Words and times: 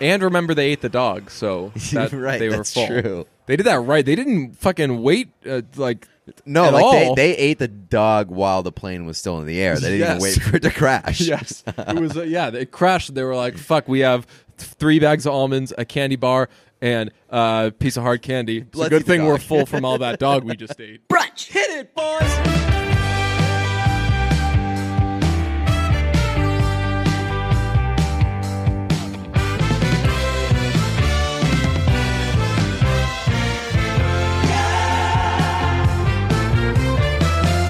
And 0.00 0.22
remember, 0.22 0.54
they 0.54 0.70
ate 0.72 0.80
the 0.82 0.88
dog, 0.88 1.30
so 1.30 1.72
that, 1.92 2.12
Right, 2.12 2.38
they 2.38 2.48
were 2.48 2.56
that's 2.56 2.72
full. 2.74 2.86
true. 2.86 3.26
They 3.46 3.56
did 3.56 3.64
that 3.66 3.80
right. 3.80 4.04
They 4.04 4.14
didn't 4.16 4.54
fucking 4.58 5.02
wait. 5.02 5.30
Uh, 5.48 5.62
like 5.76 6.06
No, 6.44 6.64
at 6.66 6.72
like 6.74 6.84
all. 6.84 7.14
they, 7.14 7.32
they 7.32 7.36
ate 7.36 7.58
the 7.58 7.68
dog 7.68 8.28
while 8.30 8.62
the 8.62 8.72
plane 8.72 9.06
was 9.06 9.16
still 9.18 9.38
in 9.40 9.46
the 9.46 9.60
air. 9.60 9.76
They 9.76 9.90
didn't 9.92 9.96
even 10.00 10.20
Yes. 10.20 10.22
wait 10.22 10.42
for 10.42 10.56
it 10.56 10.62
to 10.64 10.70
crash. 10.70 11.20
yes, 11.28 11.62
it 11.66 11.98
was. 12.00 12.16
Uh, 12.16 12.22
yeah, 12.22 12.48
it 12.48 12.70
crashed. 12.72 13.14
They 13.14 13.22
were 13.22 13.36
like, 13.36 13.56
"Fuck, 13.56 13.86
we 13.88 14.00
have 14.00 14.26
th- 14.58 14.70
three 14.72 14.98
bags 14.98 15.26
of 15.26 15.32
almonds, 15.32 15.72
a 15.78 15.84
candy 15.84 16.16
bar, 16.16 16.48
and 16.80 17.10
a 17.30 17.72
piece 17.78 17.96
of 17.96 18.02
hard 18.02 18.20
candy. 18.22 18.58
It's 18.58 18.76
a 18.76 18.80
Let's 18.80 18.90
good 18.90 19.02
eat 19.02 19.06
the 19.06 19.12
thing 19.12 19.24
we're 19.26 19.34
dog." 19.38 19.42
full 19.46 19.66
from 19.66 19.84
all 19.84 19.98
that 19.98 20.18
dog 20.18 20.42
we 20.44 20.56
just 20.56 20.80
ate." 20.80 21.06
Brunch. 21.08 21.46
Hit 21.52 21.70
it, 21.70 21.94
boys. 21.94 22.65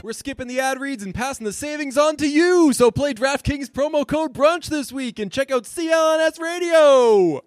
We're 0.06 0.12
skipping 0.12 0.46
the 0.46 0.60
ad 0.60 0.80
reads 0.80 1.02
and 1.02 1.12
passing 1.12 1.44
the 1.44 1.52
savings 1.52 1.98
on 1.98 2.14
to 2.18 2.28
you. 2.28 2.72
So 2.72 2.92
play 2.92 3.12
DraftKings 3.12 3.70
promo 3.70 4.06
code 4.06 4.32
BRUNCH 4.32 4.68
this 4.68 4.92
week 4.92 5.18
and 5.18 5.32
check 5.32 5.50
out 5.50 5.64
CLNS 5.64 6.38
Radio. 6.38 7.42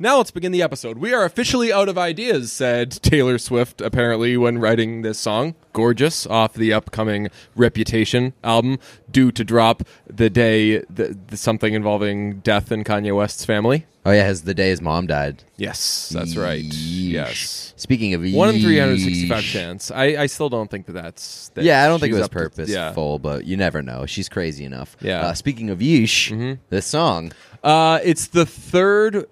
Now 0.00 0.18
let's 0.18 0.30
begin 0.30 0.52
the 0.52 0.62
episode. 0.62 0.98
We 0.98 1.12
are 1.12 1.24
officially 1.24 1.72
out 1.72 1.88
of 1.88 1.98
ideas, 1.98 2.52
said 2.52 2.92
Taylor 3.02 3.36
Swift, 3.36 3.80
apparently, 3.80 4.36
when 4.36 4.58
writing 4.58 5.02
this 5.02 5.18
song. 5.18 5.56
Gorgeous, 5.72 6.24
off 6.24 6.54
the 6.54 6.72
upcoming 6.72 7.30
Reputation 7.56 8.32
album, 8.44 8.78
due 9.10 9.32
to 9.32 9.42
drop 9.42 9.82
the 10.06 10.30
day 10.30 10.78
the, 10.82 11.18
the 11.26 11.36
something 11.36 11.74
involving 11.74 12.38
death 12.38 12.70
in 12.70 12.84
Kanye 12.84 13.12
West's 13.12 13.44
family. 13.44 13.86
Oh 14.06 14.12
yeah, 14.12 14.28
his 14.28 14.42
the 14.42 14.54
day 14.54 14.68
his 14.68 14.80
mom 14.80 15.08
died. 15.08 15.42
Yes, 15.56 16.10
that's 16.10 16.36
right. 16.36 16.62
Yeesh. 16.62 17.10
Yes. 17.10 17.74
Speaking 17.74 18.14
of 18.14 18.20
yeesh. 18.20 18.34
One 18.34 18.54
in 18.54 18.60
365 18.60 19.42
chance. 19.42 19.90
I, 19.90 20.04
I 20.16 20.26
still 20.26 20.48
don't 20.48 20.70
think 20.70 20.86
that 20.86 20.92
that's. 20.92 21.48
That 21.54 21.64
Yeah, 21.64 21.82
I 21.82 21.88
don't 21.88 21.98
think 21.98 22.14
it 22.14 22.18
was 22.18 22.28
purposeful, 22.28 23.12
yeah. 23.14 23.18
but 23.20 23.46
you 23.46 23.56
never 23.56 23.82
know. 23.82 24.06
She's 24.06 24.28
crazy 24.28 24.64
enough. 24.64 24.96
Yeah. 25.00 25.22
Uh, 25.22 25.34
speaking 25.34 25.70
of 25.70 25.80
yeesh, 25.80 26.56
this 26.70 26.86
song. 26.86 27.32
Uh, 27.64 27.98
it's 28.04 28.28
the 28.28 28.46
third. 28.46 29.26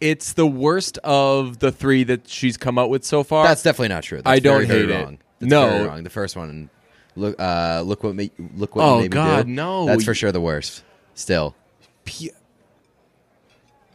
It's 0.00 0.32
the 0.34 0.46
worst 0.46 0.98
of 0.98 1.58
the 1.58 1.72
three 1.72 2.04
that 2.04 2.28
she's 2.28 2.56
come 2.56 2.78
out 2.78 2.88
with 2.90 3.04
so 3.04 3.22
far. 3.24 3.44
That's 3.46 3.62
definitely 3.62 3.88
not 3.88 4.04
true. 4.04 4.18
That's 4.18 4.28
I 4.28 4.38
don't 4.38 4.54
very, 4.54 4.66
very 4.66 4.80
hate 4.82 4.90
it. 4.90 5.04
wrong. 5.04 5.18
That's 5.40 5.50
No. 5.50 5.68
very 5.70 5.88
wrong. 5.88 6.04
The 6.04 6.10
first 6.10 6.36
one. 6.36 6.70
Look, 7.16 7.34
uh, 7.40 7.82
look 7.84 8.04
what 8.04 8.14
made 8.14 8.30
look 8.56 8.76
what 8.76 8.84
Oh, 8.84 8.96
you 8.96 9.02
made 9.02 9.10
me 9.10 9.14
God, 9.14 9.46
do. 9.46 9.52
no. 9.52 9.86
That's 9.86 10.04
for 10.04 10.14
sure 10.14 10.30
the 10.30 10.40
worst. 10.40 10.84
Still, 11.14 11.56
P- 12.04 12.30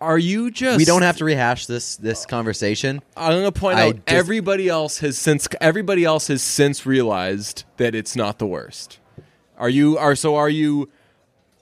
Are 0.02 0.18
you 0.18 0.52
just? 0.52 0.78
we 0.78 0.84
don't 0.84 1.04
have 1.04 1.16
to 1.18 1.26
rehash 1.26 1.66
this 1.66 1.96
this 1.96 2.26
conversation. 2.26 3.02
I'm 3.16 3.32
going 3.32 3.46
to 3.46 3.58
point 3.58 3.78
I 3.78 3.88
out 3.88 3.96
just- 3.96 4.08
everybody 4.10 4.68
else 4.68 4.98
has 5.00 5.18
since 5.18 5.48
everybody 5.62 6.04
else 6.04 6.28
has 6.28 6.42
since 6.42 6.86
realized 6.86 7.64
that 7.78 7.96
it's 7.96 8.14
not 8.16 8.40
the 8.40 8.46
worst. 8.46 9.00
Are 9.58 9.70
you? 9.70 9.98
Are 9.98 10.16
so? 10.16 10.36
Are 10.36 10.50
you? 10.50 10.90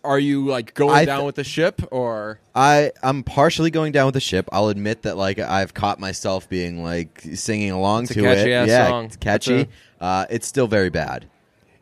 Are 0.03 0.19
you 0.19 0.45
like 0.47 0.73
going 0.73 0.95
th- 0.95 1.05
down 1.05 1.25
with 1.25 1.35
the 1.35 1.43
ship 1.43 1.81
or? 1.91 2.39
I 2.55 2.91
I'm 3.03 3.23
partially 3.23 3.69
going 3.71 3.91
down 3.91 4.05
with 4.07 4.13
the 4.15 4.19
ship. 4.19 4.49
I'll 4.51 4.69
admit 4.69 5.03
that 5.03 5.15
like 5.17 5.37
I've 5.39 5.73
caught 5.73 5.99
myself 5.99 6.49
being 6.49 6.83
like 6.83 7.21
singing 7.35 7.71
along 7.71 8.03
It's 8.03 8.11
a 8.11 8.15
to 8.15 8.21
catchy 8.23 8.51
it. 8.51 8.53
ass 8.55 8.67
yeah, 8.67 8.87
song. 8.87 9.05
it's 9.05 9.17
catchy. 9.17 9.53
It's 9.61 9.71
uh, 9.99 10.25
it's 10.29 10.47
still 10.47 10.67
very 10.67 10.89
bad. 10.89 11.27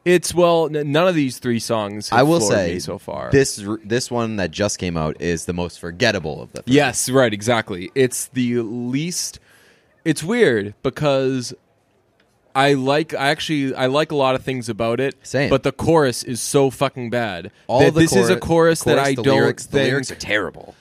It's 0.06 0.34
well, 0.34 0.66
n- 0.76 0.92
none 0.92 1.08
of 1.08 1.16
these 1.16 1.40
three 1.40 1.60
songs. 1.60 2.10
Have 2.10 2.20
I 2.20 2.24
will 2.24 2.42
say 2.42 2.74
me 2.74 2.80
so 2.80 2.98
far. 2.98 3.30
this 3.32 3.64
this 3.86 4.10
one 4.10 4.38
that 4.38 4.52
just 4.52 4.80
came 4.80 4.98
out 4.98 5.22
is 5.22 5.46
the 5.46 5.54
most 5.54 5.80
forgettable 5.80 6.42
of 6.42 6.52
the. 6.52 6.64
Three. 6.64 6.74
Yes, 6.76 7.10
right, 7.10 7.34
exactly. 7.34 7.92
It's 7.96 8.28
the 8.28 8.60
least. 8.62 9.40
It's 10.06 10.24
weird 10.24 10.74
because 10.84 11.54
I 12.56 12.74
like. 12.74 13.14
I 13.14 13.30
actually 13.30 13.74
I 13.76 13.86
like 13.86 14.12
a 14.12 14.16
lot 14.16 14.36
of 14.36 14.44
things 14.44 14.70
about 14.70 15.00
it. 15.00 15.16
Same. 15.24 15.50
but 15.50 15.64
the 15.64 15.72
chorus 15.72 16.24
is 16.24 16.42
so 16.42 16.70
fucking 16.70 17.10
bad. 17.10 17.52
all 17.68 17.80
that 17.82 17.94
the 17.94 18.02
this 18.02 18.16
is 18.16 18.30
a 18.30 18.38
chorus- 18.38 18.82
chorus 18.82 18.84
that 18.84 19.00
I 19.00 19.14
don't 19.14 19.26
lyrics, 19.26 19.66
think. 19.66 19.84
The 19.86 19.90
lyrics 19.92 20.12
are 20.12 20.16
terrible. 20.16 20.76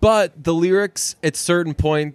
but 0.00 0.44
the 0.44 0.54
lyrics 0.54 1.16
at 1.22 1.36
certain 1.36 1.74
point 1.74 2.14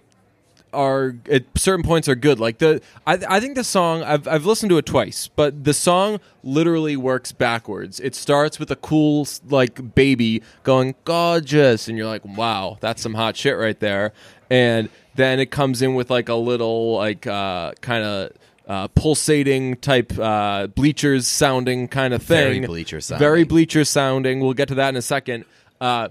are 0.72 1.16
at 1.30 1.44
certain 1.56 1.84
points 1.84 2.08
are 2.08 2.14
good. 2.14 2.40
Like 2.40 2.56
the 2.58 2.80
I 3.06 3.18
I 3.28 3.40
think 3.40 3.56
the 3.56 3.64
song 3.64 4.02
I've 4.02 4.26
I've 4.26 4.46
listened 4.46 4.70
to 4.70 4.78
it 4.78 4.86
twice, 4.86 5.28
but 5.28 5.64
the 5.64 5.74
song 5.74 6.18
literally 6.42 6.96
works 6.96 7.30
backwards. 7.32 8.00
It 8.00 8.14
starts 8.14 8.58
with 8.58 8.70
a 8.70 8.76
cool 8.76 9.26
like 9.50 9.94
baby 9.94 10.42
going 10.62 10.94
gorgeous 11.04 11.88
and 11.88 11.98
you're 11.98 12.06
like, 12.06 12.24
"Wow, 12.24 12.78
that's 12.80 13.02
some 13.02 13.14
hot 13.14 13.36
shit 13.36 13.58
right 13.58 13.78
there." 13.80 14.12
And 14.48 14.88
then 15.14 15.40
it 15.40 15.50
comes 15.50 15.82
in 15.82 15.94
with 15.94 16.08
like 16.10 16.30
a 16.30 16.34
little 16.34 16.96
like 16.96 17.26
uh 17.26 17.72
kind 17.82 18.02
of 18.04 18.30
uh, 18.66 18.88
pulsating 18.88 19.76
type 19.76 20.18
uh, 20.18 20.66
bleachers 20.68 21.26
sounding 21.26 21.88
kind 21.88 22.14
of 22.14 22.22
thing. 22.22 22.62
Very. 22.62 22.66
Bleacher 22.66 23.00
sounding. 23.00 23.20
Very 23.20 23.44
bleacher 23.44 23.84
sounding. 23.84 24.40
We'll 24.40 24.54
get 24.54 24.68
to 24.68 24.74
that 24.76 24.90
in 24.90 24.96
a 24.96 25.02
second. 25.02 25.44
Uh, 25.80 26.08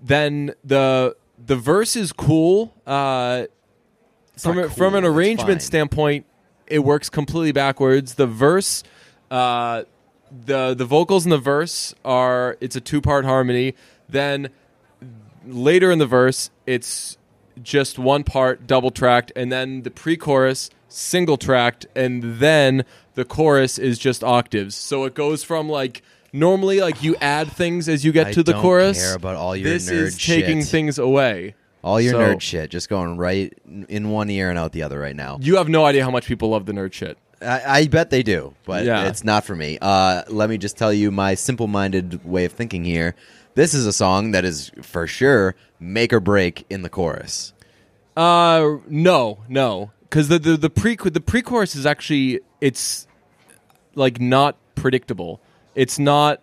then 0.00 0.54
the 0.64 1.16
the 1.44 1.56
verse 1.56 1.96
is 1.96 2.12
cool. 2.12 2.74
Uh, 2.86 3.44
from 4.38 4.58
a, 4.58 4.68
from 4.68 4.94
an 4.94 5.04
arrangement 5.04 5.62
standpoint, 5.62 6.26
it 6.66 6.80
works 6.80 7.08
completely 7.08 7.52
backwards. 7.52 8.14
The 8.14 8.26
verse, 8.26 8.82
uh, 9.30 9.84
the 10.46 10.74
the 10.74 10.84
vocals 10.84 11.24
in 11.24 11.30
the 11.30 11.38
verse 11.38 11.94
are 12.04 12.56
it's 12.60 12.76
a 12.76 12.80
two 12.80 13.00
part 13.00 13.24
harmony. 13.24 13.74
Then 14.08 14.48
later 15.46 15.90
in 15.90 15.98
the 15.98 16.06
verse, 16.06 16.50
it's 16.66 17.18
just 17.62 17.98
one 17.98 18.24
part 18.24 18.66
double 18.66 18.90
tracked, 18.90 19.32
and 19.36 19.52
then 19.52 19.82
the 19.82 19.90
pre 19.90 20.16
chorus 20.16 20.70
single 20.94 21.36
tracked, 21.36 21.86
and 21.94 22.22
then 22.38 22.84
the 23.14 23.24
chorus 23.24 23.78
is 23.78 23.98
just 23.98 24.22
octaves. 24.24 24.74
So 24.74 25.04
it 25.04 25.14
goes 25.14 25.42
from 25.44 25.68
like 25.68 26.02
normally 26.32 26.80
like 26.80 27.02
you 27.02 27.16
add 27.20 27.50
things 27.52 27.88
as 27.88 28.04
you 28.04 28.12
get 28.12 28.28
I 28.28 28.32
to 28.32 28.42
the 28.42 28.52
don't 28.52 28.62
chorus. 28.62 29.00
care 29.02 29.14
about 29.14 29.36
all 29.36 29.54
your 29.56 29.68
this 29.70 29.88
nerd 29.90 29.92
is 29.94 30.18
taking 30.18 30.60
shit. 30.60 30.68
things 30.68 30.98
away. 30.98 31.54
All 31.82 32.00
your 32.00 32.12
So- 32.12 32.18
nerd 32.20 32.40
shit 32.40 32.70
just 32.70 32.88
going 32.88 33.16
right 33.18 33.52
in 33.88 34.10
one 34.10 34.30
ear 34.30 34.48
and 34.50 34.58
out 34.58 34.72
the 34.72 34.82
other 34.82 34.98
right 34.98 35.14
now. 35.16 35.38
You 35.40 35.56
have 35.56 35.68
no 35.68 35.84
idea 35.84 36.02
how 36.04 36.10
much 36.10 36.26
people 36.26 36.48
love 36.50 36.66
the 36.66 36.72
nerd 36.72 36.92
shit. 36.92 37.18
I, 37.42 37.62
I 37.80 37.86
bet 37.88 38.08
they 38.08 38.22
do, 38.22 38.54
but 38.64 38.84
Yeah. 38.86 39.06
it's 39.06 39.22
not 39.22 39.44
for 39.44 39.54
me. 39.54 39.76
Uh, 39.82 40.22
let 40.28 40.48
me 40.48 40.56
just 40.56 40.78
tell 40.78 40.92
you 40.94 41.10
my 41.10 41.34
simple-minded 41.34 42.24
way 42.24 42.46
of 42.46 42.52
thinking 42.52 42.84
here. 42.84 43.14
This 43.54 43.74
is 43.74 43.86
a 43.86 43.92
song 43.92 44.30
that 44.30 44.44
is 44.46 44.70
for 44.80 45.06
sure 45.06 45.54
make 45.78 46.12
or 46.12 46.20
break 46.20 46.64
in 46.70 46.80
the 46.82 46.88
chorus. 46.88 47.52
Uh, 48.16 48.76
no, 48.88 49.40
no, 49.48 49.90
because 50.08 50.28
the 50.28 50.38
the 50.38 50.56
the 50.56 50.70
pre 50.70 50.96
the 50.96 51.20
pre 51.20 51.42
chorus 51.42 51.74
is 51.74 51.86
actually 51.86 52.40
it's 52.60 53.06
like 53.94 54.20
not 54.20 54.56
predictable. 54.74 55.40
It's 55.74 55.98
not 55.98 56.40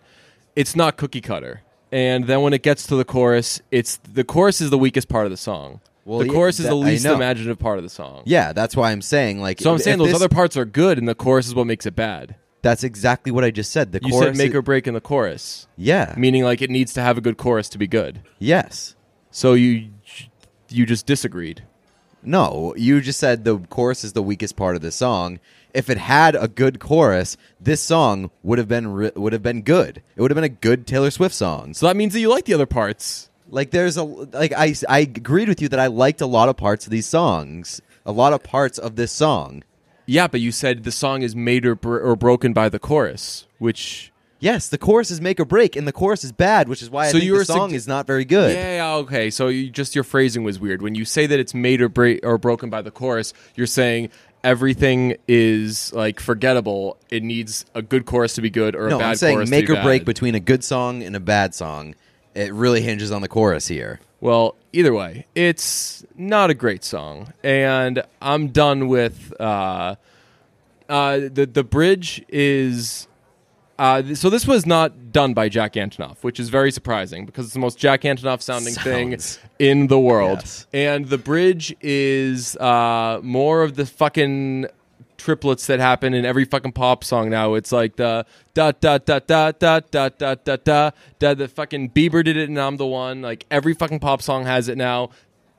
it's 0.56 0.76
not 0.76 0.98
cookie 0.98 1.22
cutter. 1.22 1.62
And 1.92 2.26
then 2.28 2.42
when 2.42 2.54
it 2.54 2.64
gets 2.64 2.88
to 2.88 2.96
the 2.96 3.04
chorus, 3.06 3.62
it's 3.70 3.98
the 3.98 4.24
chorus 4.24 4.62
is 4.62 4.70
the 4.70 4.78
weakest 4.78 5.10
part 5.10 5.26
of 5.26 5.32
the 5.32 5.38
song. 5.38 5.82
Well, 6.06 6.20
the 6.20 6.26
yeah, 6.28 6.32
chorus 6.34 6.58
is 6.60 6.66
that- 6.66 6.72
the 6.72 6.78
I 6.78 6.84
least 6.86 7.04
know. 7.04 7.16
imaginative 7.16 7.60
part 7.60 7.78
of 7.78 7.84
the 7.84 7.90
song. 7.90 8.24
Yeah, 8.26 8.54
that's 8.54 8.76
why 8.76 8.92
I'm 8.92 9.02
saying 9.02 9.40
like. 9.42 9.60
So 9.60 9.72
I'm 9.72 9.76
if 9.76 9.84
saying 9.84 9.98
those 9.98 10.08
this- 10.08 10.16
other 10.16 10.30
parts 10.30 10.56
are 10.58 10.66
good, 10.66 10.98
and 10.98 11.08
the 11.08 11.16
chorus 11.16 11.48
is 11.48 11.54
what 11.56 11.68
makes 11.68 11.86
it 11.86 11.96
bad. 11.96 12.36
That's 12.64 12.84
exactly 12.84 13.32
what 13.32 13.44
I 13.44 13.52
just 13.52 13.72
said. 13.72 13.92
The 13.92 14.00
You 14.04 14.12
chorus. 14.12 14.28
said 14.30 14.38
make 14.38 14.50
is- 14.52 14.56
or 14.56 14.62
break 14.62 14.88
in 14.88 14.94
the 14.94 15.02
chorus, 15.02 15.68
yeah. 15.78 16.14
meaning 16.18 16.44
like 16.44 16.62
it 16.62 16.70
needs 16.70 16.94
to 16.94 17.02
have 17.02 17.18
a 17.18 17.22
good 17.22 17.38
chorus 17.38 17.70
to 17.70 17.78
be 17.78 17.88
good. 17.88 18.22
yes. 18.40 18.96
So 19.32 19.54
you 19.54 19.90
you 20.70 20.86
just 20.86 21.06
disagreed. 21.06 21.64
No, 22.24 22.74
you 22.78 23.02
just 23.02 23.20
said 23.20 23.44
the 23.44 23.58
chorus 23.58 24.04
is 24.04 24.14
the 24.14 24.24
weakest 24.24 24.56
part 24.56 24.76
of 24.76 24.82
the 24.82 24.92
song. 24.92 25.40
If 25.74 25.90
it 25.90 25.98
had 25.98 26.36
a 26.36 26.48
good 26.48 26.80
chorus, 26.80 27.38
this 27.60 27.82
song 27.82 28.30
would 28.44 28.58
have 28.58 28.68
been 28.68 28.92
re- 28.92 29.12
would 29.16 29.34
have 29.34 29.44
been 29.44 29.62
good. 29.62 30.02
It 30.16 30.22
would 30.22 30.30
have 30.30 30.36
been 30.36 30.44
a 30.44 30.50
good 30.50 30.86
Taylor 30.86 31.12
Swift 31.12 31.34
song. 31.34 31.74
So 31.74 31.88
that 31.88 31.96
means 31.96 32.14
that 32.14 32.20
you 32.20 32.30
like 32.30 32.46
the 32.46 32.54
other 32.54 32.66
parts. 32.66 33.30
Like 33.50 33.72
there's 33.72 33.98
a 33.98 34.04
like 34.04 34.54
I 34.54 34.76
I 34.88 35.00
agreed 35.00 35.50
with 35.50 35.62
you 35.62 35.70
that 35.70 35.80
I 35.80 35.88
liked 35.88 36.22
a 36.22 36.26
lot 36.26 36.50
of 36.50 36.58
parts 36.58 36.86
of 36.86 36.92
these 36.92 37.08
songs, 37.08 37.82
a 38.06 38.12
lot 38.12 38.34
of 38.34 38.44
parts 38.44 38.78
of 38.78 38.96
this 38.96 39.12
song. 39.12 39.64
Yeah, 40.06 40.28
but 40.28 40.42
you 40.42 40.52
said 40.52 40.84
the 40.84 40.92
song 40.92 41.22
is 41.22 41.36
made 41.36 41.66
or, 41.66 41.76
br- 41.76 42.00
or 42.00 42.16
broken 42.16 42.54
by 42.54 42.70
the 42.70 42.80
chorus, 42.80 43.48
which 43.60 44.11
Yes, 44.42 44.68
the 44.70 44.78
chorus 44.80 45.12
is 45.12 45.22
make 45.22 45.40
or 45.40 45.46
break, 45.46 45.76
and 45.78 45.88
the 45.88 45.92
chorus 45.94 46.24
is 46.26 46.32
bad, 46.34 46.68
which 46.68 46.82
is 46.82 46.90
why 46.90 47.04
I 47.04 47.08
So 47.08 47.12
think 47.14 47.26
you 47.26 47.32
the 47.34 47.38
were 47.38 47.46
song 47.46 47.70
sugge- 47.70 47.76
is 47.76 47.88
not 47.88 48.08
very 48.08 48.26
good. 48.26 48.56
yeah, 48.56 48.96
okay. 48.96 49.30
So 49.30 49.48
you, 49.50 49.70
just 49.70 49.94
your 49.96 50.04
phrasing 50.04 50.44
was 50.44 50.60
weird. 50.60 50.82
When 50.82 50.96
you 50.96 51.06
say 51.06 51.28
that 51.28 51.40
it's 51.40 51.54
made 51.54 51.80
or 51.80 51.88
break 51.90 52.26
or 52.26 52.38
broken 52.40 52.70
by 52.72 52.82
the 52.82 52.90
chorus, 52.92 53.34
you're 53.56 53.68
saying 53.68 54.10
everything 54.44 55.16
is 55.28 55.94
like 55.94 56.20
forgettable. 56.20 56.98
It 57.12 57.22
needs 57.22 57.66
a 57.76 57.84
good 57.84 58.06
chorus 58.08 58.34
to 58.34 58.42
be 58.42 58.50
good 58.50 58.76
or 58.76 58.90
no, 58.90 58.96
a 58.96 59.00
bad 59.00 59.10
I'm 59.12 59.16
saying 59.16 59.36
chorus 59.38 59.50
make 59.52 59.68
to 59.68 59.74
or 59.74 59.76
be 59.76 59.82
break 59.84 60.02
bad. 60.02 60.06
between 60.08 60.34
a 60.36 60.40
good 60.40 60.64
song 60.64 61.04
and 61.04 61.16
a 61.16 61.20
bad 61.20 61.54
song. 61.54 61.94
It 62.34 62.52
really 62.52 62.82
hinges 62.82 63.12
on 63.12 63.22
the 63.22 63.28
chorus 63.28 63.68
here. 63.68 64.00
Well, 64.22 64.56
either 64.74 64.94
way, 64.94 65.28
it's 65.36 66.04
not 66.16 66.50
a 66.50 66.54
great 66.56 66.84
song, 66.84 67.34
and 67.44 68.02
I'm 68.22 68.48
done 68.48 68.88
with 68.88 69.34
uh, 69.40 69.96
uh, 70.90 71.20
the 71.32 71.48
the 71.52 71.64
bridge 71.64 72.24
is. 72.28 73.08
Uh, 73.82 74.00
th- 74.04 74.16
so 74.16 74.30
this 74.30 74.46
was 74.46 74.68
not 74.68 75.12
done 75.12 75.34
by 75.34 75.50
Jack 75.50 75.74
Antonoff, 75.74 76.18
which 76.22 76.40
is 76.40 76.50
very 76.50 76.72
surprising 76.72 77.26
because 77.26 77.46
it's 77.46 77.56
the 77.56 77.60
most 77.60 77.80
Jack 77.80 78.02
Antonoff 78.04 78.40
sounding 78.44 78.76
thing 78.76 79.18
Sounds. 79.18 79.40
in 79.58 79.88
the 79.88 80.00
world. 80.00 80.38
Yes. 80.42 80.68
And 80.72 81.08
the 81.08 81.18
bridge 81.18 81.76
is 81.82 82.56
uh, 82.58 83.20
more 83.24 83.64
of 83.64 83.76
the 83.76 83.88
fucking 83.88 84.68
triplets 85.18 85.66
that 85.66 85.80
happen 85.80 86.14
in 86.14 86.26
every 86.26 86.46
fucking 86.46 86.74
pop 86.74 87.04
song 87.04 87.32
now. 87.32 87.56
It's 87.56 87.72
like 87.72 87.96
the 87.96 88.24
da 88.54 88.72
da 88.72 89.00
da 89.00 89.18
da 89.18 89.52
da 89.52 89.80
da 89.80 90.10
da 90.10 90.36
da 90.36 90.58
da 90.60 90.92
da. 91.18 91.34
The 91.34 91.48
fucking 91.48 91.90
Bieber 91.90 92.24
did 92.24 92.38
it, 92.38 92.50
and 92.50 92.60
I'm 92.60 92.78
the 92.78 92.86
one. 92.86 93.24
Like 93.24 93.48
every 93.50 93.74
fucking 93.74 94.00
pop 94.00 94.22
song 94.22 94.46
has 94.46 94.68
it 94.70 94.78
now. 94.78 95.10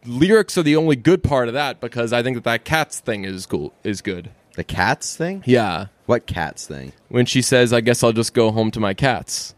Lyrics 0.07 0.57
are 0.57 0.63
the 0.63 0.77
only 0.77 0.95
good 0.95 1.25
part 1.25 1.49
of 1.49 1.55
that 1.55 1.81
because 1.81 2.13
I 2.13 2.23
think 2.23 2.37
that 2.37 2.45
that 2.45 2.65
cats 2.65 3.01
thing 3.01 3.25
is 3.25 3.47
cool 3.47 3.73
is 3.83 4.01
good. 4.01 4.31
The 4.55 4.65
cats 4.65 5.17
thing? 5.17 5.43
Yeah, 5.47 5.87
What 6.13 6.27
cats 6.27 6.67
thing? 6.67 6.93
when 7.09 7.25
she 7.25 7.41
says, 7.41 7.73
"I 7.73 7.81
guess 7.81 8.03
I'll 8.03 8.13
just 8.13 8.35
go 8.35 8.51
home 8.51 8.71
to 8.73 8.81
my 8.81 8.93
cats." 8.93 9.55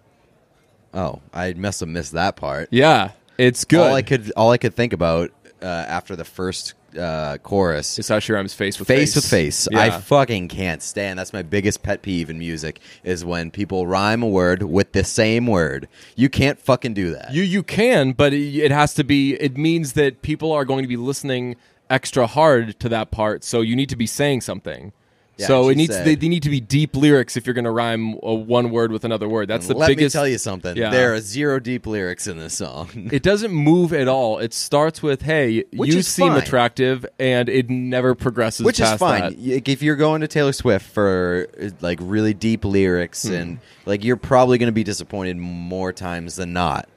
Oh, 0.92 1.20
I 1.32 1.52
must 1.54 1.80
have 1.80 1.88
missed 1.88 2.12
that 2.12 2.36
part. 2.36 2.68
Yeah, 2.70 3.10
it's 3.38 3.64
good. 3.64 3.80
All 3.80 3.94
I 3.94 4.02
could 4.02 4.32
all 4.36 4.52
I 4.52 4.58
could 4.58 4.74
think 4.74 4.92
about 4.92 5.32
uh, 5.60 5.66
after 5.66 6.14
the 6.14 6.24
first 6.24 6.74
uh, 6.96 7.38
chorus 7.38 7.98
is 7.98 8.06
how 8.06 8.20
she 8.20 8.32
rhymes 8.32 8.54
face 8.54 8.78
with 8.78 8.86
face 8.86 9.14
face. 9.14 9.16
with 9.16 9.24
face. 9.28 9.68
Yeah. 9.70 9.80
I 9.80 9.90
fucking 9.90 10.46
can't 10.46 10.82
stand. 10.82 11.18
That's 11.18 11.32
my 11.32 11.42
biggest 11.42 11.82
pet 11.82 12.02
peeve 12.02 12.30
in 12.30 12.38
music 12.38 12.78
is 13.02 13.24
when 13.24 13.50
people 13.50 13.86
rhyme 13.88 14.22
a 14.22 14.28
word 14.28 14.62
with 14.62 14.92
the 14.92 15.02
same 15.02 15.48
word. 15.48 15.88
You 16.14 16.28
can't 16.28 16.60
fucking 16.60 16.94
do 16.94 17.10
that. 17.14 17.32
You 17.32 17.42
you 17.42 17.64
can, 17.64 18.12
but 18.12 18.32
it, 18.32 18.56
it 18.56 18.70
has 18.70 18.94
to 18.94 19.04
be. 19.04 19.34
It 19.34 19.56
means 19.56 19.94
that 19.94 20.22
people 20.22 20.52
are 20.52 20.64
going 20.64 20.82
to 20.82 20.88
be 20.88 20.96
listening 20.96 21.56
extra 21.90 22.26
hard 22.26 22.78
to 22.80 22.88
that 22.88 23.10
part, 23.10 23.42
so 23.44 23.60
you 23.60 23.74
need 23.74 23.88
to 23.88 23.96
be 23.96 24.06
saying 24.06 24.42
something. 24.42 24.92
Yeah, 25.36 25.46
so 25.48 25.68
it 25.68 25.76
needs 25.76 25.92
said- 25.92 26.06
they, 26.06 26.14
they 26.14 26.28
need 26.28 26.44
to 26.44 26.48
be 26.50 26.60
deep 26.60 26.94
lyrics 26.94 27.36
if 27.36 27.44
you're 27.46 27.54
going 27.54 27.64
to 27.64 27.70
rhyme 27.72 28.16
a 28.22 28.32
one 28.34 28.70
word 28.70 28.92
with 28.92 29.04
another 29.04 29.28
word. 29.28 29.48
That's 29.48 29.66
the 29.66 29.74
Let 29.74 29.88
biggest. 29.88 30.14
Let 30.14 30.20
me 30.20 30.22
tell 30.22 30.28
you 30.28 30.38
something. 30.38 30.76
Yeah. 30.76 30.90
There 30.90 31.12
are 31.14 31.20
zero 31.20 31.58
deep 31.58 31.86
lyrics 31.86 32.26
in 32.28 32.38
this 32.38 32.54
song. 32.54 32.88
It 33.12 33.22
doesn't 33.24 33.50
move 33.52 33.92
at 33.92 34.06
all. 34.06 34.38
It 34.38 34.54
starts 34.54 35.02
with 35.02 35.22
"Hey, 35.22 35.64
Which 35.72 35.92
you 35.92 36.02
seem 36.02 36.28
fine. 36.32 36.42
attractive," 36.42 37.04
and 37.18 37.48
it 37.48 37.68
never 37.68 38.14
progresses. 38.14 38.64
Which 38.64 38.78
is 38.80 38.92
fine. 38.94 39.34
that. 39.36 39.68
If 39.68 39.82
you're 39.82 39.96
going 39.96 40.20
to 40.20 40.28
Taylor 40.28 40.52
Swift 40.52 40.86
for 40.88 41.48
like 41.80 41.98
really 42.00 42.32
deep 42.34 42.64
lyrics 42.64 43.26
Hmm. 43.26 43.34
and 43.34 43.58
like 43.86 44.04
you're 44.04 44.16
probably 44.16 44.58
going 44.58 44.68
to 44.68 44.72
be 44.72 44.84
disappointed 44.84 45.36
more 45.36 45.92
times 45.92 46.36
than 46.36 46.52
not. 46.52 46.88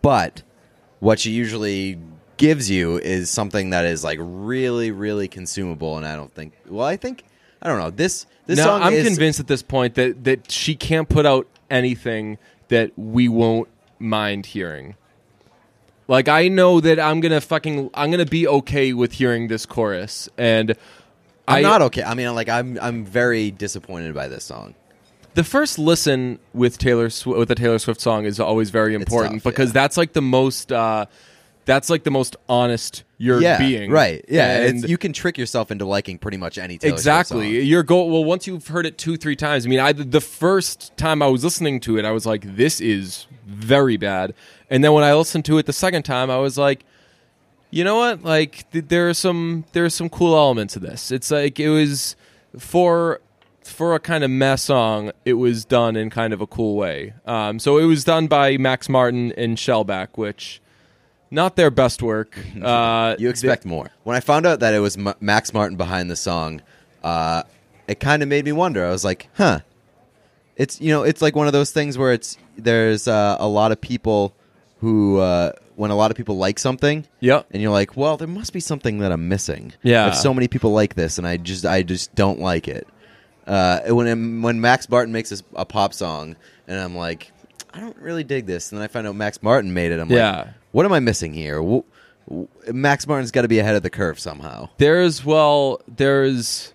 But 0.00 0.42
what 1.00 1.20
she 1.20 1.30
usually 1.30 1.98
gives 2.38 2.70
you 2.70 2.98
is 2.98 3.28
something 3.30 3.70
that 3.70 3.84
is 3.84 4.02
like 4.02 4.18
really 4.20 4.90
really 4.90 5.28
consumable 5.28 5.96
and 5.96 6.04
I 6.06 6.16
don't 6.16 6.32
think 6.32 6.54
well 6.66 6.86
I 6.86 6.96
think 6.96 7.22
I 7.62 7.68
don't 7.68 7.78
know. 7.78 7.90
This 7.90 8.26
this 8.46 8.58
now, 8.58 8.64
song 8.64 8.82
I'm 8.82 8.92
is 8.92 9.06
convinced 9.06 9.40
at 9.40 9.46
this 9.46 9.62
point 9.62 9.94
that 9.94 10.24
that 10.24 10.50
she 10.50 10.74
can't 10.74 11.08
put 11.08 11.24
out 11.24 11.46
anything 11.70 12.38
that 12.68 12.90
we 12.98 13.28
won't 13.28 13.68
mind 13.98 14.46
hearing. 14.46 14.96
Like 16.08 16.28
I 16.28 16.48
know 16.48 16.80
that 16.80 16.98
I'm 16.98 17.20
gonna 17.20 17.40
fucking 17.40 17.90
I'm 17.94 18.10
gonna 18.10 18.26
be 18.26 18.48
okay 18.48 18.92
with 18.92 19.12
hearing 19.12 19.46
this 19.46 19.64
chorus, 19.64 20.28
and 20.36 20.72
I'm 21.46 21.58
I- 21.58 21.60
not 21.62 21.82
okay. 21.82 22.02
I 22.02 22.14
mean 22.14 22.34
like 22.34 22.48
I'm 22.48 22.78
I'm 22.82 23.04
very 23.04 23.52
disappointed 23.52 24.12
by 24.14 24.26
this 24.28 24.44
song. 24.44 24.74
The 25.34 25.44
first 25.44 25.78
listen 25.78 26.40
with 26.52 26.76
Taylor 26.76 27.08
Sw- 27.08 27.26
with 27.26 27.50
a 27.50 27.54
Taylor 27.54 27.78
Swift 27.78 28.02
song 28.02 28.26
is 28.26 28.38
always 28.38 28.68
very 28.68 28.94
important 28.94 29.36
tough, 29.36 29.44
because 29.44 29.68
yeah. 29.70 29.74
that's 29.74 29.96
like 29.96 30.12
the 30.12 30.20
most 30.20 30.70
uh, 30.72 31.06
that's 31.64 31.88
like 31.90 32.04
the 32.04 32.10
most 32.10 32.36
honest 32.48 33.04
you're 33.18 33.40
yeah, 33.40 33.58
being. 33.58 33.90
right. 33.90 34.24
Yeah, 34.28 34.62
And- 34.62 34.88
you 34.88 34.98
can 34.98 35.12
trick 35.12 35.38
yourself 35.38 35.70
into 35.70 35.84
liking 35.84 36.18
pretty 36.18 36.36
much 36.36 36.58
any 36.58 36.76
Taylor 36.78 36.92
exactly. 36.94 37.60
Your 37.60 37.82
goal. 37.84 38.10
Well, 38.10 38.24
once 38.24 38.46
you've 38.48 38.66
heard 38.66 38.84
it 38.84 38.98
two, 38.98 39.16
three 39.16 39.36
times. 39.36 39.64
I 39.64 39.68
mean, 39.68 39.78
I 39.78 39.92
the 39.92 40.20
first 40.20 40.96
time 40.96 41.22
I 41.22 41.28
was 41.28 41.44
listening 41.44 41.78
to 41.80 41.98
it, 41.98 42.04
I 42.04 42.10
was 42.10 42.26
like, 42.26 42.56
"This 42.56 42.80
is 42.80 43.26
very 43.46 43.96
bad." 43.96 44.34
And 44.70 44.82
then 44.82 44.92
when 44.92 45.04
I 45.04 45.14
listened 45.14 45.44
to 45.46 45.58
it 45.58 45.66
the 45.66 45.72
second 45.72 46.02
time, 46.02 46.30
I 46.30 46.38
was 46.38 46.58
like, 46.58 46.84
"You 47.70 47.84
know 47.84 47.96
what? 47.96 48.24
Like, 48.24 48.68
th- 48.72 48.86
there 48.88 49.08
are 49.08 49.14
some 49.14 49.64
there 49.72 49.84
are 49.84 49.90
some 49.90 50.08
cool 50.08 50.34
elements 50.34 50.74
of 50.74 50.82
this. 50.82 51.10
It's 51.12 51.30
like 51.30 51.60
it 51.60 51.70
was 51.70 52.16
for." 52.58 53.20
For 53.64 53.94
a 53.94 54.00
kind 54.00 54.24
of 54.24 54.30
mess 54.30 54.62
song, 54.64 55.12
it 55.24 55.34
was 55.34 55.64
done 55.64 55.94
in 55.94 56.10
kind 56.10 56.32
of 56.32 56.40
a 56.40 56.48
cool 56.48 56.74
way. 56.74 57.14
Um, 57.24 57.60
so 57.60 57.78
it 57.78 57.84
was 57.84 58.02
done 58.02 58.26
by 58.26 58.56
Max 58.56 58.88
Martin 58.88 59.30
and 59.36 59.56
Shellback, 59.56 60.08
which 60.16 60.60
not 61.32 61.56
their 61.56 61.70
best 61.70 62.02
work. 62.02 62.38
Uh, 62.62 63.16
You 63.18 63.28
expect 63.28 63.64
more. 63.64 63.90
When 64.04 64.16
I 64.16 64.20
found 64.20 64.46
out 64.46 64.60
that 64.60 64.74
it 64.74 64.78
was 64.80 64.96
M- 64.96 65.14
Max 65.20 65.52
Martin 65.52 65.76
behind 65.76 66.10
the 66.10 66.16
song, 66.16 66.62
uh, 67.02 67.42
it 67.88 67.98
kind 67.98 68.22
of 68.22 68.28
made 68.28 68.44
me 68.44 68.52
wonder. 68.52 68.86
I 68.86 68.90
was 68.90 69.04
like, 69.04 69.28
huh. 69.34 69.60
It's 70.56 70.80
you 70.80 70.90
know, 70.92 71.02
it's 71.02 71.22
like 71.22 71.34
one 71.34 71.46
of 71.46 71.52
those 71.54 71.70
things 71.72 71.96
where 71.98 72.12
it's 72.12 72.36
there's 72.56 73.08
uh, 73.08 73.36
a 73.40 73.48
lot 73.48 73.72
of 73.72 73.80
people 73.80 74.34
who 74.80 75.18
uh, 75.18 75.52
when 75.76 75.90
a 75.90 75.96
lot 75.96 76.10
of 76.10 76.16
people 76.16 76.36
like 76.36 76.58
something, 76.58 77.06
yeah, 77.20 77.42
and 77.50 77.62
you're 77.62 77.72
like, 77.72 77.96
well, 77.96 78.16
there 78.18 78.28
must 78.28 78.52
be 78.52 78.60
something 78.60 78.98
that 78.98 79.10
I'm 79.12 79.28
missing. 79.28 79.72
Yeah. 79.82 80.08
if 80.08 80.14
so 80.16 80.34
many 80.34 80.48
people 80.48 80.72
like 80.72 80.94
this, 80.94 81.16
and 81.18 81.26
I 81.26 81.38
just 81.38 81.64
I 81.64 81.82
just 81.82 82.14
don't 82.14 82.38
like 82.38 82.68
it. 82.68 82.86
Uh, 83.46 83.80
when 83.88 84.42
when 84.42 84.60
Max 84.60 84.88
Martin 84.90 85.10
makes 85.12 85.30
this, 85.30 85.42
a 85.54 85.64
pop 85.64 85.94
song, 85.94 86.36
and 86.68 86.78
I'm 86.78 86.94
like, 86.94 87.32
I 87.72 87.80
don't 87.80 87.96
really 87.96 88.22
dig 88.22 88.44
this, 88.46 88.70
and 88.70 88.78
then 88.78 88.84
I 88.84 88.88
find 88.88 89.06
out 89.06 89.16
Max 89.16 89.42
Martin 89.42 89.72
made 89.72 89.90
it. 89.90 89.98
I'm 90.00 90.10
Yeah. 90.10 90.36
like, 90.36 90.46
what 90.72 90.84
am 90.84 90.92
I 90.92 91.00
missing 91.00 91.32
here? 91.32 91.82
Max 92.72 93.06
Martin's 93.06 93.30
got 93.30 93.42
to 93.42 93.48
be 93.48 93.58
ahead 93.58 93.76
of 93.76 93.82
the 93.82 93.90
curve 93.90 94.18
somehow. 94.18 94.68
There's 94.78 95.24
well, 95.24 95.80
there's 95.88 96.72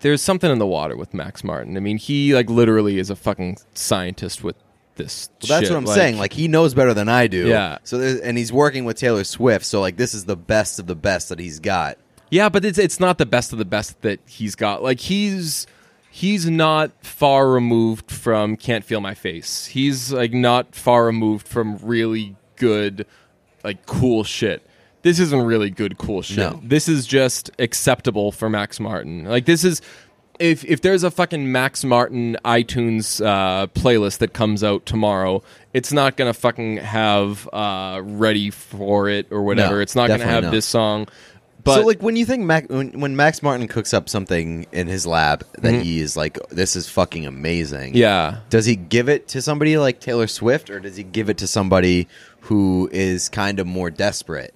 there's 0.00 0.22
something 0.22 0.50
in 0.50 0.58
the 0.58 0.66
water 0.66 0.96
with 0.96 1.14
Max 1.14 1.44
Martin. 1.44 1.76
I 1.76 1.80
mean, 1.80 1.98
he 1.98 2.34
like 2.34 2.50
literally 2.50 2.98
is 2.98 3.10
a 3.10 3.16
fucking 3.16 3.58
scientist 3.74 4.42
with 4.42 4.56
this. 4.96 5.28
Well, 5.42 5.48
that's 5.48 5.68
shit. 5.68 5.70
what 5.70 5.78
I'm 5.78 5.86
saying. 5.86 6.18
Like 6.18 6.32
he 6.32 6.48
knows 6.48 6.74
better 6.74 6.94
than 6.94 7.08
I 7.08 7.26
do. 7.26 7.46
Yeah. 7.46 7.78
So 7.84 8.00
and 8.00 8.36
he's 8.36 8.52
working 8.52 8.84
with 8.84 8.96
Taylor 8.96 9.24
Swift. 9.24 9.64
So 9.64 9.80
like 9.80 9.96
this 9.96 10.14
is 10.14 10.24
the 10.24 10.36
best 10.36 10.78
of 10.78 10.86
the 10.86 10.96
best 10.96 11.28
that 11.28 11.38
he's 11.38 11.60
got. 11.60 11.98
yeah, 12.30 12.48
but 12.48 12.64
it's 12.64 12.78
it's 12.78 12.98
not 12.98 13.18
the 13.18 13.26
best 13.26 13.52
of 13.52 13.58
the 13.58 13.64
best 13.64 14.00
that 14.02 14.20
he's 14.26 14.54
got. 14.56 14.82
Like 14.82 15.00
he's 15.00 15.66
he's 16.10 16.48
not 16.48 16.90
far 17.04 17.50
removed 17.50 18.10
from 18.10 18.56
"Can't 18.56 18.84
Feel 18.84 19.00
My 19.00 19.14
Face." 19.14 19.66
He's 19.66 20.12
like 20.12 20.32
not 20.32 20.74
far 20.74 21.04
removed 21.04 21.46
from 21.46 21.76
really 21.82 22.36
good, 22.56 23.06
like 23.64 23.86
cool 23.86 24.24
shit. 24.24 24.62
This 25.02 25.20
isn't 25.20 25.42
really 25.42 25.70
good, 25.70 25.98
cool 25.98 26.22
shit. 26.22 26.38
No. 26.38 26.60
This 26.64 26.88
is 26.88 27.06
just 27.06 27.50
acceptable 27.58 28.32
for 28.32 28.50
Max 28.50 28.80
Martin. 28.80 29.24
Like 29.24 29.44
this 29.44 29.62
is 29.64 29.80
if 30.40 30.64
if 30.64 30.80
there's 30.82 31.02
a 31.04 31.10
fucking 31.10 31.50
Max 31.52 31.84
Martin 31.84 32.36
iTunes 32.44 33.24
uh, 33.24 33.68
playlist 33.68 34.18
that 34.18 34.32
comes 34.32 34.64
out 34.64 34.84
tomorrow, 34.84 35.42
it's 35.72 35.92
not 35.92 36.16
gonna 36.16 36.34
fucking 36.34 36.78
have 36.78 37.48
uh, 37.52 38.00
ready 38.04 38.50
for 38.50 39.08
it 39.08 39.28
or 39.30 39.42
whatever. 39.44 39.76
No, 39.76 39.80
it's 39.80 39.94
not 39.94 40.08
gonna 40.08 40.24
have 40.24 40.44
not. 40.44 40.50
this 40.52 40.66
song. 40.66 41.06
But 41.64 41.76
so 41.76 41.82
like 41.82 42.00
when 42.00 42.14
you 42.14 42.24
think 42.24 42.44
Mac, 42.44 42.68
when, 42.70 43.00
when 43.00 43.16
Max 43.16 43.42
Martin 43.42 43.66
cooks 43.66 43.92
up 43.92 44.08
something 44.08 44.66
in 44.70 44.86
his 44.86 45.04
lab 45.04 45.44
that 45.58 45.74
Mhm. 45.74 45.82
he 45.82 46.00
is 46.00 46.16
like, 46.16 46.38
this 46.50 46.76
is 46.76 46.88
fucking 46.88 47.26
amazing. 47.26 47.94
yeah, 47.96 48.38
Does 48.50 48.66
he 48.66 48.76
give 48.76 49.08
it 49.08 49.26
to 49.28 49.42
somebody 49.42 49.76
like 49.76 49.98
Taylor 49.98 50.28
Swift, 50.28 50.70
or 50.70 50.78
does 50.78 50.96
he 50.96 51.02
give 51.02 51.28
it 51.28 51.38
to 51.38 51.48
somebody 51.48 52.06
who 52.46 52.88
is 52.92 53.28
kind 53.28 53.58
of 53.60 53.66
more 53.66 53.90
desperate? 53.90 54.54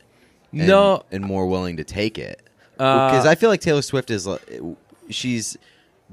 And, 0.52 0.66
No. 0.66 1.04
and 1.12 1.24
more 1.24 1.46
willing 1.46 1.76
to 1.76 1.84
take 1.84 2.18
it. 2.18 2.40
Uh, 2.78 3.10
Because 3.10 3.26
I 3.26 3.34
feel 3.34 3.50
like 3.50 3.60
Taylor 3.60 3.82
Swift 3.82 4.10
is, 4.10 4.26
she's 5.10 5.56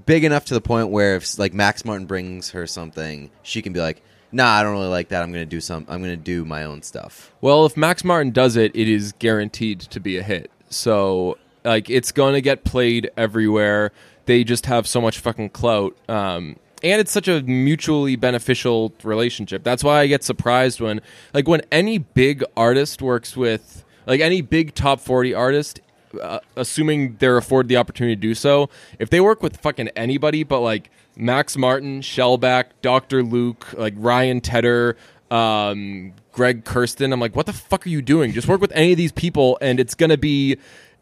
big 0.05 0.23
enough 0.23 0.45
to 0.45 0.53
the 0.53 0.61
point 0.61 0.89
where 0.89 1.15
if 1.15 1.39
like 1.39 1.53
Max 1.53 1.85
Martin 1.85 2.05
brings 2.05 2.51
her 2.51 2.67
something, 2.67 3.29
she 3.41 3.61
can 3.61 3.73
be 3.73 3.79
like, 3.79 4.01
"Nah, 4.31 4.47
I 4.59 4.63
don't 4.63 4.73
really 4.73 4.87
like 4.87 5.09
that. 5.09 5.23
I'm 5.23 5.31
gonna 5.31 5.45
do 5.45 5.61
some. 5.61 5.85
I'm 5.89 6.01
gonna 6.01 6.15
do 6.17 6.45
my 6.45 6.63
own 6.63 6.81
stuff." 6.83 7.31
Well, 7.41 7.65
if 7.65 7.77
Max 7.77 8.03
Martin 8.03 8.31
does 8.31 8.55
it, 8.57 8.75
it 8.75 8.87
is 8.87 9.13
guaranteed 9.19 9.79
to 9.81 9.99
be 9.99 10.17
a 10.17 10.23
hit. 10.23 10.51
So, 10.69 11.37
like, 11.63 11.89
it's 11.89 12.11
going 12.11 12.33
to 12.33 12.41
get 12.41 12.63
played 12.65 13.09
everywhere. 13.17 13.91
They 14.25 14.43
just 14.43 14.65
have 14.65 14.85
so 14.87 14.99
much 14.99 15.19
fucking 15.19 15.51
clout. 15.51 15.95
Um, 16.09 16.57
and 16.83 17.01
it's 17.01 17.11
such 17.11 17.27
a 17.27 17.41
mutually 17.41 18.15
beneficial 18.15 18.93
relationship. 19.03 19.63
That's 19.63 19.83
why 19.83 19.99
I 19.99 20.07
get 20.07 20.23
surprised 20.23 20.79
when, 20.79 21.01
like, 21.33 21.47
when 21.47 21.61
any 21.71 21.97
big 21.97 22.43
artist 22.55 23.01
works 23.01 23.35
with, 23.35 23.83
like, 24.05 24.21
any 24.21 24.41
big 24.41 24.73
top 24.75 24.99
40 24.99 25.33
artist, 25.33 25.79
uh, 26.21 26.39
assuming 26.55 27.17
they're 27.19 27.37
afforded 27.37 27.69
the 27.69 27.77
opportunity 27.77 28.15
to 28.15 28.21
do 28.21 28.33
so, 28.33 28.69
if 28.99 29.09
they 29.09 29.19
work 29.19 29.41
with 29.43 29.57
fucking 29.57 29.89
anybody 29.89 30.43
but, 30.43 30.61
like, 30.61 30.89
Max 31.15 31.57
Martin, 31.57 32.01
Shellback, 32.01 32.65
Dr. 32.81 33.23
Luke, 33.23 33.73
like, 33.73 33.93
Ryan 33.97 34.39
Tedder, 34.41 34.95
um, 35.31 36.13
Greg 36.31 36.63
Kurstin. 36.63 37.11
I'm 37.11 37.19
like, 37.19 37.35
what 37.35 37.47
the 37.47 37.53
fuck 37.53 37.85
are 37.85 37.89
you 37.89 38.01
doing? 38.01 38.31
Just 38.31 38.47
work 38.47 38.61
with 38.61 38.71
any 38.73 38.91
of 38.91 38.97
these 38.97 39.11
people, 39.11 39.57
and 39.61 39.79
it's 39.79 39.95
gonna 39.95 40.17
be 40.17 40.57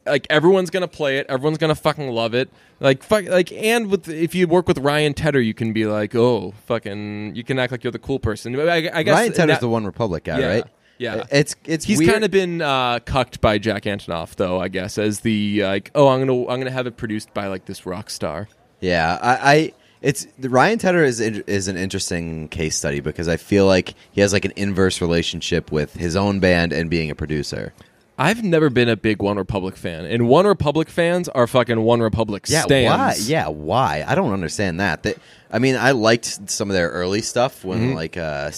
like 0.06 0.28
everyone's 0.30 0.70
gonna 0.70 0.88
play 0.88 1.18
it. 1.18 1.26
Everyone's 1.30 1.58
gonna 1.58 1.76
fucking 1.76 2.10
love 2.10 2.34
it. 2.34 2.50
Like 2.80 3.04
fuck, 3.04 3.26
like 3.26 3.52
and 3.52 3.88
with 3.90 4.08
if 4.10 4.36
you 4.36 4.48
work 4.48 4.68
with 4.68 4.78
Ryan 4.80 5.14
Tedder, 5.14 5.42
you 5.42 5.54
can 5.54 5.74
be 5.74 5.86
like, 5.86 6.14
oh, 6.16 6.54
fucking, 6.68 7.36
you 7.36 7.44
can 7.44 7.58
act 7.60 7.72
like 7.72 7.84
you're 7.84 7.92
the 7.92 8.00
cool 8.00 8.20
person. 8.20 8.60
I, 8.60 8.90
I 8.94 9.04
guess 9.04 9.14
Ryan 9.14 9.34
Tedder's 9.34 9.56
that- 9.56 9.62
the 9.62 9.70
One 9.70 9.86
Republic 9.86 10.24
guy, 10.26 10.40
Yeah, 10.40 10.48
right? 10.48 10.64
yeah. 10.98 11.24
It's 11.32 11.56
it's 11.66 11.86
He's 11.86 12.02
kind 12.02 12.24
of 12.24 12.32
been 12.32 12.62
uh, 12.62 13.00
cucked 13.00 13.42
by 13.42 13.58
Jack 13.58 13.84
Antonoff, 13.84 14.36
though. 14.36 14.60
I 14.60 14.68
guess 14.68 14.98
as 14.98 15.22
the 15.22 15.64
like, 15.64 15.92
oh, 15.96 16.08
I'm 16.10 16.20
gonna 16.20 16.48
I'm 16.48 16.60
gonna 16.60 16.72
have 16.72 16.88
it 16.88 16.98
produced 16.98 17.34
by 17.34 17.48
like 17.48 17.66
this 17.66 17.86
rock 17.86 18.10
star. 18.10 18.48
Yeah, 18.82 19.18
I, 19.22 19.54
I 19.56 19.74
It's 20.02 20.28
the 20.38 20.50
Ryan 20.50 20.78
Tedder 20.78 21.04
is 21.04 21.20
is 21.22 21.68
an 21.70 21.78
interesting 21.78 22.50
case 22.50 22.76
study 22.76 23.00
because 23.00 23.28
I 23.28 23.38
feel 23.38 23.66
like 23.66 23.96
he 24.12 24.22
has 24.22 24.34
like 24.34 24.46
an 24.46 24.54
inverse 24.58 25.02
relationship 25.02 25.72
with 25.72 25.94
his 25.96 26.16
own 26.16 26.40
band 26.42 26.74
and 26.74 26.90
being 26.90 27.10
a 27.10 27.16
producer. 27.16 27.74
I've 28.18 28.44
never 28.44 28.70
been 28.70 28.88
a 28.88 28.96
big 28.96 29.22
One 29.22 29.38
Republic 29.38 29.76
fan, 29.76 30.06
and 30.06 30.28
One 30.30 30.46
Republic 30.48 30.90
fans 30.90 31.28
are 31.30 31.48
fucking 31.48 31.82
One 31.82 32.00
Republic 32.02 32.46
Yeah, 32.48 32.62
stands. 32.62 33.20
why? 33.20 33.26
Yeah, 33.26 33.48
why? 33.50 34.06
I 34.08 34.16
don't 34.16 34.32
understand 34.32 34.80
that. 34.80 35.04
That 35.04 35.18
I 35.52 35.60
mean, 35.60 35.76
I 35.76 35.92
liked 35.92 36.50
some 36.50 36.70
of 36.70 36.74
their 36.76 36.90
early 36.90 37.22
stuff 37.22 37.64
when 37.66 37.80
Mm-hmm. 37.80 37.94
like 37.96 38.18
uh 38.18 38.52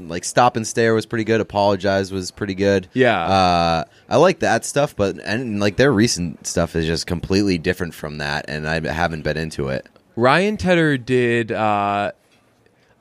like 0.00 0.24
Stop 0.24 0.56
and 0.56 0.66
Stare 0.66 0.94
was 0.94 1.06
pretty 1.06 1.24
good. 1.24 1.40
Apologize 1.40 2.12
was 2.12 2.30
pretty 2.30 2.54
good. 2.54 2.86
Yeah. 2.92 3.20
uh, 3.20 3.84
I 4.08 4.16
like 4.18 4.40
that 4.40 4.64
stuff, 4.64 4.94
but 4.94 5.18
and 5.24 5.58
like 5.58 5.76
their 5.76 5.90
recent 5.92 6.46
stuff 6.46 6.76
is 6.76 6.86
just 6.86 7.06
completely 7.06 7.56
different 7.58 7.94
from 7.94 8.18
that, 8.18 8.44
and 8.48 8.68
I 8.68 8.80
haven't 8.92 9.22
been 9.22 9.36
into 9.38 9.68
it. 9.68 9.86
Ryan 10.16 10.56
Tedder 10.56 10.98
did. 10.98 11.50
Uh, 11.50 12.12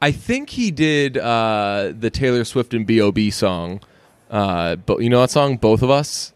I 0.01 0.11
think 0.11 0.51
he 0.51 0.71
did 0.71 1.17
uh, 1.17 1.91
the 1.97 2.09
Taylor 2.09 2.43
Swift 2.45 2.73
and 2.73 2.85
B.O.B. 2.85 3.29
song. 3.31 3.81
Uh, 4.29 4.75
but 4.75 4.99
you 5.01 5.09
know 5.09 5.21
that 5.21 5.29
song, 5.31 5.57
"Both 5.57 5.81
of 5.81 5.89
Us." 5.89 6.33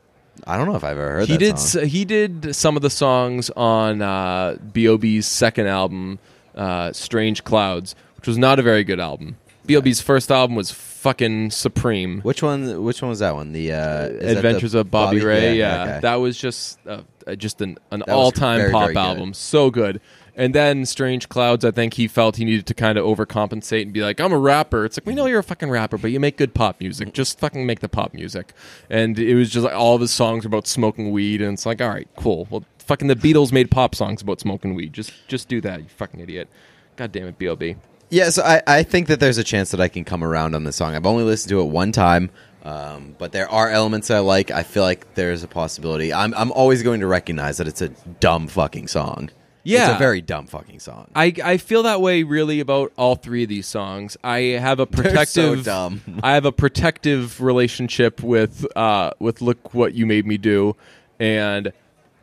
I 0.47 0.57
don't 0.57 0.65
know 0.67 0.75
if 0.75 0.83
I've 0.83 0.91
ever 0.97 1.11
heard 1.11 1.27
he 1.27 1.33
that 1.33 1.39
did. 1.39 1.59
song. 1.59 1.83
s- 1.83 1.91
He 1.91 2.05
did 2.05 2.55
some 2.55 2.75
of 2.75 2.81
the 2.81 2.89
songs 2.89 3.49
on 3.51 4.01
uh, 4.01 4.57
B.O.B.'s 4.73 5.27
second 5.27 5.67
album, 5.67 6.19
uh, 6.55 6.91
"Strange 6.93 7.43
Clouds," 7.43 7.95
which 8.17 8.27
was 8.27 8.37
not 8.37 8.57
a 8.59 8.61
very 8.63 8.83
good 8.83 8.99
album. 8.99 9.37
B.O.B.'s 9.65 10.01
first 10.01 10.31
album 10.31 10.55
was 10.55 10.71
fucking 10.71 11.51
supreme. 11.51 12.21
Which 12.21 12.41
one? 12.41 12.83
Which 12.83 13.01
one 13.01 13.09
was 13.09 13.19
that 13.19 13.35
one? 13.35 13.51
The 13.51 13.71
uh, 13.73 13.77
that 13.77 14.19
the 14.19 14.31
Adventures 14.37 14.73
of 14.73 14.89
Bobby, 14.89 15.23
Ray. 15.23 15.57
Yeah, 15.57 15.83
okay. 15.83 15.99
that 16.01 16.15
was 16.15 16.37
just 16.37 16.79
uh, 16.87 17.01
just 17.37 17.61
an, 17.61 17.77
an 17.91 18.01
all-time 18.03 18.71
pop 18.71 18.81
very 18.83 18.93
good. 18.95 18.99
album. 18.99 19.33
So 19.33 19.69
good. 19.69 20.01
And 20.35 20.55
then 20.55 20.85
Strange 20.85 21.27
Clouds, 21.29 21.65
I 21.65 21.71
think 21.71 21.95
he 21.95 22.07
felt 22.07 22.37
he 22.37 22.45
needed 22.45 22.65
to 22.67 22.73
kind 22.73 22.97
of 22.97 23.05
overcompensate 23.05 23.81
and 23.81 23.93
be 23.93 24.01
like, 24.01 24.19
"I'm 24.19 24.31
a 24.31 24.37
rapper." 24.37 24.85
It's 24.85 24.97
like 24.97 25.05
we 25.05 25.13
know 25.13 25.25
you're 25.25 25.39
a 25.39 25.43
fucking 25.43 25.69
rapper, 25.69 25.97
but 25.97 26.11
you 26.11 26.19
make 26.19 26.37
good 26.37 26.53
pop 26.53 26.79
music. 26.79 27.13
Just 27.13 27.39
fucking 27.39 27.65
make 27.65 27.81
the 27.81 27.89
pop 27.89 28.13
music. 28.13 28.53
And 28.89 29.19
it 29.19 29.35
was 29.35 29.49
just 29.49 29.65
like 29.65 29.75
all 29.75 29.95
of 29.95 30.01
his 30.01 30.11
songs 30.11 30.45
were 30.45 30.47
about 30.47 30.67
smoking 30.67 31.11
weed, 31.11 31.41
and 31.41 31.53
it's 31.53 31.65
like, 31.65 31.81
all 31.81 31.89
right, 31.89 32.07
cool. 32.15 32.47
Well, 32.49 32.63
fucking 32.79 33.07
the 33.07 33.15
Beatles 33.15 33.51
made 33.51 33.69
pop 33.71 33.93
songs 33.93 34.21
about 34.21 34.39
smoking 34.39 34.73
weed. 34.73 34.93
Just 34.93 35.11
just 35.27 35.47
do 35.47 35.59
that, 35.61 35.79
you 35.81 35.87
fucking 35.89 36.19
idiot. 36.19 36.47
God 36.95 37.11
damn 37.11 37.27
it, 37.27 37.37
B.O.B. 37.37 37.75
Yeah, 38.09 38.29
so 38.29 38.43
I, 38.43 38.61
I 38.67 38.83
think 38.83 39.07
that 39.07 39.21
there's 39.21 39.37
a 39.37 39.43
chance 39.43 39.71
that 39.71 39.79
I 39.79 39.87
can 39.87 40.03
come 40.03 40.23
around 40.23 40.53
on 40.53 40.65
the 40.65 40.73
song. 40.73 40.95
I've 40.95 41.05
only 41.05 41.23
listened 41.23 41.49
to 41.49 41.61
it 41.61 41.65
one 41.65 41.93
time, 41.93 42.29
um, 42.63 43.15
but 43.17 43.31
there 43.31 43.49
are 43.49 43.69
elements 43.69 44.09
that 44.09 44.17
I 44.17 44.19
like. 44.19 44.51
I 44.51 44.63
feel 44.63 44.83
like 44.83 45.13
there's 45.15 45.43
a 45.43 45.47
possibility. 45.47 46.13
I'm 46.13 46.33
I'm 46.33 46.51
always 46.51 46.83
going 46.83 46.99
to 46.99 47.07
recognize 47.07 47.57
that 47.57 47.67
it's 47.67 47.81
a 47.81 47.89
dumb 48.19 48.47
fucking 48.47 48.87
song. 48.87 49.29
Yeah. 49.63 49.89
it's 49.89 49.95
a 49.95 49.99
very 49.99 50.21
dumb 50.21 50.47
fucking 50.47 50.79
song. 50.79 51.07
I, 51.15 51.33
I 51.43 51.57
feel 51.57 51.83
that 51.83 52.01
way 52.01 52.23
really 52.23 52.59
about 52.59 52.91
all 52.97 53.15
three 53.15 53.43
of 53.43 53.49
these 53.49 53.67
songs. 53.67 54.17
I 54.23 54.39
have 54.39 54.79
a 54.79 54.85
protective 54.87 55.27
so 55.27 55.55
dumb. 55.63 56.01
I 56.23 56.33
have 56.33 56.45
a 56.45 56.51
protective 56.51 57.41
relationship 57.41 58.23
with 58.23 58.65
uh 58.75 59.11
with 59.19 59.41
look 59.41 59.73
what 59.73 59.93
you 59.93 60.05
made 60.05 60.25
me 60.25 60.37
do 60.37 60.75
and 61.19 61.71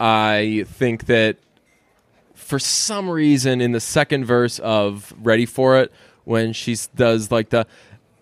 I 0.00 0.64
think 0.68 1.06
that 1.06 1.36
for 2.34 2.58
some 2.58 3.08
reason 3.10 3.60
in 3.60 3.72
the 3.72 3.80
second 3.80 4.24
verse 4.24 4.58
of 4.60 5.12
Ready 5.22 5.46
for 5.46 5.78
It 5.78 5.92
when 6.24 6.52
she 6.52 6.76
does 6.96 7.30
like 7.30 7.50
the 7.50 7.66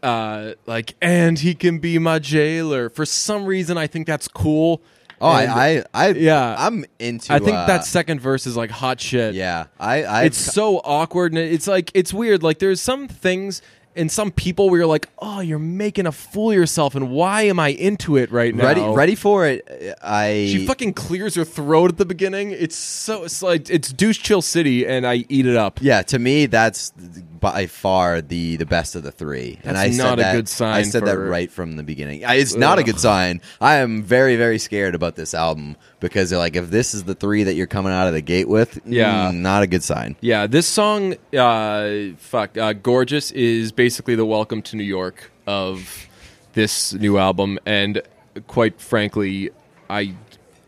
uh 0.02 0.52
like 0.66 0.94
and 1.00 1.38
he 1.38 1.54
can 1.54 1.78
be 1.78 1.98
my 1.98 2.18
jailer 2.18 2.90
for 2.90 3.06
some 3.06 3.46
reason 3.46 3.78
I 3.78 3.86
think 3.86 4.06
that's 4.06 4.28
cool. 4.28 4.82
Oh, 5.20 5.30
And 5.30 5.50
I, 5.50 5.84
I 5.94 6.08
I 6.08 6.08
Yeah. 6.10 6.56
I'm 6.58 6.84
into. 6.98 7.32
I 7.32 7.38
think 7.38 7.56
uh, 7.56 7.66
that 7.66 7.84
second 7.84 8.20
verse 8.20 8.46
is 8.46 8.56
like 8.56 8.70
hot 8.70 9.00
shit 9.00 9.34
yeah. 9.34 9.66
I 9.78 10.02
I 10.04 10.22
it's 10.24 10.38
so 10.38 10.78
awkward 10.78 11.32
and 11.32 11.38
it's 11.38 11.66
like 11.66 11.90
it's 11.94 12.12
weird 12.12 12.42
like 12.42 12.58
there's 12.58 12.80
some 12.80 13.08
things 13.08 13.62
and 13.96 14.10
some 14.12 14.30
people 14.30 14.68
where 14.70 14.78
you're 14.80 14.86
like 14.86 15.08
oh 15.18 15.40
you're 15.40 15.58
making 15.58 16.06
a 16.06 16.12
fool 16.12 16.50
of 16.50 16.56
yourself 16.56 16.94
and 16.94 17.10
why 17.10 17.42
am 17.42 17.58
i 17.58 17.68
into 17.68 18.16
it 18.16 18.30
right 18.30 18.54
now 18.54 18.64
ready 18.64 18.82
ready 18.82 19.14
for 19.14 19.46
it. 19.46 19.66
I 20.02 20.48
she 20.50 20.66
fucking 20.66 20.94
clears 20.94 21.34
her 21.34 21.44
throat 21.44 21.90
at 21.90 21.96
the 21.98 22.04
beginning 22.06 22.50
it's 22.52 22.76
so 22.76 23.24
it's 23.24 23.42
like 23.42 23.68
it's 23.70 23.92
douche 23.92 24.20
chill 24.22 24.42
city 24.42 24.86
and 24.86 25.06
i 25.06 25.24
eat 25.28 25.46
it 25.46 25.56
up 25.56 25.80
Yeah, 25.82 26.02
to 26.02 26.18
me, 26.18 26.46
that's 26.46 26.92
by 27.40 27.66
far 27.66 28.20
the 28.22 28.56
the 28.56 28.66
best 28.66 28.94
of 28.96 29.02
the 29.02 29.12
three. 29.12 29.58
and 29.62 29.76
I 29.76 29.84
That's 29.86 29.96
said 29.98 30.04
not 30.04 30.18
a 30.18 30.22
that, 30.22 30.32
good 30.34 30.48
sign 30.48 30.74
I 30.74 30.82
said 30.82 31.04
that 31.04 31.14
for- 31.16 31.26
right 31.28 31.50
from 31.50 31.76
the 31.76 31.82
beginning. 31.82 32.24
I, 32.24 32.36
it's 32.36 32.54
not 32.54 32.78
a 32.78 32.82
good 32.82 32.98
sign. 32.98 33.40
I 33.60 33.76
am 33.76 34.02
very 34.02 34.36
very 34.36 34.58
scared 34.58 34.94
about 34.94 35.16
this 35.16 35.34
album 35.34 35.76
because 36.00 36.30
they're 36.30 36.38
like, 36.38 36.56
if 36.56 36.70
this 36.70 36.92
is 36.94 37.04
the 37.04 37.14
three 37.14 37.44
that 37.44 37.54
you're 37.54 37.66
coming 37.66 37.92
out 37.92 38.06
of 38.06 38.12
the 38.14 38.20
gate 38.20 38.48
with, 38.48 38.78
Yeah. 38.84 39.30
mm, 39.32 39.36
not 39.36 39.62
a 39.62 39.66
good 39.66 39.82
sign. 39.82 40.16
yeah 40.20 40.46
this 40.46 40.66
song 40.66 41.14
uh 41.36 42.14
fuck 42.18 42.56
uh 42.58 42.72
gorgeous 42.74 43.30
is 43.32 43.72
basically 43.72 44.14
the 44.14 44.26
welcome 44.26 44.62
to 44.62 44.76
new 44.76 44.84
york 44.84 45.30
of 45.46 46.06
this 46.54 46.92
new 46.94 47.18
album 47.18 47.58
and 47.66 48.02
quite 48.46 48.80
frankly 48.80 49.50
i 49.90 50.14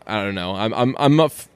i 0.07 0.23
don't 0.23 0.35
know 0.35 0.55
i'm 0.55 0.73
i'm 0.73 0.95
i'm 0.99 1.19
a 1.19 1.25
f- 1.25 1.47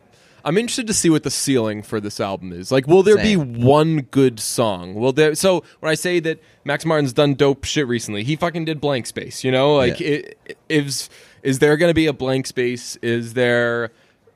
I'm 0.45 0.57
interested 0.57 0.87
to 0.87 0.93
see 0.93 1.09
what 1.09 1.23
the 1.23 1.31
ceiling 1.31 1.81
for 1.83 2.01
this 2.01 2.19
album 2.19 2.51
is. 2.51 2.69
Like, 2.69 2.85
will 2.85 3.01
there 3.01 3.15
Same. 3.15 3.53
be 3.53 3.63
one 3.63 4.01
good 4.11 4.41
song? 4.41 4.93
Will 4.93 5.13
there? 5.13 5.35
So 5.35 5.63
when 5.79 5.89
I 5.89 5.95
say 5.95 6.19
that 6.19 6.43
Max 6.65 6.83
Martin's 6.83 7.13
done 7.13 7.35
dope 7.35 7.63
shit 7.63 7.87
recently, 7.87 8.25
he 8.25 8.35
fucking 8.35 8.65
did 8.65 8.81
Blank 8.81 9.05
Space. 9.05 9.45
You 9.45 9.53
know, 9.53 9.73
like, 9.77 10.01
Yeah. 10.01 10.07
it, 10.45 10.57
is 10.67 11.09
is 11.43 11.59
there 11.59 11.77
going 11.77 11.89
to 11.89 11.93
be 11.93 12.07
a 12.07 12.13
Blank 12.13 12.47
Space? 12.47 12.95
Is 12.97 13.33
there? 13.33 13.91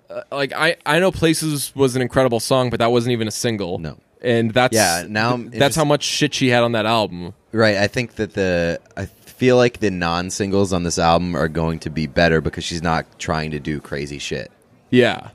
Uh, 0.10 0.22
like, 0.32 0.54
I 0.54 0.76
I 0.86 1.00
know 1.00 1.12
Places 1.12 1.76
was 1.76 1.96
an 1.96 2.02
incredible 2.02 2.40
song, 2.40 2.70
but 2.70 2.80
that 2.80 2.92
wasn't 2.92 3.14
even 3.14 3.28
a 3.28 3.32
single. 3.32 3.80
No. 3.80 3.98
and 4.22 4.52
that's 4.54 4.76
Yeah, 4.76 5.06
now 5.08 5.34
I'm 5.34 5.50
that's 5.50 5.76
how 5.76 5.86
much 5.86 6.04
shit 6.04 6.34
she 6.34 6.50
had 6.50 6.64
on 6.64 6.74
that 6.74 6.86
album. 6.86 7.34
Right. 7.52 7.78
I 7.78 7.88
think 7.88 8.16
that 8.16 8.34
the 8.34 8.80
I 8.96 9.06
feel 9.06 9.56
like 9.58 9.80
the 9.80 9.92
non 9.92 10.30
singles 10.30 10.74
on 10.74 10.84
this 10.84 11.00
album 11.00 11.36
are 11.36 11.48
going 11.48 11.80
to 11.80 11.90
be 11.90 12.08
better 12.08 12.42
because 12.42 12.64
she's 12.64 12.82
not 12.84 13.20
trying 13.20 13.52
to 13.52 13.60
do 13.60 13.80
crazy 13.80 14.20
shit. 14.20 14.52
Yeah. 14.90 15.30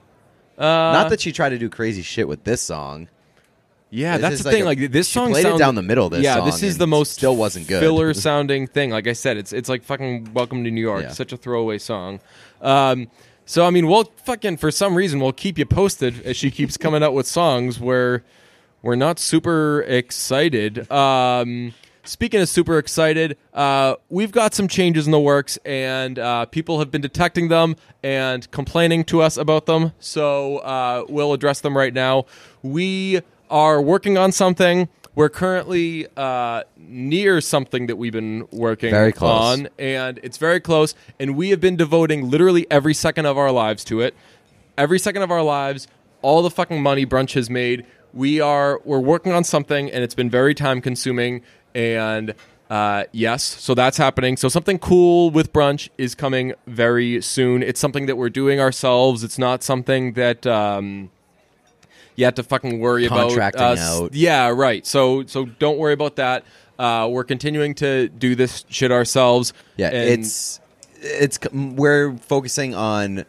Uh, 0.58 0.64
not 0.64 1.10
that 1.10 1.20
she 1.20 1.32
tried 1.32 1.50
to 1.50 1.58
do 1.58 1.68
crazy 1.68 2.02
shit 2.02 2.28
with 2.28 2.44
this 2.44 2.60
song. 2.60 3.08
Yeah, 3.94 4.16
This 4.16 4.22
that's 4.22 4.42
the 4.42 4.48
like 4.48 4.54
thing. 4.54 4.62
a- 4.62 4.66
like 4.66 4.90
this 4.92 5.06
song 5.08 5.32
played 5.32 5.58
down 5.58 5.74
the 5.74 5.82
middle, 5.82 6.08
this 6.08 6.22
yeah, 6.24 6.40
this 6.40 6.62
is 6.62 6.78
the 6.78 6.86
most 6.86 7.12
still 7.12 7.36
wasn't 7.36 7.68
good. 7.68 7.80
filler 7.80 8.14
sounding 8.14 8.66
thing. 8.66 8.90
Like 8.90 9.06
I 9.06 9.12
said, 9.12 9.36
it's 9.36 9.52
it's 9.52 9.68
like 9.68 9.82
fucking 9.84 10.32
Welcome 10.32 10.64
to 10.64 10.70
New 10.70 10.80
York. 10.80 11.02
Yeah. 11.02 11.10
Such 11.10 11.32
a 11.32 11.36
throwaway 11.36 11.76
song. 11.76 12.18
Um, 12.62 13.08
so 13.44 13.66
I 13.66 13.70
mean, 13.70 13.86
we'll 13.86 14.04
fucking 14.24 14.56
for 14.56 14.70
some 14.70 14.94
reason 14.94 15.20
we'll 15.20 15.32
keep 15.34 15.58
you 15.58 15.66
posted 15.66 16.22
as 16.24 16.38
she 16.38 16.50
keeps 16.50 16.78
coming 16.78 17.02
out 17.02 17.12
with 17.12 17.26
songs 17.26 17.78
where 17.78 18.24
we're 18.80 18.94
not 18.96 19.18
super 19.18 19.82
excited. 19.82 20.90
Um, 20.90 21.74
speaking 22.04 22.40
of 22.40 22.48
super 22.48 22.78
excited, 22.78 23.36
uh, 23.52 23.96
we've 24.08 24.32
got 24.32 24.54
some 24.54 24.68
changes 24.68 25.04
in 25.06 25.12
the 25.12 25.20
works, 25.20 25.58
and 25.66 26.18
uh, 26.18 26.46
people 26.46 26.78
have 26.78 26.90
been 26.90 27.02
detecting 27.02 27.48
them 27.48 27.76
and 28.02 28.50
complaining 28.52 29.04
to 29.04 29.20
us 29.20 29.36
about 29.36 29.66
them. 29.66 29.92
So 30.00 30.58
uh, 30.58 31.04
we'll 31.10 31.32
address 31.34 31.60
them 31.60 31.76
right 31.76 31.92
now. 31.92 32.24
We 32.62 33.20
are 33.52 33.80
working 33.80 34.18
on 34.18 34.32
something. 34.32 34.88
We're 35.14 35.28
currently 35.28 36.06
uh, 36.16 36.62
near 36.78 37.42
something 37.42 37.86
that 37.86 37.96
we've 37.96 38.12
been 38.14 38.48
working 38.50 38.90
Very 38.90 39.12
close. 39.12 39.58
on, 39.60 39.68
and 39.78 40.18
it's 40.22 40.38
very 40.38 40.58
close. 40.58 40.94
And 41.20 41.36
we 41.36 41.50
have 41.50 41.60
been 41.60 41.76
devoting 41.76 42.30
literally 42.30 42.66
every 42.70 42.94
second 42.94 43.26
of 43.26 43.36
our 43.36 43.52
lives 43.52 43.84
to 43.84 44.00
it. 44.00 44.14
Every 44.78 44.98
second 44.98 45.20
of 45.20 45.30
our 45.30 45.42
lives, 45.42 45.86
all 46.22 46.42
the 46.42 46.48
fucking 46.50 46.82
money 46.82 47.04
brunch 47.04 47.34
has 47.34 47.50
made. 47.50 47.84
We 48.14 48.40
are 48.40 48.80
we're 48.86 49.00
working 49.00 49.32
on 49.32 49.44
something, 49.44 49.90
and 49.90 50.02
it's 50.02 50.14
been 50.14 50.30
very 50.30 50.54
time 50.54 50.80
consuming. 50.80 51.42
And 51.74 52.34
uh, 52.70 53.04
yes, 53.12 53.42
so 53.44 53.74
that's 53.74 53.98
happening. 53.98 54.38
So 54.38 54.48
something 54.48 54.78
cool 54.78 55.30
with 55.30 55.52
brunch 55.52 55.90
is 55.98 56.14
coming 56.14 56.54
very 56.66 57.20
soon. 57.20 57.62
It's 57.62 57.80
something 57.80 58.06
that 58.06 58.16
we're 58.16 58.30
doing 58.30 58.60
ourselves. 58.60 59.22
It's 59.22 59.38
not 59.38 59.62
something 59.62 60.14
that. 60.14 60.46
Um, 60.46 61.10
you 62.16 62.24
have 62.24 62.34
to 62.36 62.42
fucking 62.42 62.78
worry 62.80 63.08
Contracting 63.08 63.60
about 63.60 63.78
us. 63.78 64.00
out. 64.00 64.14
Yeah, 64.14 64.48
right. 64.48 64.86
So 64.86 65.24
so 65.26 65.44
don't 65.46 65.78
worry 65.78 65.92
about 65.94 66.16
that. 66.16 66.44
Uh, 66.78 67.08
we're 67.10 67.24
continuing 67.24 67.74
to 67.76 68.08
do 68.08 68.34
this 68.34 68.64
shit 68.68 68.90
ourselves. 68.90 69.52
Yeah, 69.76 69.88
and- 69.88 70.20
it's 70.20 70.60
it's 71.00 71.38
we're 71.52 72.16
focusing 72.16 72.74
on 72.74 73.24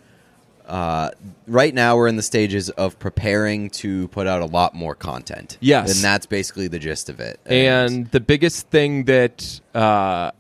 uh, 0.68 1.10
right 1.48 1.74
now. 1.74 1.98
We're 1.98 2.08
in 2.08 2.16
the 2.16 2.22
stages 2.24 2.70
of 2.72 2.98
preparing 3.00 3.70
to 3.72 4.08
put 4.10 4.28
out 4.28 4.42
a 4.42 4.46
lot 4.46 4.74
more 4.74 4.96
content. 4.96 5.58
Yes. 5.60 5.94
and 5.96 6.04
that's 6.04 6.25
basically 6.25 6.68
the 6.68 6.80
gist 6.80 7.10
of 7.10 7.20
it. 7.20 7.40
And 7.46 8.10
the 8.12 8.20
biggest 8.20 8.70
thing 8.70 9.06
that 9.06 9.60
uh, 9.75 10.32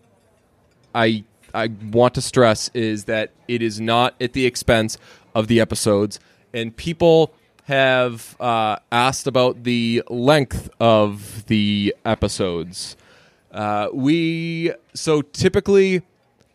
I 0.95 1.23
I 1.53 1.69
want 1.91 2.15
to 2.15 2.21
stress 2.21 2.69
is 2.73 3.05
that 3.05 3.31
it 3.47 3.61
is 3.61 3.79
not 3.79 4.15
at 4.21 4.33
the 4.33 4.45
expense 4.45 4.97
of 5.35 5.47
the 5.47 5.59
episodes, 5.59 6.19
and 6.53 6.75
people 6.75 7.33
have 7.65 8.35
uh, 8.39 8.77
asked 8.91 9.27
about 9.27 9.63
the 9.63 10.03
length 10.09 10.69
of 10.79 11.45
the 11.47 11.95
episodes. 12.05 12.97
Uh, 13.51 13.87
we 13.93 14.73
so 14.93 15.21
typically 15.21 16.01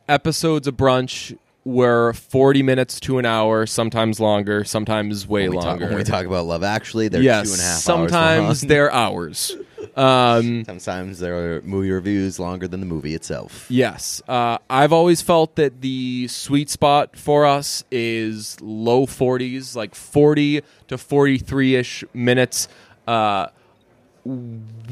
episodes 0.08 0.66
of 0.66 0.76
brunch 0.76 1.36
were 1.64 2.12
40 2.14 2.62
minutes 2.62 2.98
to 3.00 3.18
an 3.18 3.26
hour, 3.26 3.66
sometimes 3.66 4.18
longer, 4.18 4.64
sometimes 4.64 5.26
way 5.26 5.48
when 5.48 5.50
we, 5.50 5.56
talk, 5.56 5.66
longer. 5.66 5.86
when 5.86 5.96
we 5.96 6.04
talk 6.04 6.24
about 6.24 6.46
Love 6.46 6.62
Actually, 6.62 7.08
they're 7.08 7.22
yes, 7.22 7.46
two 7.46 7.52
and 7.52 7.60
a 7.60 7.64
half 7.64 7.78
sometimes 7.78 8.46
hours 8.46 8.62
long. 8.62 8.68
they're 8.68 8.92
hours. 8.92 9.56
Um, 9.96 10.64
Sometimes 10.64 11.18
there 11.18 11.56
are 11.56 11.62
movie 11.62 11.90
reviews 11.90 12.38
longer 12.38 12.68
than 12.68 12.80
the 12.80 12.86
movie 12.86 13.14
itself. 13.14 13.66
Yes. 13.68 14.22
Uh, 14.28 14.58
I've 14.68 14.92
always 14.92 15.22
felt 15.22 15.56
that 15.56 15.80
the 15.80 16.28
sweet 16.28 16.70
spot 16.70 17.16
for 17.16 17.46
us 17.46 17.84
is 17.90 18.60
low 18.60 19.06
40s, 19.06 19.74
like 19.76 19.94
40 19.94 20.62
to 20.88 20.98
43 20.98 21.74
ish 21.76 22.04
minutes. 22.12 22.68
Uh, 23.06 23.48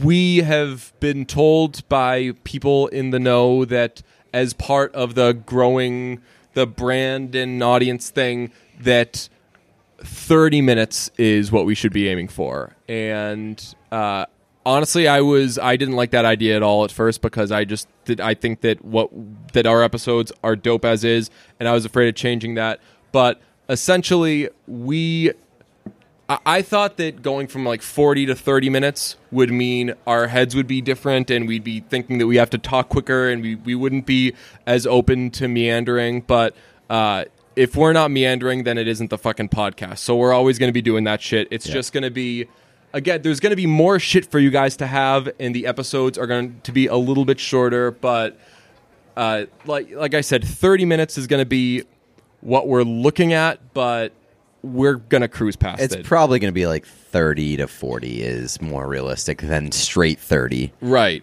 we 0.02 0.38
have 0.38 0.92
been 1.00 1.26
told 1.26 1.86
by 1.88 2.32
people 2.44 2.86
in 2.88 3.10
the 3.10 3.18
know 3.18 3.64
that 3.64 4.02
as 4.32 4.54
part 4.54 4.94
of 4.94 5.14
the 5.14 5.32
growing 5.32 6.20
the 6.54 6.66
brand 6.66 7.34
and 7.34 7.62
audience 7.62 8.08
thing 8.10 8.50
that 8.80 9.28
30 9.98 10.62
minutes 10.62 11.10
is 11.18 11.52
what 11.52 11.66
we 11.66 11.74
should 11.74 11.92
be 11.92 12.08
aiming 12.08 12.28
for 12.28 12.74
and 12.88 13.74
uh, 13.92 14.24
honestly 14.66 15.06
i 15.08 15.20
was 15.20 15.58
i 15.58 15.76
didn't 15.76 15.94
like 15.96 16.10
that 16.10 16.24
idea 16.26 16.54
at 16.56 16.62
all 16.62 16.84
at 16.84 16.90
first 16.92 17.22
because 17.22 17.50
i 17.52 17.64
just 17.64 17.86
did 18.04 18.20
i 18.20 18.34
think 18.34 18.60
that 18.60 18.84
what 18.84 19.08
that 19.54 19.64
our 19.64 19.82
episodes 19.82 20.32
are 20.44 20.56
dope 20.56 20.84
as 20.84 21.04
is 21.04 21.30
and 21.58 21.68
i 21.68 21.72
was 21.72 21.84
afraid 21.86 22.08
of 22.08 22.14
changing 22.14 22.54
that 22.56 22.80
but 23.12 23.40
essentially 23.70 24.48
we 24.66 25.30
I- 26.28 26.38
I 26.44 26.62
thought 26.62 26.96
that 26.96 27.22
going 27.22 27.46
from 27.46 27.64
like 27.64 27.82
40 27.82 28.26
to 28.26 28.34
30 28.34 28.68
minutes 28.68 29.14
would 29.30 29.52
mean 29.52 29.94
our 30.08 30.26
heads 30.26 30.56
would 30.56 30.66
be 30.66 30.80
different 30.80 31.30
and 31.30 31.46
we'd 31.46 31.62
be 31.62 31.80
thinking 31.80 32.18
that 32.18 32.26
we 32.26 32.34
have 32.36 32.50
to 32.50 32.58
talk 32.58 32.88
quicker 32.88 33.28
and 33.28 33.42
we, 33.42 33.54
we 33.54 33.76
wouldn't 33.76 34.06
be 34.06 34.32
as 34.66 34.88
open 34.88 35.30
to 35.30 35.46
meandering. 35.46 36.22
But 36.22 36.56
uh, 36.90 37.26
if 37.54 37.76
we're 37.76 37.92
not 37.92 38.10
meandering, 38.10 38.64
then 38.64 38.76
it 38.76 38.88
isn't 38.88 39.10
the 39.10 39.18
fucking 39.18 39.50
podcast. 39.50 39.98
So 39.98 40.16
we're 40.16 40.32
always 40.32 40.58
going 40.58 40.68
to 40.68 40.72
be 40.72 40.82
doing 40.82 41.04
that 41.04 41.22
shit. 41.22 41.46
It's 41.52 41.64
just 41.74 41.92
going 41.92 42.02
to 42.02 42.10
be, 42.10 42.48
again, 42.96 43.22
there's 43.22 43.40
going 43.40 43.50
to 43.50 43.56
be 43.56 43.66
more 43.66 43.98
shit 44.00 44.26
for 44.26 44.38
you 44.38 44.50
guys 44.50 44.76
to 44.78 44.86
have, 44.86 45.28
and 45.38 45.54
the 45.54 45.66
episodes 45.66 46.16
are 46.18 46.26
going 46.26 46.60
to 46.62 46.72
be 46.72 46.86
a 46.86 46.96
little 46.96 47.24
bit 47.24 47.38
shorter. 47.38 47.90
But 47.90 48.38
uh, 49.16 49.44
like 49.66 49.90
like 49.92 50.14
I 50.14 50.22
said, 50.22 50.44
30 50.44 50.84
minutes 50.86 51.16
is 51.18 51.26
going 51.26 51.40
to 51.42 51.46
be 51.48 51.84
what 52.40 52.66
we're 52.68 52.82
looking 52.82 53.32
at, 53.32 53.74
but 53.74 54.12
we're 54.62 54.94
going 54.96 55.20
to 55.20 55.28
cruise 55.28 55.54
past 55.56 55.80
It's 55.80 55.94
it. 55.94 56.04
probably 56.04 56.38
going 56.40 56.50
to 56.52 56.54
be 56.54 56.66
like 56.66 56.86
30 56.86 57.58
to 57.58 57.68
40 57.68 58.22
is 58.22 58.60
more 58.60 58.88
realistic 58.88 59.38
than 59.42 59.70
straight 59.70 60.18
30. 60.18 60.72
right. 60.80 61.20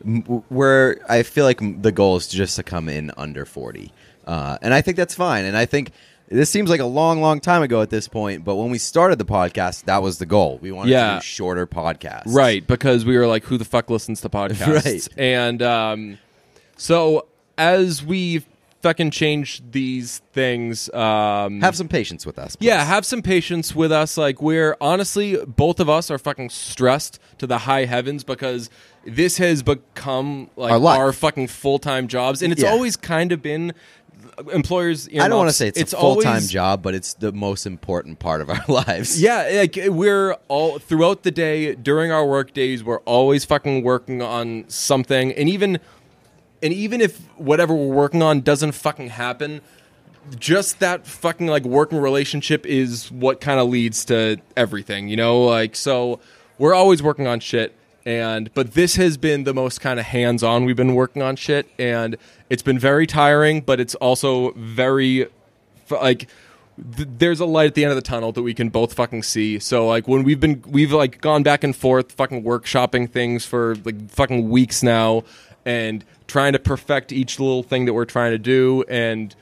Where 0.50 1.00
I 1.10 1.24
feel 1.24 1.44
like 1.44 1.60
the 1.82 1.92
goal 1.92 2.16
is 2.16 2.28
just 2.28 2.56
to 2.56 2.64
come 2.64 2.88
in 2.88 3.12
under 3.18 3.46
40. 3.46 3.92
Uh, 4.26 4.58
and 4.62 4.74
I 4.74 4.80
think 4.82 4.96
that's 4.96 5.16
fine. 5.16 5.44
And 5.44 5.58
I 5.58 5.66
think 5.66 5.92
this 6.30 6.50
seems 6.50 6.70
like 6.70 6.80
a 6.80 6.86
long, 6.86 7.22
long 7.22 7.40
time 7.40 7.62
ago 7.62 7.82
at 7.82 7.90
this 7.90 8.08
point. 8.08 8.44
But 8.44 8.56
when 8.56 8.70
we 8.72 8.78
started 8.78 9.20
the 9.20 9.26
podcast, 9.26 9.84
that 9.86 10.02
was 10.02 10.18
the 10.18 10.26
goal. 10.26 10.58
We 10.62 10.72
wanted 10.72 10.92
Yeah. 10.92 11.14
to 11.16 11.20
do 11.20 11.24
shorter 11.24 11.68
podcasts. 11.68 12.24
Right, 12.34 12.66
because 12.66 13.06
we 13.06 13.18
were 13.18 13.28
like, 13.28 13.44
who 13.46 13.58
the 13.58 13.66
fuck 13.66 13.90
listens 13.90 14.22
to 14.22 14.30
podcasts? 14.30 14.86
Right. 14.86 15.08
And 15.18 15.62
um, 15.62 16.18
so 16.78 17.28
as 17.58 18.04
we 18.04 18.46
fucking 18.82 19.12
change 19.12 19.62
these 19.72 20.20
things, 20.34 20.90
um, 20.94 21.62
Have 21.62 21.76
some 21.76 21.88
patience 21.88 22.26
with 22.26 22.38
us. 22.38 22.58
yeah, 22.60 22.84
have 22.84 23.06
some 23.06 23.22
patience 23.22 23.74
with 23.74 23.92
us. 23.94 24.18
Like 24.18 24.42
we're 24.42 24.76
honestly, 24.82 25.38
both 25.46 25.80
of 25.80 25.88
us 25.90 26.12
are 26.12 26.18
fucking 26.18 26.50
stressed 26.50 27.18
to 27.38 27.48
the 27.48 27.60
high 27.60 27.86
heavens 27.86 28.24
because 28.26 28.70
this 29.06 29.38
has 29.38 29.64
become 29.64 30.50
like 30.58 30.72
Our 30.74 30.86
our, 30.86 31.14
fucking 31.14 31.48
full 31.48 31.80
time 31.80 32.08
jobs, 32.10 32.42
and 32.42 32.52
it's 32.52 32.62
Yeah. 32.64 32.72
always 32.72 32.98
kind 32.98 33.32
of 33.32 33.42
been 33.42 33.72
employers. 34.52 35.08
I 35.10 35.28
don't 35.28 35.38
want 35.38 35.50
to 35.50 35.54
say 35.54 35.68
it's, 35.68 35.94
a 35.94 35.98
full 35.98 36.22
time 36.22 36.44
job, 36.44 36.82
but 36.82 36.94
it's 36.94 37.14
the 37.16 37.32
most 37.32 37.66
important 37.66 38.20
part 38.20 38.42
of 38.42 38.50
our 38.50 38.64
lives. 38.68 39.22
Yeah, 39.22 39.50
like 39.54 39.78
we're 39.88 40.34
all 40.48 40.80
throughout 40.80 41.24
the 41.24 41.32
day 41.32 41.76
during 41.76 42.12
our 42.12 42.26
work 42.26 42.54
days, 42.54 42.84
we're 42.84 43.02
always 43.02 43.46
fucking 43.46 43.84
working 43.84 44.22
on 44.22 44.66
something, 44.68 45.32
and 45.34 45.50
even 45.50 45.80
and 46.62 46.74
even 46.74 47.02
if 47.02 47.20
whatever 47.38 47.76
we're 47.76 47.94
working 47.94 48.22
on 48.22 48.42
doesn't 48.42 48.72
fucking 48.72 49.10
happen, 49.10 49.62
just 50.40 50.80
that 50.80 51.06
fucking 51.06 51.48
like 51.48 51.64
working 51.64 52.00
relationship 52.00 52.66
is 52.66 53.12
what 53.12 53.42
kind 53.42 53.60
of 53.60 53.68
leads 53.70 54.06
to 54.06 54.38
everything, 54.56 55.10
you 55.10 55.18
know? 55.18 55.44
Like 55.44 55.76
so 55.76 56.20
we're 56.58 56.74
always 56.74 57.04
working 57.04 57.28
on 57.28 57.40
shit 57.40 57.76
and 58.06 58.54
but 58.54 58.74
this 58.74 58.96
has 58.96 59.18
been 59.18 59.44
the 59.44 59.54
most 59.54 59.82
kind 59.82 60.00
of 60.00 60.06
hands-on 60.06 60.66
we've 60.66 60.76
been 60.76 60.96
working 60.96 61.22
on 61.22 61.36
shit 61.36 61.68
and 61.80 62.18
it's 62.50 62.64
been 62.64 62.80
very 62.80 63.08
tiring, 63.08 63.62
but 63.62 63.80
it's 63.80 63.96
also 63.96 64.52
very 64.52 65.28
like 65.90 66.28
th- 66.96 67.08
there's 67.18 67.40
a 67.40 67.46
light 67.46 67.68
at 67.68 67.76
the 67.76 67.84
end 67.84 67.92
of 67.92 67.96
the 67.96 68.02
tunnel 68.02 68.32
that 68.32 68.42
we 68.42 68.54
can 68.54 68.70
both 68.70 68.94
fucking 68.94 69.24
see. 69.24 69.60
So 69.60 69.88
like 69.88 70.08
when 70.08 70.24
we've 70.24 70.40
been 70.40 70.64
we've 70.68 70.92
like 70.92 71.22
gone 71.22 71.44
back 71.44 71.64
and 71.64 71.76
forth 71.76 72.12
fucking 72.12 72.44
workshopping 72.44 73.10
things 73.10 73.46
for 73.46 73.76
like 73.84 74.10
fucking 74.10 74.50
weeks 74.50 74.84
now 74.84 75.24
and 75.66 76.04
trying 76.28 76.54
to 76.54 76.60
perfect 76.60 77.12
each 77.12 77.40
little 77.40 77.64
thing 77.64 77.86
that 77.86 77.94
we're 77.94 78.06
trying 78.06 78.32
to 78.32 78.38
do 78.38 78.84
and 78.90 79.36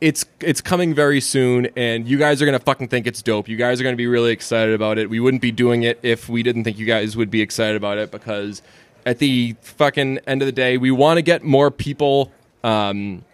it's 0.00 0.24
it's 0.40 0.60
coming 0.60 0.94
very 0.94 1.20
soon 1.20 1.66
and 1.76 2.06
you 2.06 2.18
guys 2.18 2.40
are 2.40 2.44
going 2.46 2.58
to 2.58 2.64
fucking 2.64 2.88
think 2.88 3.06
it's 3.06 3.22
dope. 3.22 3.48
You 3.48 3.56
guys 3.56 3.80
are 3.80 3.82
going 3.82 3.94
to 3.94 3.98
be 3.98 4.06
really 4.06 4.32
excited 4.32 4.74
about 4.74 4.98
it. 4.98 5.10
We 5.10 5.20
wouldn't 5.20 5.42
be 5.42 5.50
doing 5.50 5.82
it 5.82 5.98
if 6.02 6.28
we 6.28 6.42
didn't 6.42 6.64
think 6.64 6.78
you 6.78 6.86
guys 6.86 7.16
would 7.16 7.30
be 7.30 7.40
excited 7.40 7.76
about 7.76 7.98
it 7.98 8.10
because 8.10 8.62
at 9.04 9.18
the 9.18 9.56
fucking 9.62 10.18
end 10.26 10.42
of 10.42 10.46
the 10.46 10.52
day, 10.52 10.76
we 10.76 10.90
want 10.90 11.18
to 11.18 11.22
get 11.22 11.42
more 11.42 11.70
people 11.70 12.32
um 12.64 13.24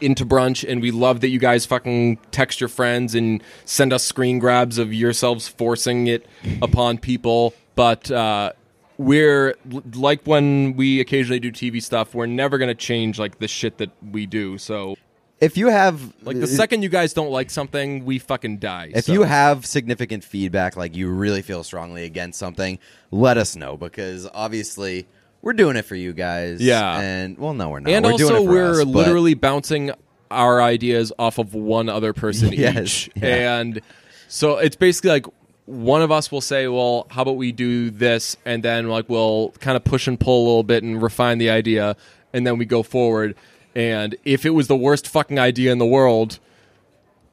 into 0.00 0.26
brunch 0.26 0.68
and 0.68 0.82
we 0.82 0.90
love 0.90 1.20
that 1.20 1.28
you 1.28 1.38
guys 1.38 1.64
fucking 1.64 2.18
text 2.30 2.60
your 2.60 2.68
friends 2.68 3.14
and 3.14 3.42
send 3.64 3.92
us 3.92 4.02
screen 4.02 4.38
grabs 4.38 4.76
of 4.76 4.92
yourselves 4.92 5.46
forcing 5.46 6.08
it 6.08 6.26
upon 6.60 6.98
people 6.98 7.54
but 7.74 8.10
uh 8.10 8.52
we're 8.98 9.56
like 9.94 10.20
when 10.24 10.74
we 10.76 11.00
occasionally 11.00 11.40
do 11.40 11.50
TV 11.50 11.82
stuff 11.82 12.14
we're 12.14 12.26
never 12.26 12.58
going 12.58 12.68
to 12.68 12.74
change 12.74 13.18
like 13.18 13.38
the 13.38 13.48
shit 13.48 13.78
that 13.78 13.90
we 14.12 14.26
do 14.26 14.58
so 14.58 14.96
If 15.40 15.56
you 15.58 15.68
have 15.68 16.00
like 16.22 16.38
the 16.40 16.46
second 16.46 16.82
you 16.82 16.88
guys 16.88 17.12
don't 17.12 17.30
like 17.30 17.50
something 17.50 18.04
we 18.04 18.18
fucking 18.18 18.58
die 18.58 18.92
If 18.94 19.06
So- 19.06 19.12
you 19.12 19.22
have 19.24 19.66
significant 19.66 20.24
feedback, 20.24 20.76
like 20.76 20.96
you 20.96 21.10
really 21.10 21.42
feel 21.42 21.64
strongly 21.64 22.04
against 22.04 22.38
something, 22.38 22.78
let 23.10 23.36
us 23.36 23.56
know 23.56 23.76
because 23.76 24.28
obviously 24.32 25.06
we're 25.42 25.52
doing 25.52 25.76
it 25.76 25.84
for 25.84 25.96
you 25.96 26.12
guys. 26.12 26.60
Yeah. 26.62 26.98
and 27.00 27.36
well, 27.36 27.52
no, 27.52 27.68
we're 27.68 27.80
not. 27.80 27.90
and 27.92 28.04
we're 28.04 28.12
also 28.12 28.28
doing 28.28 28.42
it 28.42 28.46
for 28.46 28.52
we're 28.52 28.70
us, 28.72 28.78
but- 28.78 28.86
literally 28.86 29.34
bouncing 29.34 29.90
our 30.30 30.62
ideas 30.62 31.12
off 31.18 31.38
of 31.38 31.54
one 31.54 31.88
other 31.88 32.12
person 32.12 32.52
Yes, 32.52 32.78
each 33.08 33.10
yeah. 33.16 33.58
and 33.60 33.80
so 34.28 34.56
it's 34.56 34.74
basically 34.76 35.10
like 35.10 35.26
one 35.66 36.02
of 36.02 36.10
us 36.10 36.32
will 36.32 36.40
say 36.40 36.66
well 36.66 37.06
how 37.10 37.22
about 37.22 37.36
we 37.36 37.52
do 37.52 37.90
this 37.90 38.36
and 38.44 38.62
then 38.62 38.88
like 38.88 39.08
we'll 39.08 39.50
kind 39.60 39.76
of 39.76 39.84
push 39.84 40.08
and 40.08 40.18
pull 40.18 40.44
a 40.44 40.46
little 40.46 40.62
bit 40.62 40.82
and 40.82 41.00
refine 41.02 41.38
the 41.38 41.50
idea 41.50 41.94
and 42.32 42.46
then 42.46 42.58
we 42.58 42.64
go 42.64 42.82
forward 42.82 43.36
and 43.74 44.16
if 44.24 44.44
it 44.46 44.50
was 44.50 44.66
the 44.68 44.76
worst 44.76 45.08
fucking 45.08 45.38
idea 45.38 45.72
in 45.72 45.78
the 45.78 45.86
world 45.86 46.38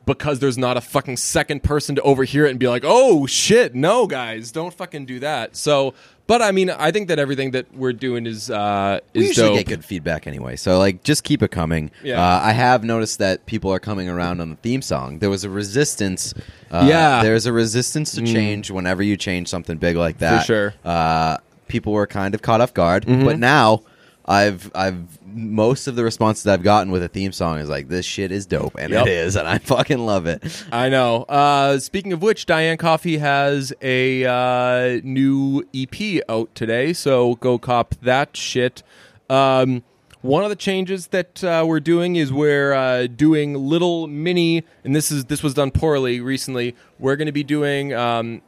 because 0.06 0.40
there's 0.40 0.58
not 0.58 0.78
a 0.78 0.82
fucking 0.82 1.16
second 1.16 1.62
person 1.64 1.96
to 1.96 2.02
overhear 2.02 2.46
it 2.48 2.50
and 2.50 2.60
be 2.60 2.68
like, 2.68 2.84
"Oh 2.86 3.28
shit, 3.28 3.76
no 3.76 4.08
guys, 4.08 4.52
don't 4.52 4.74
fucking 4.74 5.06
do 5.06 5.20
that." 5.20 5.56
So, 5.56 5.94
but 6.26 6.42
I 6.42 6.52
mean, 6.52 6.72
I 6.72 6.90
think 6.92 7.08
that 7.10 7.20
everything 7.20 7.52
that 7.52 7.72
we're 7.74 7.94
doing 7.94 8.26
is 8.26 8.50
uh 8.50 9.00
we 9.14 9.22
is 9.22 9.28
usually 9.30 9.50
dope. 9.50 9.58
get 9.60 9.68
good 9.68 9.86
feedback 9.86 10.26
anyway. 10.26 10.56
So 10.56 10.80
like, 10.80 11.04
just 11.04 11.24
keep 11.24 11.44
it 11.44 11.52
coming. 11.52 11.92
Yeah. 12.04 12.20
Uh, 12.22 12.40
I 12.44 12.52
have 12.54 12.84
noticed 12.84 13.20
that 13.20 13.46
people 13.46 13.72
are 13.72 13.80
coming 13.80 14.10
around 14.10 14.42
on 14.42 14.50
the 14.50 14.56
theme 14.58 14.82
song. 14.82 15.20
There 15.20 15.30
was 15.30 15.44
a 15.44 15.50
resistance. 15.52 16.34
Uh, 16.72 16.86
Yeah. 16.88 17.20
Mm. 17.20 17.24
there's 17.24 17.46
a 17.46 17.54
resistance 17.54 18.14
to 18.14 18.24
change 18.26 18.72
whenever 18.72 19.04
you 19.04 19.18
change 19.18 19.50
something 19.50 19.78
big 19.78 19.96
like 19.98 20.18
that. 20.18 20.46
sure. 20.46 20.72
Mm-hmm. 20.84 20.88
Uh, 20.88 21.38
people 21.68 21.94
were 21.94 22.08
kind 22.08 22.34
of 22.34 22.42
caught 22.42 22.60
off 22.60 22.74
guard, 22.74 23.06
but 23.06 23.38
now. 23.38 23.84
I've 24.32 24.72
I've 24.74 25.20
most 25.26 25.88
of 25.88 25.96
the 25.98 26.04
responses 26.06 26.48
I've 26.48 26.64
gotten 26.64 26.90
with 26.92 27.04
a 27.04 27.10
theme 27.10 27.34
song 27.34 27.60
is 27.60 27.68
like 27.68 27.90
this 27.90 28.06
shit 28.06 28.32
is 28.32 28.46
dope 28.46 28.76
and 28.80 28.92
Yep. 28.94 29.08
it 29.08 29.12
is 29.12 29.36
and 29.36 29.46
I 29.46 29.58
fucking 29.58 30.00
love 30.00 30.26
it. 30.26 30.42
I 30.72 30.88
know. 30.88 31.24
Uh, 31.24 31.80
speaking 31.80 32.14
of 32.14 32.22
which, 32.22 32.46
Diane 32.46 32.78
Coffee 32.78 33.18
has 33.18 33.74
a 33.82 34.24
uh, 34.26 35.02
new 35.04 35.68
EP 35.74 36.24
out 36.30 36.54
today, 36.56 36.94
so 36.94 37.36
go 37.36 37.58
cop 37.58 37.96
that 38.04 38.38
shit. 38.38 38.84
Um, 39.30 39.84
one 40.22 40.44
of 40.44 40.50
the 40.50 40.56
changes 40.56 41.08
that 41.08 41.44
uh, 41.44 41.66
we're 41.68 41.80
doing 41.82 42.16
is 42.16 42.32
we're 42.32 42.74
uh, 42.74 43.08
doing 43.08 43.56
little 43.56 44.08
mini, 44.08 44.64
and 44.86 44.96
this 44.96 45.12
is 45.12 45.26
this 45.26 45.44
was 45.44 45.56
done 45.56 45.72
poorly 45.72 46.22
recently. 46.22 46.76
We're 47.00 47.16
going 47.18 47.26
to 47.26 47.32
be 47.32 47.44
doing. 47.44 47.94
Um, 47.94 48.42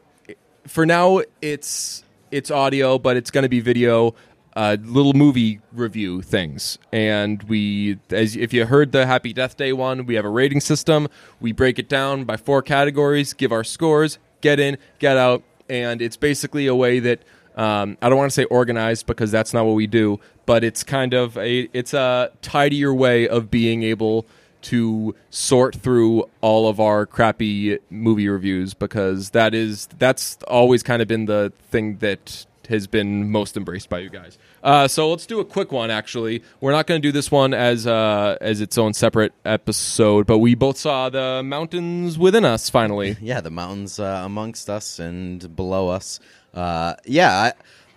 for 0.65 0.85
now, 0.85 1.21
it's 1.41 2.03
it's 2.31 2.51
audio, 2.51 2.99
but 2.99 3.17
it's 3.17 3.31
going 3.31 3.41
to 3.43 3.49
be 3.49 3.59
video. 3.59 4.15
Uh, 4.55 4.77
little 4.83 5.13
movie 5.13 5.59
review 5.71 6.21
things, 6.21 6.77
and 6.91 7.41
we, 7.43 7.97
as 8.11 8.35
if 8.35 8.53
you 8.53 8.65
heard 8.65 8.91
the 8.91 9.07
Happy 9.07 9.33
Death 9.33 9.57
Day 9.57 9.73
one, 9.73 10.05
we 10.05 10.13
have 10.13 10.25
a 10.25 10.29
rating 10.29 10.61
system. 10.61 11.07
We 11.39 11.51
break 11.51 11.79
it 11.79 11.89
down 11.89 12.25
by 12.25 12.37
four 12.37 12.61
categories, 12.61 13.33
give 13.33 13.51
our 13.51 13.63
scores, 13.63 14.19
get 14.41 14.59
in, 14.59 14.77
get 14.99 15.17
out, 15.17 15.41
and 15.69 16.03
it's 16.03 16.17
basically 16.17 16.67
a 16.67 16.75
way 16.75 16.99
that 16.99 17.23
um, 17.55 17.97
I 18.01 18.09
don't 18.09 18.17
want 18.17 18.31
to 18.31 18.33
say 18.33 18.45
organized 18.45 19.05
because 19.05 19.31
that's 19.31 19.53
not 19.53 19.65
what 19.65 19.73
we 19.73 19.87
do, 19.87 20.19
but 20.45 20.63
it's 20.63 20.83
kind 20.83 21.13
of 21.13 21.37
a 21.37 21.69
it's 21.73 21.93
a 21.93 22.31
tidier 22.41 22.93
way 22.93 23.27
of 23.27 23.51
being 23.51 23.83
able 23.83 24.25
to 24.63 25.13
sort 25.29 25.75
through 25.75 26.29
all 26.41 26.67
of 26.67 26.79
our 26.79 27.05
crappy 27.05 27.77
movie 27.89 28.29
reviews 28.29 28.73
because 28.73 29.31
that 29.31 29.53
is 29.53 29.87
that's 29.97 30.37
always 30.47 30.81
kind 30.83 31.01
of 31.01 31.07
been 31.07 31.25
the 31.25 31.51
thing 31.69 31.97
that 31.97 32.45
has 32.67 32.87
been 32.87 33.31
most 33.31 33.57
embraced 33.57 33.89
by 33.89 33.99
you 33.99 34.09
guys. 34.09 34.37
Uh, 34.63 34.87
so 34.87 35.09
let's 35.09 35.25
do 35.25 35.39
a 35.39 35.45
quick 35.45 35.71
one. 35.71 35.91
Actually, 35.91 36.43
we're 36.61 36.71
not 36.71 36.87
going 36.87 37.01
to 37.01 37.07
do 37.07 37.11
this 37.11 37.31
one 37.31 37.53
as 37.53 37.87
uh, 37.87 38.37
as 38.41 38.61
its 38.61 38.77
own 38.77 38.93
separate 38.93 39.33
episode, 39.45 40.25
but 40.27 40.39
we 40.39 40.55
both 40.55 40.77
saw 40.77 41.09
the 41.09 41.41
mountains 41.43 42.17
within 42.17 42.45
us 42.45 42.69
finally. 42.69 43.17
Yeah, 43.23 43.39
the 43.41 43.49
mountains 43.51 43.99
uh, 43.99 44.21
amongst 44.25 44.69
us 44.69 44.99
and 44.99 45.55
below 45.55 45.87
us. 45.87 46.19
Uh, 46.53 46.95
yeah, 47.05 47.31
I, 47.31 47.53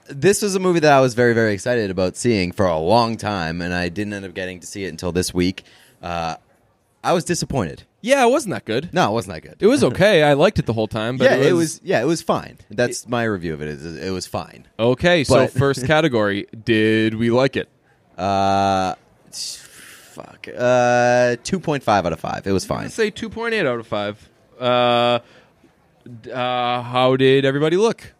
this 0.08 0.42
was 0.42 0.54
a 0.54 0.60
movie 0.60 0.80
that 0.80 0.92
I 0.92 1.00
was 1.00 1.14
very, 1.14 1.34
very 1.34 1.52
excited 1.52 1.90
about 1.90 2.16
seeing 2.16 2.52
for 2.52 2.66
a 2.66 2.78
long 2.78 3.16
time, 3.16 3.60
and 3.60 3.74
I 3.74 3.88
didn't 3.88 4.12
end 4.12 4.24
up 4.24 4.34
getting 4.34 4.60
to 4.60 4.66
see 4.66 4.84
it 4.84 4.88
until 4.88 5.12
this 5.12 5.34
week. 5.34 5.64
Uh, 6.00 6.36
I 7.02 7.12
was 7.12 7.24
disappointed. 7.24 7.84
Yeah, 8.06 8.24
it 8.24 8.30
wasn't 8.30 8.52
that 8.54 8.64
good. 8.64 8.90
No, 8.94 9.10
it 9.10 9.12
wasn't 9.12 9.34
that 9.34 9.48
good. 9.48 9.56
It 9.60 9.66
was 9.66 9.82
okay. 9.82 10.22
I 10.22 10.34
liked 10.34 10.58
it 10.58 10.66
the 10.66 10.72
whole 10.72 10.86
time, 10.86 11.16
but 11.16 11.24
yeah, 11.24 11.36
it 11.48 11.52
was, 11.52 11.80
Yeah, 11.82 12.00
it 12.00 12.06
was 12.06 12.22
fine. 12.22 12.58
That's 12.70 13.08
my 13.08 13.24
review 13.24 13.52
of 13.54 13.60
it. 13.62 13.68
Is 13.68 13.84
it 13.96 14.10
was 14.10 14.26
fine. 14.26 14.66
okay. 14.78 15.24
So 15.24 15.34
but- 15.34 15.50
first 15.50 15.86
category, 15.92 16.46
did 16.64 17.14
we 17.16 17.30
like 17.30 17.56
it? 17.56 17.68
Uh, 18.16 18.94
fuck. 19.32 20.46
Uh, 20.56 21.36
two 21.42 21.58
point 21.60 21.82
five 21.82 22.06
out 22.06 22.12
of 22.12 22.20
five. 22.20 22.46
It 22.46 22.52
was 22.52 22.64
fine. 22.64 22.84
I'd 22.86 22.92
say 22.92 23.10
two 23.10 23.28
point 23.28 23.54
eight 23.54 23.66
out 23.66 23.78
of 23.80 23.86
five. 23.86 24.28
Uh, 24.58 25.18
d- 26.22 26.30
uh, 26.32 26.82
how 26.82 27.16
did 27.16 27.44
everybody 27.44 27.76
look? 27.76 28.12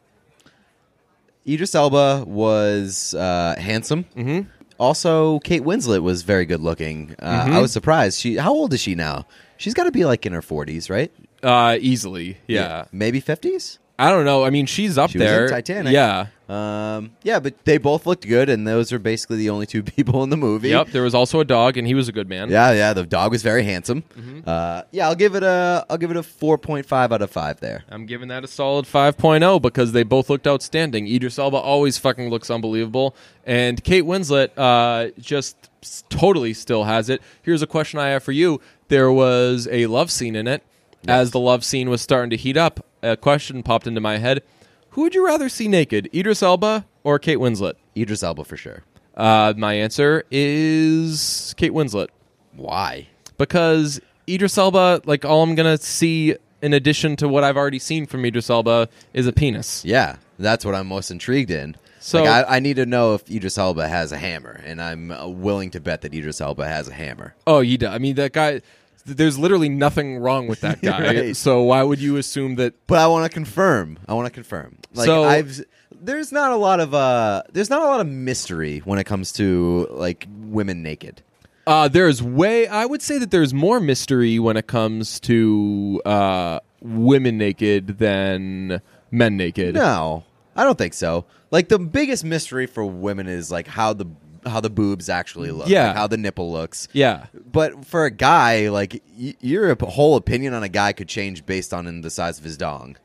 Idris 1.49 1.75
Elba 1.75 2.25
was 2.27 3.14
uh, 3.14 3.55
handsome. 3.59 4.05
Mm-hmm. 4.16 4.49
Also, 4.79 5.38
Kate 5.40 5.62
Winslet 5.62 6.03
was 6.03 6.22
very 6.22 6.44
good 6.44 6.61
looking. 6.61 7.14
Uh, 7.18 7.44
Mm-hmm. 7.44 7.53
I 7.55 7.61
was 7.61 7.72
surprised. 7.72 8.20
She, 8.20 8.37
how 8.37 8.53
old 8.53 8.75
is 8.75 8.81
she 8.81 8.94
now? 8.94 9.27
She's 9.57 9.75
got 9.75 9.85
to 9.85 9.92
be 9.92 10.05
like 10.05 10.27
in 10.27 10.33
her 10.33 10.42
forties, 10.42 10.90
right? 10.90 11.12
Uh, 11.42 11.77
easily, 11.81 12.38
yeah. 12.47 12.87
maybe 12.92 13.21
fifties. 13.21 13.79
I 13.99 14.11
don't 14.11 14.27
know. 14.27 14.45
I 14.45 14.51
mean, 14.51 14.66
she's 14.66 14.99
up 14.99 15.09
She 15.11 15.19
was 15.19 15.27
in 15.27 15.33
there. 15.33 15.49
Titanic. 15.49 15.92
Yeah. 15.95 16.27
Um, 16.51 17.12
yeah, 17.23 17.40
but 17.40 17.64
they 17.64 17.79
both 17.79 18.05
looked 18.07 18.29
good, 18.29 18.51
and 18.51 18.69
those 18.69 18.92
are 18.92 18.99
basically 18.99 19.38
the 19.38 19.49
only 19.49 19.64
two 19.64 19.83
people 19.97 20.23
in 20.23 20.29
the 20.29 20.37
movie. 20.37 20.69
Yep. 20.69 20.88
There 20.88 21.03
was 21.03 21.14
also 21.14 21.40
a 21.40 21.47
dog, 21.47 21.79
and 21.79 21.87
he 21.87 21.95
was 21.95 22.07
a 22.07 22.12
good 22.12 22.29
man. 22.29 22.51
Yeah, 22.51 22.73
yeah. 22.73 22.92
The 22.92 23.07
dog 23.07 23.31
was 23.33 23.42
very 23.42 23.62
handsome. 23.62 24.03
Mm-hmm. 24.14 24.40
Uh, 24.47 24.83
yeah, 24.90 25.09
I'll 25.09 25.14
give 25.14 25.35
it 25.35 25.42
a, 25.42 25.87
I'll 25.88 25.97
give 25.97 26.11
it 26.11 26.16
a 26.19 26.23
four 26.23 26.59
point 26.59 26.85
five 26.85 27.11
out 27.11 27.23
of 27.23 27.31
five 27.31 27.61
there. 27.61 27.85
I'm 27.88 28.05
giving 28.05 28.29
that 28.29 28.45
a 28.45 28.49
solid 28.49 28.85
5.0 28.85 29.62
because 29.62 29.92
they 29.92 30.03
both 30.03 30.29
looked 30.29 30.47
outstanding. 30.47 31.09
Idris 31.09 31.38
Elba 31.38 31.57
always 31.57 31.97
fucking 31.97 32.29
looks 32.29 32.51
unbelievable, 32.51 33.16
and 33.45 33.83
Kate 33.83 34.05
Winslet 34.05 34.51
uh, 34.59 35.11
just 35.19 35.57
s- 35.83 36.05
totally 36.11 36.53
still 36.53 36.85
has 36.85 37.09
it. 37.09 37.23
Here's 37.42 37.62
a 37.62 37.66
question 37.66 37.99
I 37.99 38.09
have 38.09 38.23
for 38.23 38.33
you: 38.33 38.61
There 38.88 39.11
was 39.11 39.68
a 39.70 39.87
love 39.87 40.11
scene 40.11 40.37
in 40.37 40.46
it. 40.46 40.62
As 41.09 41.31
the 41.31 41.38
love 41.40 41.64
scene 41.64 41.88
was 41.88 42.03
starting 42.03 42.31
to 42.31 42.37
heat 42.37 42.57
up, 42.57 42.85
a 43.03 43.16
question 43.16 43.62
popped 43.62 43.87
into 43.87 44.01
my 44.01 44.18
head: 44.18 44.42
Who 44.90 45.03
would 45.03 45.14
you 45.14 45.25
rather 45.25 45.49
see 45.49 45.68
naked, 45.68 46.09
Idris 46.12 46.42
Elba 46.42 46.85
or 47.05 47.18
Kate 47.20 47.38
Winslet? 47.38 47.75
Idris 47.96 48.22
Elba 48.25 48.44
for 48.44 48.57
sure. 48.57 48.83
Uh, 49.16 49.55
my 49.57 49.75
answer 49.75 50.25
is 50.31 51.55
Kate 51.57 51.72
Winslet 51.72 52.09
Why? 52.55 53.07
because 53.38 54.01
Idris 54.29 54.59
Elba, 54.59 55.03
like 55.07 55.25
all 55.25 55.42
I'm 55.42 55.55
gonna 55.55 55.79
see 55.79 56.37
in 56.61 56.72
addition 56.72 57.16
to 57.16 57.29
what 57.29 57.44
I've 57.44 57.57
already 57.57 57.79
seen 57.79 58.07
from 58.07 58.25
Idris 58.25 58.51
Elba, 58.51 58.88
is 59.14 59.27
a 59.27 59.33
penis. 59.33 59.85
Yeah, 59.85 60.16
that's 60.38 60.64
what 60.64 60.75
I'm 60.75 60.88
most 60.88 61.11
intrigued 61.11 61.51
in. 61.51 61.77
So- 62.07 62.23
like, 62.25 62.47
I, 62.47 62.57
I 62.57 62.61
need 62.61 62.77
to 62.77 62.87
know 62.87 63.14
if 63.14 63.29
Idris 63.31 63.59
Elba 63.59 63.88
has 63.88 64.12
a 64.12 64.16
hammer, 64.16 64.61
and 64.64 64.81
I'm 64.81 65.11
uh, 65.11 65.27
willing 65.27 65.71
to 65.73 65.81
bet 65.81 66.03
that 66.03 66.14
Idris 66.14 66.40
Elba 66.40 66.66
has 66.66 66.88
a 66.88 66.92
hammer. 66.92 67.35
Oh, 67.47 67.61
he 67.61 67.77
does. 67.77 67.92
I 67.95 67.99
mean, 67.99 68.14
that 68.16 68.33
guy. 68.33 68.62
There's 69.05 69.38
literally 69.38 69.69
nothing 69.69 70.19
wrong 70.19 70.49
with 70.49 70.62
that 70.62 70.83
guy. 70.83 71.01
Right. 71.05 71.37
So 71.37 71.62
why 71.62 71.83
would 71.85 72.01
you 72.01 72.16
assume 72.16 72.57
that? 72.57 72.75
But 72.88 72.99
I 72.99 73.07
want 73.07 73.25
to 73.25 73.33
confirm. 73.33 73.99
I 74.09 74.14
want 74.14 74.27
to 74.27 74.33
confirm. 74.33 74.79
Like 74.95 75.07
So- 75.07 75.25
I've 75.25 75.61
there's 75.99 76.31
not 76.33 76.51
a 76.53 76.57
lot 76.57 76.79
of 76.81 76.92
uh 76.92 77.42
there's 77.53 77.71
not 77.71 77.81
a 77.83 77.85
lot 77.85 78.01
of 78.01 78.07
mystery 78.09 78.81
when 78.81 78.99
it 78.99 79.05
comes 79.05 79.33
to 79.35 79.87
like 79.90 80.27
women 80.29 80.83
naked. 80.83 81.23
Uh, 81.69 81.88
there's 81.88 82.23
way. 82.23 82.66
I 82.69 82.85
would 82.87 83.03
say 83.03 83.19
that 83.19 83.31
there's 83.33 83.53
more 83.53 83.81
mystery 83.81 84.38
when 84.38 84.57
it 84.57 84.66
comes 84.69 85.19
to 85.21 86.01
uh, 86.05 86.61
women 86.81 87.38
naked 87.38 87.99
than 87.99 88.81
men 89.11 89.37
naked. 89.37 89.75
No, 89.75 90.23
I 90.57 90.64
don't 90.64 90.79
think 90.79 90.95
so. 90.95 91.27
Like 91.51 91.69
the 91.69 91.79
biggest 91.79 92.25
mystery 92.25 92.66
for 92.66 92.85
women 92.85 93.27
is 93.29 93.51
like 93.51 93.66
how 93.66 93.92
the 93.92 94.07
how 94.47 94.61
the 94.61 94.71
boobs 94.71 95.09
actually 95.09 95.51
look, 95.51 95.69
Yeah. 95.69 95.88
like, 95.88 95.97
how 95.97 96.07
the 96.07 96.16
nipple 96.16 96.53
looks. 96.53 96.87
Yeah. 96.92 97.27
But 97.51 97.85
for 97.85 98.05
a 98.05 98.11
guy, 98.12 98.69
like 98.69 99.03
y- 99.19 99.35
your 99.40 99.73
op- 99.73 99.83
whole 99.83 100.14
opinion 100.16 100.55
on 100.55 100.62
a 100.62 100.69
guy 100.69 100.92
could 100.92 101.09
change 101.09 101.45
based 101.47 101.75
on 101.75 101.87
in 101.88 102.01
the 102.03 102.11
size 102.11 102.38
of 102.38 102.45
his 102.45 102.57
dong. 102.57 102.97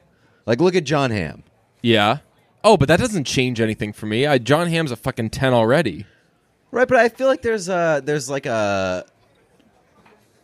Like 0.45 0.61
look 0.61 0.75
at 0.75 0.83
Jon 0.83 1.09
Hamm. 1.11 1.43
Yeah. 1.81 2.17
Oh, 2.63 2.77
but 2.77 2.87
that 2.89 2.99
doesn't 2.99 3.23
change 3.25 3.59
anything 3.59 3.91
for 3.91 4.05
me. 4.05 4.27
I, 4.27 4.37
Jon 4.37 4.67
Hamm's 4.67 4.91
a 4.91 4.95
fucking 4.95 5.31
ten 5.31 5.51
already. 5.53 6.05
Right, 6.69 6.87
but 6.87 6.97
I 6.97 7.09
feel 7.09 7.27
like 7.27 7.41
there's 7.41 7.67
a 7.69 8.01
there's 8.05 8.29
like 8.29 8.45
a 8.45 9.05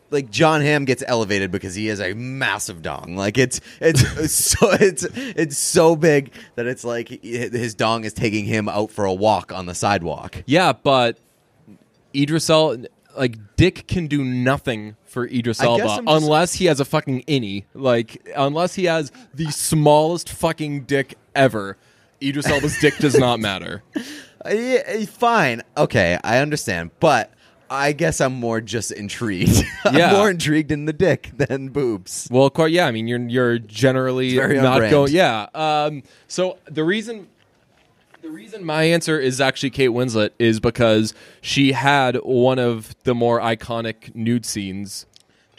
like 0.10 0.30
Jon 0.30 0.62
Hamm 0.62 0.86
gets 0.86 1.04
elevated 1.06 1.52
because 1.52 1.76
he 1.76 1.88
has 1.88 2.00
a 2.00 2.14
massive 2.14 2.82
dong. 2.82 3.16
Like 3.16 3.38
it's 3.38 3.60
it's 3.82 4.32
so 4.32 4.72
it's 4.72 5.04
it's 5.14 5.58
so 5.58 5.96
big 5.96 6.32
that 6.56 6.66
it's 6.66 6.84
like 6.84 7.10
his 7.10 7.76
dong 7.76 8.04
is 8.04 8.14
taking 8.14 8.46
him 8.46 8.70
out 8.70 8.92
for 8.92 9.06
a 9.06 9.14
walk 9.14 9.52
on 9.52 9.66
the 9.66 9.76
sidewalk. 9.76 10.44
Yeah, 10.46 10.74
but 10.74 11.18
Idris 12.16 12.50
Elba, 12.50 12.88
like 13.18 13.38
Dick 13.56 13.88
can 13.88 14.08
do 14.08 14.24
nothing 14.24 14.96
for 15.06 15.26
Idris 15.26 15.62
Elba 15.62 16.04
unless 16.08 16.54
he 16.54 16.66
has 16.66 16.80
a 16.80 16.86
fucking 16.86 17.24
innie. 17.24 17.66
Like 17.74 18.28
unless 18.36 18.76
he 18.76 18.86
has 18.86 19.12
the 19.34 19.52
smallest 19.52 20.30
fucking 20.30 20.84
dick 20.86 21.16
ever. 21.36 21.78
Idris 22.22 22.48
Elba's 22.48 22.80
dick 22.80 22.98
does 22.98 23.18
not 23.18 23.40
matter. 23.40 23.84
Yeah, 24.50 25.04
fine, 25.06 25.62
okay, 25.76 26.18
I 26.24 26.38
understand, 26.38 26.92
but 27.02 27.34
I 27.70 27.92
guess 27.92 28.22
I'm 28.22 28.34
more 28.34 28.62
just 28.62 28.92
intrigued. 28.92 29.64
Yeah. 29.94 30.10
I'm 30.10 30.18
more 30.18 30.30
intrigued 30.30 30.70
in 30.72 30.84
the 30.84 30.92
dick 30.92 31.32
than 31.38 31.70
boobs. 31.70 32.28
Well, 32.30 32.50
quite 32.50 32.74
yeah. 32.74 32.88
I 32.88 32.92
mean, 32.92 33.08
you're 33.08 33.22
you're 33.22 33.58
generally 33.58 34.28
It's 34.28 34.36
very 34.36 34.58
on 34.58 34.64
not 34.64 34.90
going. 34.92 35.14
Yeah. 35.14 35.48
Um. 35.54 36.04
So 36.28 36.58
the 36.66 36.84
reason. 36.84 37.28
The 38.22 38.30
reason 38.30 38.66
my 38.66 38.84
answer 38.84 39.18
is 39.18 39.40
actually 39.40 39.70
Kate 39.70 39.92
Winslet 39.92 40.32
is 40.40 40.60
because 40.60 41.14
she 41.40 41.72
had 41.72 42.18
one 42.18 42.60
of 42.60 42.94
the 43.04 43.16
more 43.16 43.40
iconic 43.40 44.14
nude 44.14 44.46
scenes 44.46 45.06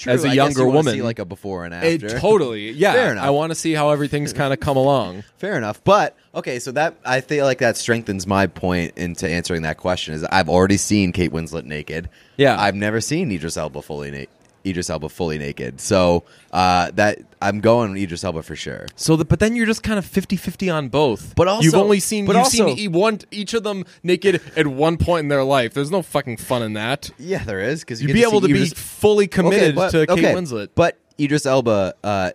as 0.07 0.25
a 0.25 0.29
I 0.29 0.33
younger 0.35 0.63
you 0.63 0.69
woman. 0.71 0.95
see 0.95 1.03
like 1.03 1.19
a 1.19 1.25
before 1.25 1.65
and 1.65 1.75
It 1.75 2.03
after. 2.05 2.19
totally, 2.19 2.71
yeah. 2.73 2.93
Fair 2.93 3.13
enough. 3.13 3.25
I 3.25 3.31
want 3.31 3.51
to 3.51 3.55
see 3.55 3.73
how 3.73 3.91
everything's 3.91 4.33
kind 4.33 4.53
of 4.53 4.61
come 4.61 4.77
along. 4.77 5.25
Fair 5.39 5.57
enough. 5.57 5.83
But 5.85 6.17
okay, 6.35 6.59
so 6.59 6.73
that 6.73 6.95
I 7.05 7.21
feel 7.21 7.45
like 7.45 7.59
that 7.59 7.77
strengthens 7.77 8.27
my 8.27 8.47
point 8.47 8.93
into 8.97 9.29
answering 9.29 9.63
that 9.63 9.77
question. 9.79 10.15
Is 10.15 10.25
I've 10.25 10.49
already 10.49 10.77
seen 10.77 11.13
Kate 11.13 11.33
Winslet 11.33 11.65
naked. 11.65 12.09
Yeah. 12.37 12.61
I've 12.61 12.77
never 12.77 13.01
seen 13.01 13.33
Idris 13.33 13.57
Elba 13.57 13.83
fully 13.83 14.11
naked. 14.11 14.29
Idris 14.67 14.91
Elba 14.91 15.09
fully 15.09 15.39
naked. 15.39 15.81
So 15.81 16.25
uh, 16.53 16.91
that 16.93 17.19
I'm 17.41 17.61
going 17.61 17.97
Idris 17.97 18.25
Elba 18.25 18.43
for 18.43 18.57
sure. 18.57 18.87
So, 18.97 19.17
the, 19.17 19.25
but 19.25 19.39
then 19.39 19.55
you're 19.57 19.67
just 19.67 19.83
kind 19.83 19.99
of 19.99 20.05
50-50 20.05 20.75
on 20.75 20.89
both. 20.89 21.35
But 21.35 21.49
also- 21.49 21.65
you've 21.65 21.75
only 21.75 22.01
seen 22.01 22.27
but 22.27 22.33
you've 22.33 22.45
also- 22.45 22.67
seen 22.69 22.79
e- 22.79 22.89
one 22.89 23.21
each 23.31 23.55
of 23.55 23.63
them 23.63 23.85
naked 24.03 24.43
at 24.57 24.67
one 24.67 24.97
point 24.99 25.25
in 25.25 25.29
their 25.29 25.45
life. 25.45 25.75
There's 25.75 25.91
no 25.91 26.03
fucking 26.03 26.39
fun 26.39 26.63
in 26.63 26.73
that. 26.75 27.11
Yeah, 27.19 27.45
there 27.45 27.61
is 27.61 27.81
because 27.81 28.03
You'd 28.03 28.13
be 28.13 28.23
able 28.23 28.41
to 28.41 28.49
be 28.49 28.67
fully 28.69 29.27
committed 29.27 29.75
but, 29.75 29.91
to 29.93 30.07
Kate 30.07 30.19
okay, 30.19 30.35
Winslet. 30.35 30.71
But 30.75 30.99
Idris 31.19 31.47
Elba 31.47 31.95
uh, 32.05 32.31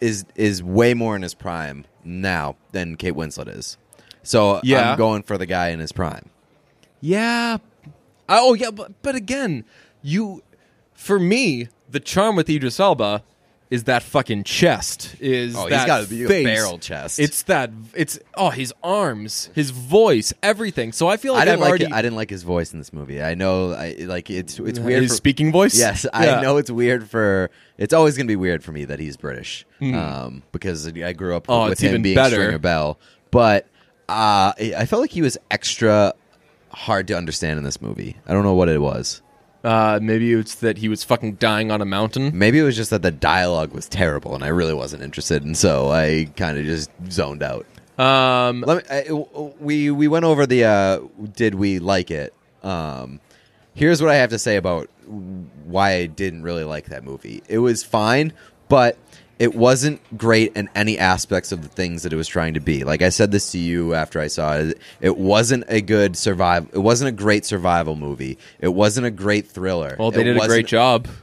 is 0.00 0.24
is 0.34 0.62
way 0.62 0.94
more 0.94 1.16
in 1.16 1.22
his 1.22 1.34
prime 1.34 1.84
now 2.04 2.56
than 2.72 2.96
Kate 2.96 3.14
Winslet 3.14 3.54
is. 3.56 3.76
So 4.22 4.60
Yeah. 4.62 4.92
I'm 4.92 4.98
going 4.98 5.22
for 5.22 5.38
the 5.38 5.46
guy 5.46 5.68
in 5.68 5.78
his 5.80 5.92
prime. 5.92 6.28
Yeah. 7.00 7.58
I- 8.28 8.40
oh 8.40 8.54
yeah, 8.54 8.70
but 8.70 9.00
but 9.02 9.14
again, 9.14 9.64
you 10.02 10.42
for 10.98 11.18
me, 11.18 11.68
the 11.88 12.00
charm 12.00 12.34
with 12.36 12.50
Idris 12.50 12.78
Elba 12.80 13.22
is 13.70 13.84
that 13.84 14.02
fucking 14.02 14.42
chest. 14.44 15.14
Is 15.20 15.54
Oh, 15.54 15.62
he's 15.62 15.70
that 15.70 15.86
got 15.86 16.02
a 16.02 16.06
face. 16.06 16.44
barrel 16.44 16.78
chest. 16.78 17.18
It's 17.20 17.42
that. 17.44 17.70
It's 17.94 18.18
oh, 18.34 18.48
his 18.50 18.72
arms, 18.82 19.50
his 19.54 19.70
voice, 19.70 20.32
everything. 20.42 20.90
So 20.92 21.06
I 21.06 21.16
feel 21.18 21.34
like 21.34 21.42
I 21.42 21.44
didn't 21.44 21.52
have 21.58 21.60
like 21.60 21.68
already 21.68 21.84
it. 21.84 21.92
I 21.92 22.00
didn't 22.02 22.16
like 22.16 22.30
his 22.30 22.42
voice 22.42 22.72
in 22.72 22.78
this 22.78 22.92
movie. 22.94 23.22
I 23.22 23.34
know, 23.34 23.72
I 23.72 23.94
like 24.00 24.30
it's 24.30 24.58
it's 24.58 24.78
weird. 24.78 25.02
his 25.02 25.12
for- 25.12 25.16
speaking 25.16 25.52
voice. 25.52 25.78
Yes, 25.78 26.04
Yeah. 26.04 26.38
I 26.38 26.42
know 26.42 26.56
it's 26.56 26.70
weird 26.70 27.08
for. 27.10 27.50
It's 27.76 27.92
always 27.94 28.16
going 28.16 28.26
to 28.26 28.32
be 28.32 28.36
weird 28.36 28.64
for 28.64 28.72
me 28.72 28.84
that 28.86 28.98
he's 28.98 29.16
British, 29.16 29.64
Hmm. 29.78 29.94
um, 29.94 30.42
because 30.52 30.88
I 30.88 31.12
grew 31.12 31.36
up 31.36 31.46
Oh, 31.48 31.68
with 31.68 31.78
him 31.78 32.00
being 32.02 32.14
better. 32.16 32.36
Stringer 32.36 32.58
Bell. 32.58 32.98
But 33.30 33.66
uh, 34.08 34.52
I 34.58 34.86
felt 34.86 35.02
like 35.02 35.10
he 35.12 35.22
was 35.22 35.36
extra 35.50 36.14
hard 36.70 37.06
to 37.08 37.16
understand 37.18 37.58
in 37.58 37.64
this 37.64 37.80
movie. 37.82 38.16
I 38.26 38.32
don't 38.32 38.44
know 38.44 38.54
what 38.54 38.68
it 38.70 38.80
was. 38.80 39.20
Uh, 39.64 39.98
maybe 40.00 40.32
it's 40.32 40.54
that 40.56 40.78
he 40.78 40.88
was 40.88 41.02
fucking 41.02 41.34
dying 41.34 41.70
on 41.70 41.80
a 41.80 41.84
mountain. 41.84 42.30
Maybe 42.32 42.58
it 42.58 42.62
was 42.62 42.76
just 42.76 42.90
that 42.90 43.02
the 43.02 43.10
dialogue 43.10 43.72
was 43.72 43.88
terrible, 43.88 44.34
and 44.34 44.44
I 44.44 44.48
really 44.48 44.74
wasn't 44.74 45.02
interested, 45.02 45.42
and 45.44 45.56
so 45.56 45.90
I 45.90 46.30
kind 46.36 46.56
of 46.58 46.64
just 46.64 46.90
zoned 47.10 47.42
out. 47.42 47.66
Um, 47.98 48.62
Let 48.66 48.88
me. 48.88 48.96
I, 48.96 49.52
we 49.58 49.90
we 49.90 50.06
went 50.06 50.24
over 50.24 50.46
the. 50.46 50.64
Uh, 50.64 51.00
did 51.34 51.56
we 51.56 51.80
like 51.80 52.10
it? 52.12 52.32
Um, 52.62 53.20
here's 53.74 54.00
what 54.00 54.10
I 54.10 54.16
have 54.16 54.30
to 54.30 54.38
say 54.38 54.56
about 54.56 54.88
why 55.64 55.94
I 55.94 56.06
didn't 56.06 56.42
really 56.42 56.64
like 56.64 56.86
that 56.86 57.02
movie. 57.02 57.42
It 57.48 57.58
was 57.58 57.82
fine, 57.82 58.32
but 58.68 58.96
it 59.38 59.54
wasn't 59.54 60.00
great 60.18 60.52
in 60.56 60.68
any 60.74 60.98
aspects 60.98 61.52
of 61.52 61.62
the 61.62 61.68
things 61.68 62.02
that 62.02 62.12
it 62.12 62.16
was 62.16 62.26
trying 62.28 62.54
to 62.54 62.60
be. 62.60 62.82
Like 62.84 63.02
I 63.02 63.08
said 63.08 63.30
this 63.30 63.52
to 63.52 63.58
you 63.58 63.94
after 63.94 64.20
I 64.20 64.26
saw 64.26 64.54
it, 64.56 64.78
it 65.00 65.16
wasn't 65.16 65.64
a 65.68 65.80
good 65.80 66.16
survival. 66.16 66.68
It 66.72 66.78
wasn't 66.80 67.08
a 67.08 67.12
great 67.12 67.44
survival 67.44 67.94
movie. 67.96 68.36
It 68.58 68.68
wasn't 68.74 69.06
a 69.06 69.10
great 69.10 69.46
thriller. 69.46 69.96
Well, 69.98 70.10
they 70.10 70.22
It 70.22 70.24
did 70.24 70.36
a 70.38 70.46
great 70.46 70.66
job. 70.66 71.08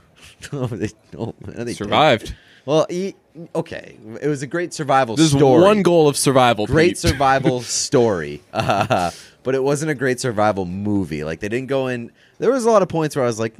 No, 0.51 0.67
they, 0.67 0.89
no, 1.13 1.34
they. 1.41 1.73
Survived. 1.73 2.36
Well, 2.65 2.86
e- 2.89 3.13
okay, 3.56 3.97
it 4.21 4.28
was 4.28 4.43
a 4.43 4.47
great 4.47 4.73
survival 4.73 5.15
There's 5.15 5.32
story. 5.32 5.63
one 5.63 5.82
goal 5.82 6.08
of 6.08 6.17
survival. 6.17 6.67
great 6.67 6.89
Pete. 6.89 6.97
survival 6.99 7.62
story, 7.63 8.41
uh, 8.54 9.10
but 9.43 9.56
it 9.56 9.63
wasn't 9.63 9.89
a 9.91 9.95
great 9.95 10.19
survival 10.19 10.65
movie. 10.65 11.23
Like 11.23 11.39
they 11.39 11.49
didn't 11.49 11.67
go 11.67 11.88
in. 11.88 12.12
There 12.38 12.51
was 12.51 12.65
a 12.65 12.69
lot 12.69 12.82
of 12.84 12.89
points 12.89 13.15
where 13.15 13.23
I 13.23 13.28
was 13.28 13.39
like, 13.39 13.56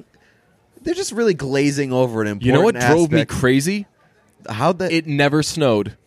they're 0.82 0.94
just 0.94 1.12
really 1.12 1.34
glazing 1.34 1.92
over 1.92 2.22
an 2.22 2.28
important. 2.28 2.46
You 2.46 2.52
know 2.52 2.62
what 2.62 2.76
drove 2.76 3.12
me 3.12 3.26
crazy? 3.26 3.88
How 4.50 4.74
that 4.74 4.92
It 4.92 5.08
never 5.08 5.44
snowed. 5.44 5.98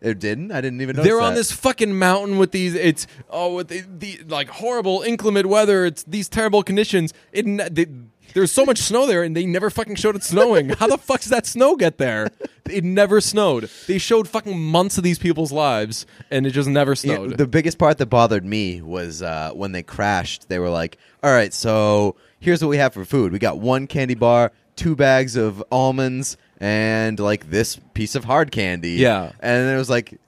it 0.00 0.18
didn't? 0.18 0.50
I 0.52 0.60
didn't 0.60 0.80
even 0.80 0.96
know. 0.96 1.02
They're 1.02 1.20
on 1.20 1.34
this 1.34 1.52
fucking 1.52 1.98
mountain 1.98 2.38
with 2.38 2.52
these. 2.52 2.74
It's 2.74 3.06
oh, 3.28 3.54
with 3.56 3.68
the, 3.68 3.80
the 3.80 4.20
like 4.28 4.48
horrible 4.48 5.02
inclement 5.02 5.46
weather. 5.46 5.84
It's 5.84 6.02
these 6.04 6.28
terrible 6.28 6.62
conditions. 6.62 7.12
It 7.32 7.46
ne- 7.46 7.68
they, 7.68 7.86
there's 8.32 8.52
so 8.52 8.64
much 8.64 8.78
snow 8.78 9.06
there, 9.06 9.22
and 9.24 9.36
they 9.36 9.44
never 9.44 9.70
fucking 9.70 9.96
showed 9.96 10.14
it 10.16 10.22
snowing. 10.22 10.68
How 10.78 10.86
the 10.86 10.96
fuck 10.98 11.20
does 11.20 11.30
that 11.30 11.46
snow 11.46 11.74
get 11.76 11.98
there? 11.98 12.30
It 12.70 12.84
never 12.84 13.20
snowed. 13.20 13.68
They 13.88 13.98
showed 13.98 14.28
fucking 14.28 14.58
months 14.58 14.96
of 14.98 15.02
these 15.04 15.18
people's 15.18 15.50
lives, 15.50 16.06
and 16.30 16.46
it 16.46 16.50
just 16.50 16.68
never 16.68 16.94
snowed. 16.94 17.36
the 17.36 17.48
biggest 17.48 17.76
part 17.76 17.98
that 17.98 18.06
bothered 18.06 18.44
me 18.44 18.80
was 18.82 19.20
uh, 19.22 19.50
when 19.52 19.72
they 19.72 19.82
crashed. 19.82 20.48
They 20.48 20.58
were 20.60 20.70
like, 20.70 20.96
"All 21.24 21.32
right, 21.32 21.52
so 21.52 22.14
here's 22.38 22.62
what 22.62 22.68
we 22.68 22.76
have 22.76 22.94
for 22.94 23.04
food. 23.04 23.32
We 23.32 23.38
got 23.40 23.58
one 23.58 23.86
candy 23.88 24.14
bar, 24.14 24.52
two 24.76 24.94
bags 24.94 25.34
of 25.34 25.62
almonds, 25.72 26.36
and 26.60 27.18
like 27.18 27.50
this 27.50 27.80
piece 27.94 28.14
of 28.14 28.24
hard 28.24 28.50
candy." 28.52 28.92
Yeah. 28.92 29.32
and 29.40 29.68
it 29.70 29.76
was 29.76 29.90
like 29.90 30.18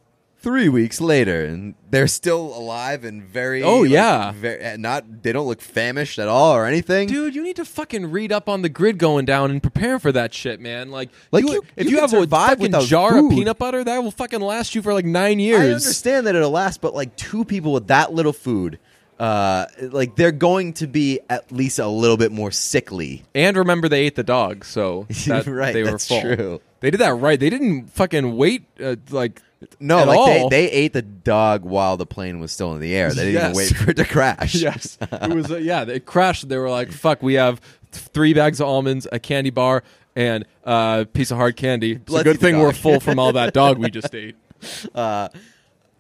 three 0.40 0.68
weeks 0.68 1.00
later, 1.00 1.44
and 1.44 1.74
they're 1.90 2.08
still 2.08 2.40
alive 2.56 3.04
and 3.04 3.22
very. 3.22 3.62
Oh, 3.62 3.82
like, 3.82 3.90
yeah. 3.90 4.32
very, 4.32 4.58
eh, 4.58 4.76
not 4.76 5.22
they 5.22 5.30
don't 5.32 5.46
look 5.46 5.60
famished 5.60 6.18
at 6.18 6.26
all 6.26 6.52
or 6.56 6.66
anything. 6.66 7.06
Dude, 7.06 7.34
you 7.36 7.44
need 7.44 7.54
to 7.56 7.64
fucking 7.64 8.10
read 8.10 8.32
up 8.32 8.48
on 8.48 8.62
the 8.62 8.68
grid 8.68 8.98
going 8.98 9.24
down 9.24 9.52
and 9.52 9.62
prepare 9.62 10.00
for 10.00 10.10
that 10.10 10.34
shit, 10.34 10.58
man. 10.60 10.90
Like, 10.90 11.10
Like, 11.30 11.44
you, 11.44 11.52
you- 11.52 11.62
if 11.76 11.84
you 11.84 11.92
you, 11.92 12.00
have 12.00 12.12
a 12.12 12.26
fucking 12.26 12.72
jar 12.86 13.10
food. 13.12 13.26
of 13.32 13.38
peanut 13.38 13.58
butter, 13.58 13.84
that 13.84 14.02
will 14.02 14.10
fucking 14.10 14.40
last 14.40 14.74
you 14.74 14.82
for 14.82 14.92
like 14.92 15.04
nine 15.04 15.38
years. 15.38 15.60
I 15.60 15.74
understand 15.74 16.26
that 16.26 16.34
it'll 16.34 16.50
last, 16.50 16.80
but 16.80 16.92
like 16.94 17.14
two 17.14 17.44
people 17.44 17.72
with 17.72 17.86
that 17.86 18.12
little 18.12 18.32
food. 18.32 18.80
Uh, 19.22 19.66
like 19.80 20.16
they're 20.16 20.32
going 20.32 20.72
to 20.72 20.88
be 20.88 21.20
at 21.30 21.52
least 21.52 21.78
a 21.78 21.86
little 21.86 22.16
bit 22.16 22.32
more 22.32 22.50
sickly 22.50 23.22
And 23.36 23.56
remember, 23.56 23.88
they 23.88 24.02
ate 24.06 24.16
the 24.16 24.24
dog, 24.24 24.64
so 24.64 25.06
that, 25.26 25.46
Right, 25.46 25.72
they 25.72 25.84
were 25.84 25.92
that's 25.92 26.08
full. 26.08 26.20
true. 26.20 26.60
They 26.80 26.90
did 26.90 26.98
that 26.98 27.14
right. 27.14 27.38
They 27.38 27.48
didn't 27.48 27.86
fucking 27.92 28.36
wait. 28.36 28.64
Uh, 28.82 28.96
like 29.10 29.40
No, 29.78 30.02
like 30.02 30.18
all. 30.18 30.26
they, 30.26 30.66
they 30.66 30.70
ate 30.72 30.92
the 30.92 31.02
dog 31.02 31.62
while 31.62 31.96
the 31.96 32.04
plane 32.06 32.40
was 32.40 32.50
still 32.50 32.74
in 32.74 32.80
the 32.80 32.96
air. 32.96 33.12
They 33.12 33.26
didn't 33.26 33.42
even 33.42 33.56
wait 33.56 33.76
for 33.76 33.90
it 33.92 33.96
to 33.98 34.04
crash. 34.04 34.54
yes, 34.68 34.98
it 35.00 35.32
was. 35.32 35.52
Uh, 35.52 35.58
yeah, 35.58 35.82
it 35.82 36.04
crashed. 36.04 36.48
They 36.48 36.56
were 36.56 36.68
like, 36.70 36.90
"Fuck, 36.90 37.22
we 37.22 37.34
have 37.34 37.60
three 37.92 38.34
bags 38.34 38.60
of 38.60 38.66
almonds, 38.66 39.06
a 39.12 39.20
candy 39.20 39.50
bar, 39.50 39.84
and 40.16 40.44
a 40.64 41.06
piece 41.12 41.30
of 41.30 41.36
hard 41.36 41.54
candy. 41.54 41.92
It's 41.92 42.10
Let's 42.10 42.24
good 42.24 42.40
thing 42.40 42.58
we're 42.58 42.72
full 42.72 42.98
from 42.98 43.20
all 43.20 43.32
that 43.34 43.54
dog 43.54 43.78
we 43.78 43.88
just 44.00 44.12
ate." 44.16 44.34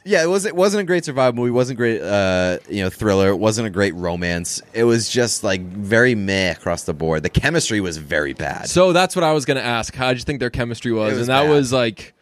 Yeah. 0.04 0.22
It 0.22 0.26
was 0.26 0.44
it 0.44 0.56
wasn't 0.56 0.82
a 0.82 0.84
great 0.84 1.04
survival 1.04 1.34
movie. 1.40 1.50
It 1.50 1.52
wasn't 1.52 1.78
great 1.78 2.00
uh 2.00 2.58
you 2.68 2.82
know 2.82 2.90
thriller. 2.90 3.28
It 3.30 3.36
wasn't 3.36 3.66
a 3.66 3.70
great 3.70 3.94
romance. 3.94 4.60
It 4.72 4.84
was 4.84 5.08
just 5.08 5.44
like 5.44 5.60
very 5.62 6.14
meh 6.14 6.52
across 6.52 6.84
the 6.84 6.94
board. 6.94 7.22
The 7.22 7.30
chemistry 7.30 7.80
was 7.80 7.96
very 7.96 8.32
bad. 8.32 8.68
So 8.68 8.92
that's 8.92 9.14
what 9.16 9.24
I 9.24 9.32
was 9.32 9.44
going 9.44 9.58
to 9.58 9.64
ask. 9.64 9.94
How 9.94 10.08
did 10.08 10.18
you 10.18 10.24
think 10.24 10.40
their 10.40 10.50
chemistry 10.50 10.92
was? 10.92 11.12
Was 11.12 11.20
and 11.20 11.28
that 11.28 11.44
bad. 11.44 11.50
was 11.50 11.72
like, 11.72 12.14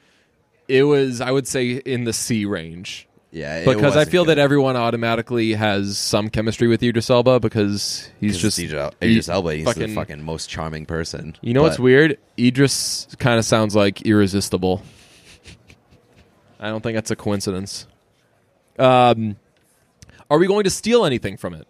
it 0.69 0.85
was. 0.85 1.21
I 1.21 1.31
would 1.31 1.47
say 1.49 1.73
in 1.73 2.05
the 2.05 2.12
C 2.12 2.45
range. 2.45 3.09
yeah, 3.33 3.59
it 3.59 3.66
because 3.66 3.83
I 3.83 3.87
wasn't 3.87 4.11
feel 4.11 4.25
good. 4.25 4.37
that 4.37 4.43
everyone 4.43 4.77
automatically 4.77 5.55
has 5.55 5.99
some 5.99 6.29
chemistry 6.31 6.69
with 6.69 6.83
Idris 6.83 7.11
Elba 7.11 7.40
because 7.40 8.09
he's 8.21 8.38
just 8.38 8.59
Idris 8.59 8.93
Idris 9.03 9.29
Elba. 9.29 9.55
He's 9.55 9.75
the 9.75 9.88
fucking 9.88 10.23
most 10.23 10.49
charming 10.49 10.87
person. 10.87 11.37
You 11.40 11.55
know 11.55 11.62
what's 11.62 11.79
weird? 11.79 12.19
Idris 12.38 13.09
kind 13.19 13.38
of 13.38 13.45
sounds 13.45 13.75
like 13.75 14.03
irresistible. 14.03 14.83
I 16.61 16.68
don't 16.68 16.83
think 16.83 16.94
that's 16.94 17.11
a 17.11 17.16
coincidence. 17.16 17.87
Um, 18.79 19.37
are 20.31 20.38
we 20.38 20.46
going 20.46 20.64
to 20.64 20.70
steal 20.70 21.05
anything 21.05 21.37
from 21.37 21.55
it? 21.55 21.66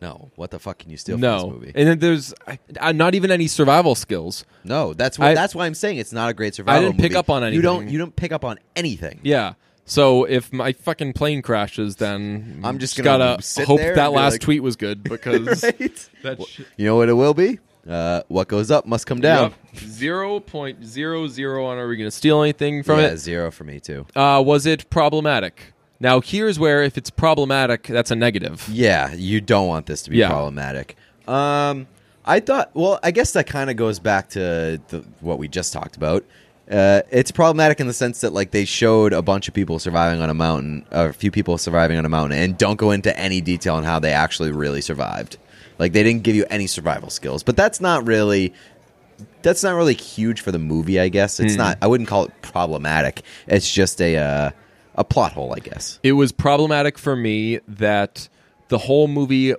No, 0.00 0.30
what 0.36 0.50
the 0.50 0.58
fuck 0.58 0.78
can 0.78 0.90
you 0.90 0.96
steal 0.96 1.16
from 1.16 1.22
this 1.22 1.42
movie? 1.44 1.72
and 1.74 1.88
then 1.88 1.98
there's 1.98 2.34
uh, 2.80 2.92
not 2.92 3.14
even 3.14 3.30
any 3.30 3.46
survival 3.48 3.94
skills. 3.94 4.44
no, 4.62 4.92
that's 4.94 5.18
what 5.18 5.28
I- 5.28 5.34
that's 5.34 5.54
why 5.54 5.66
I'm 5.66 5.74
saying 5.74 5.98
it's 5.98 6.12
not 6.12 6.28
a 6.30 6.34
great 6.34 6.54
survival. 6.54 6.80
I 6.80 6.84
didn't 6.86 6.96
pick 7.00 7.12
movie. 7.12 7.16
up 7.16 7.30
on 7.30 7.52
You 7.52 7.62
don't 7.62 7.76
anything. 7.82 7.92
you 7.92 7.98
don't 7.98 8.14
pick 8.14 8.30
up 8.32 8.44
on 8.44 8.58
anything. 8.76 9.20
Yeah. 9.22 9.54
So 9.86 10.24
if 10.24 10.52
my 10.52 10.72
fucking 10.72 11.12
plane 11.14 11.40
crashes, 11.42 11.96
then 11.96 12.60
I'm 12.64 12.78
just 12.78 12.96
gonna 12.96 13.06
gotta 13.36 13.42
sit 13.42 13.66
hope 13.66 13.78
there 13.78 13.94
that 13.94 14.10
be 14.10 14.16
last 14.16 14.32
like- 14.34 14.40
tweet 14.42 14.62
was 14.62 14.76
good 14.76 15.02
because 15.04 15.62
Right? 15.64 16.08
that 16.22 16.46
shit. 16.46 16.66
You 16.76 16.86
know 16.86 16.96
what 16.96 17.08
it 17.08 17.14
will 17.14 17.34
be? 17.34 17.58
Uh, 17.88 18.22
what 18.28 18.48
goes 18.48 18.70
up 18.70 18.84
must 18.86 19.06
come 19.06 19.20
down. 19.20 19.54
Zero 19.76 20.40
point 20.40 20.84
zero 20.84 21.28
zero 21.28 21.66
on. 21.66 21.78
Are 21.78 21.86
we 21.86 21.96
going 21.96 22.08
to 22.08 22.16
steal 22.16 22.42
anything 22.42 22.82
from 22.82 22.98
yeah, 22.98 23.06
it? 23.08 23.18
zero 23.18 23.50
for 23.50 23.64
me 23.64 23.78
too. 23.80 24.06
Uh, 24.16 24.42
was 24.44 24.66
it 24.66 24.88
problematic? 24.90 25.72
Now 26.00 26.20
here's 26.20 26.58
where 26.58 26.82
if 26.82 26.98
it's 26.98 27.10
problematic, 27.10 27.84
that's 27.84 28.10
a 28.10 28.16
negative. 28.16 28.68
Yeah, 28.70 29.12
you 29.14 29.40
don't 29.40 29.68
want 29.68 29.86
this 29.86 30.02
to 30.02 30.10
be 30.10 30.16
Yeah. 30.18 30.28
problematic. 30.28 30.96
Um, 31.28 31.86
I 32.24 32.40
thought. 32.40 32.70
Well, 32.74 32.98
I 33.02 33.12
guess 33.12 33.32
that 33.34 33.46
kind 33.46 33.70
of 33.70 33.76
goes 33.76 33.98
back 34.00 34.30
to 34.30 34.80
the, 34.88 35.04
what 35.20 35.38
we 35.38 35.46
just 35.48 35.72
talked 35.72 35.96
about. 35.96 36.24
Uh, 36.68 37.02
it's 37.12 37.30
problematic 37.30 37.78
in 37.78 37.86
the 37.86 37.92
sense 37.92 38.20
that 38.22 38.32
like 38.32 38.50
they 38.50 38.64
showed 38.64 39.12
a 39.12 39.22
bunch 39.22 39.46
of 39.46 39.54
people 39.54 39.78
surviving 39.78 40.20
on 40.20 40.28
a 40.28 40.34
mountain, 40.34 40.84
or 40.90 41.06
a 41.06 41.14
few 41.14 41.30
people 41.30 41.56
surviving 41.56 41.96
on 41.96 42.04
a 42.04 42.08
mountain, 42.08 42.38
and 42.40 42.58
don't 42.58 42.76
go 42.76 42.90
into 42.90 43.16
any 43.16 43.40
detail 43.40 43.76
on 43.76 43.84
how 43.84 44.00
they 44.00 44.10
actually 44.12 44.50
really 44.50 44.80
survived. 44.80 45.36
Like 45.78 45.92
they 45.92 46.02
didn't 46.02 46.22
give 46.22 46.36
you 46.36 46.46
any 46.50 46.66
survival 46.66 47.10
skills, 47.10 47.42
but 47.42 47.56
that's 47.56 47.80
not 47.80 48.06
really 48.06 48.52
that's 49.42 49.62
not 49.62 49.74
really 49.74 49.94
huge 49.94 50.40
for 50.40 50.52
the 50.52 50.58
movie. 50.58 51.00
I 51.00 51.08
guess 51.08 51.40
it's 51.40 51.56
not. 51.56 51.78
I 51.80 51.86
wouldn't 51.86 52.08
call 52.08 52.24
it 52.24 52.42
problematic. 52.42 53.22
It's 53.46 53.72
just 53.72 54.00
a 54.00 54.16
uh, 54.16 54.50
a 54.94 55.04
plot 55.04 55.32
hole, 55.32 55.54
I 55.54 55.60
guess. 55.60 56.00
It 56.02 56.12
was 56.12 56.32
problematic 56.32 56.98
for 56.98 57.16
me 57.16 57.60
that 57.68 58.28
the 58.68 58.78
whole 58.78 59.08
movie 59.08 59.54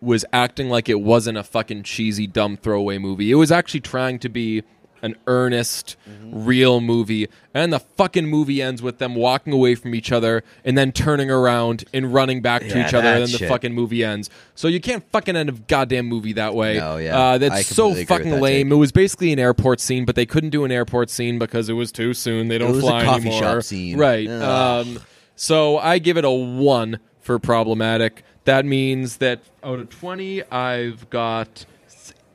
was 0.00 0.24
acting 0.32 0.68
like 0.70 0.88
it 0.88 1.00
wasn't 1.00 1.36
a 1.38 1.42
fucking 1.44 1.82
cheesy, 1.82 2.26
dumb 2.26 2.56
throwaway 2.56 2.98
movie. 2.98 3.30
It 3.30 3.34
was 3.34 3.52
actually 3.52 3.80
trying 3.80 4.18
to 4.20 4.28
be 4.28 4.62
an 5.02 5.16
earnest, 5.26 5.96
real 6.24 6.80
movie. 6.80 7.28
And 7.54 7.72
the 7.72 7.78
fucking 7.80 8.26
movie 8.26 8.62
ends 8.62 8.80
with 8.82 8.98
them 8.98 9.14
walking 9.14 9.52
away 9.52 9.74
from 9.74 9.94
each 9.94 10.12
other 10.12 10.44
and 10.64 10.76
then 10.78 10.92
turning 10.92 11.30
around 11.30 11.84
and 11.92 12.12
running 12.12 12.42
back 12.42 12.62
to 12.62 12.68
Yeah, 12.68 12.86
each 12.86 12.94
other. 12.94 13.08
And 13.08 13.22
then 13.24 13.32
the 13.32 13.38
shit. 13.38 13.48
fucking 13.48 13.72
movie 13.72 14.04
ends. 14.04 14.30
So 14.54 14.68
you 14.68 14.80
can't 14.80 15.02
fucking 15.10 15.34
end 15.36 15.48
a 15.48 15.52
goddamn 15.52 16.06
movie 16.06 16.34
that 16.34 16.54
way. 16.54 16.78
No, 16.78 16.96
yeah. 16.98 17.18
Uh, 17.18 17.38
that's 17.38 17.66
so 17.66 17.88
completely 17.88 17.90
agree 17.90 17.98
with 18.00 18.08
fucking 18.08 18.30
that, 18.32 18.40
lame. 18.42 18.66
Jake. 18.68 18.72
It 18.72 18.76
was 18.76 18.92
basically 18.92 19.32
an 19.32 19.38
airport 19.38 19.80
scene, 19.80 20.04
but 20.04 20.14
they 20.14 20.26
couldn't 20.26 20.50
do 20.50 20.64
an 20.64 20.70
airport 20.72 21.10
scene 21.10 21.38
because 21.38 21.68
it 21.68 21.74
was 21.74 21.90
too 21.90 22.14
soon. 22.14 22.48
They 22.48 22.58
don't 22.58 22.70
was 22.70 22.78
a 22.78 22.82
fly 22.82 23.04
coffee 23.04 23.28
anymore. 23.28 23.40
shop 23.42 23.62
scene. 23.64 23.98
Right. 23.98 24.28
Um, 24.28 25.00
so 25.34 25.78
I 25.78 25.98
give 25.98 26.16
it 26.18 26.24
a 26.24 26.30
one 26.30 27.00
for 27.20 27.38
problematic. 27.38 28.22
That 28.44 28.64
means 28.64 29.18
that 29.18 29.40
out 29.62 29.78
of 29.80 29.90
twenty, 29.90 30.42
I've 30.50 31.08
got 31.10 31.66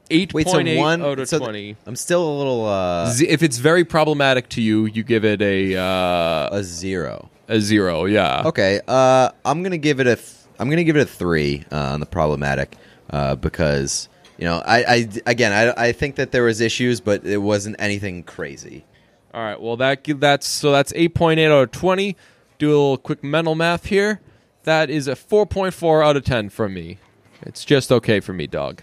eight 0.09 0.33
Wait, 0.33 0.47
so 0.47 0.53
point 0.53 0.67
eight 0.67 0.77
one 0.77 1.01
out 1.01 1.19
of 1.19 1.27
so 1.27 1.37
th- 1.39 1.45
twenty. 1.45 1.75
I'm 1.85 1.95
still 1.95 2.27
a 2.27 2.35
little 2.37 2.65
uh, 2.65 3.09
Z- 3.11 3.27
if 3.27 3.43
it's 3.43 3.57
very 3.57 3.83
problematic 3.85 4.49
to 4.49 4.61
you, 4.61 4.85
you 4.85 5.03
give 5.03 5.25
it 5.25 5.41
a 5.41 5.75
uh, 5.75 6.49
a 6.51 6.63
zero. 6.63 7.29
a 7.47 7.59
zero. 7.59 8.05
Yeah. 8.05 8.43
Okay, 8.45 8.81
uh, 8.87 9.29
I'm 9.43 9.63
gonna 9.63 9.77
give 9.77 9.99
it 9.99 10.07
a. 10.07 10.15
Th- 10.15 10.27
I'm 10.59 10.69
gonna 10.69 10.83
give 10.83 10.95
it 10.95 11.01
a 11.01 11.05
three 11.05 11.65
uh, 11.71 11.93
on 11.93 11.99
the 11.99 12.05
problematic 12.05 12.75
uh, 13.09 13.35
because 13.35 14.07
you 14.37 14.45
know 14.45 14.61
I, 14.65 14.83
I 14.83 15.09
again 15.25 15.51
I, 15.51 15.87
I 15.87 15.91
think 15.91 16.15
that 16.15 16.31
there 16.31 16.43
was 16.43 16.61
issues, 16.61 17.01
but 17.01 17.25
it 17.25 17.37
wasn't 17.37 17.75
anything 17.79 18.23
crazy. 18.23 18.85
All 19.33 19.41
right. 19.43 19.59
Well, 19.59 19.75
that 19.77 20.03
that's 20.19 20.47
so 20.47 20.71
that's 20.71 20.93
eight 20.95 21.13
point 21.13 21.39
eight 21.39 21.47
out 21.47 21.63
of 21.63 21.71
twenty. 21.71 22.15
Do 22.57 22.69
a 22.69 22.71
little 22.71 22.97
quick 22.97 23.21
mental 23.21 23.53
math 23.53 23.87
here. 23.87 24.21
That 24.63 24.89
is 24.89 25.07
a 25.09 25.15
four 25.15 25.45
point 25.45 25.73
four 25.73 26.01
out 26.01 26.15
of 26.15 26.23
ten 26.23 26.49
from 26.49 26.73
me. 26.73 26.99
It's 27.41 27.65
just 27.65 27.91
okay 27.91 28.21
for 28.21 28.31
me, 28.31 28.47
dog. 28.47 28.81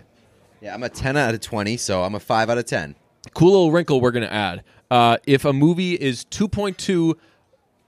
Yeah, 0.63 0.75
I'm 0.75 0.83
a 0.85 0.89
ten 0.89 1.17
out 1.17 1.35
of 1.35 1.41
twenty, 1.41 1.77
so 1.77 2.05
I'm 2.05 2.15
a 2.15 2.21
five 2.21 2.49
out 2.49 2.57
of 2.57 2.65
ten. 2.67 2.95
cool 3.35 3.51
little 3.51 3.73
wrinkle 3.73 4.01
we're 4.01 4.13
going 4.13 4.27
to 4.27 4.33
add. 4.33 4.63
Uh, 4.93 5.17
if 5.27 5.45
a 5.45 5.53
movie 5.53 5.95
is 5.95 6.25
2.2 6.27 7.15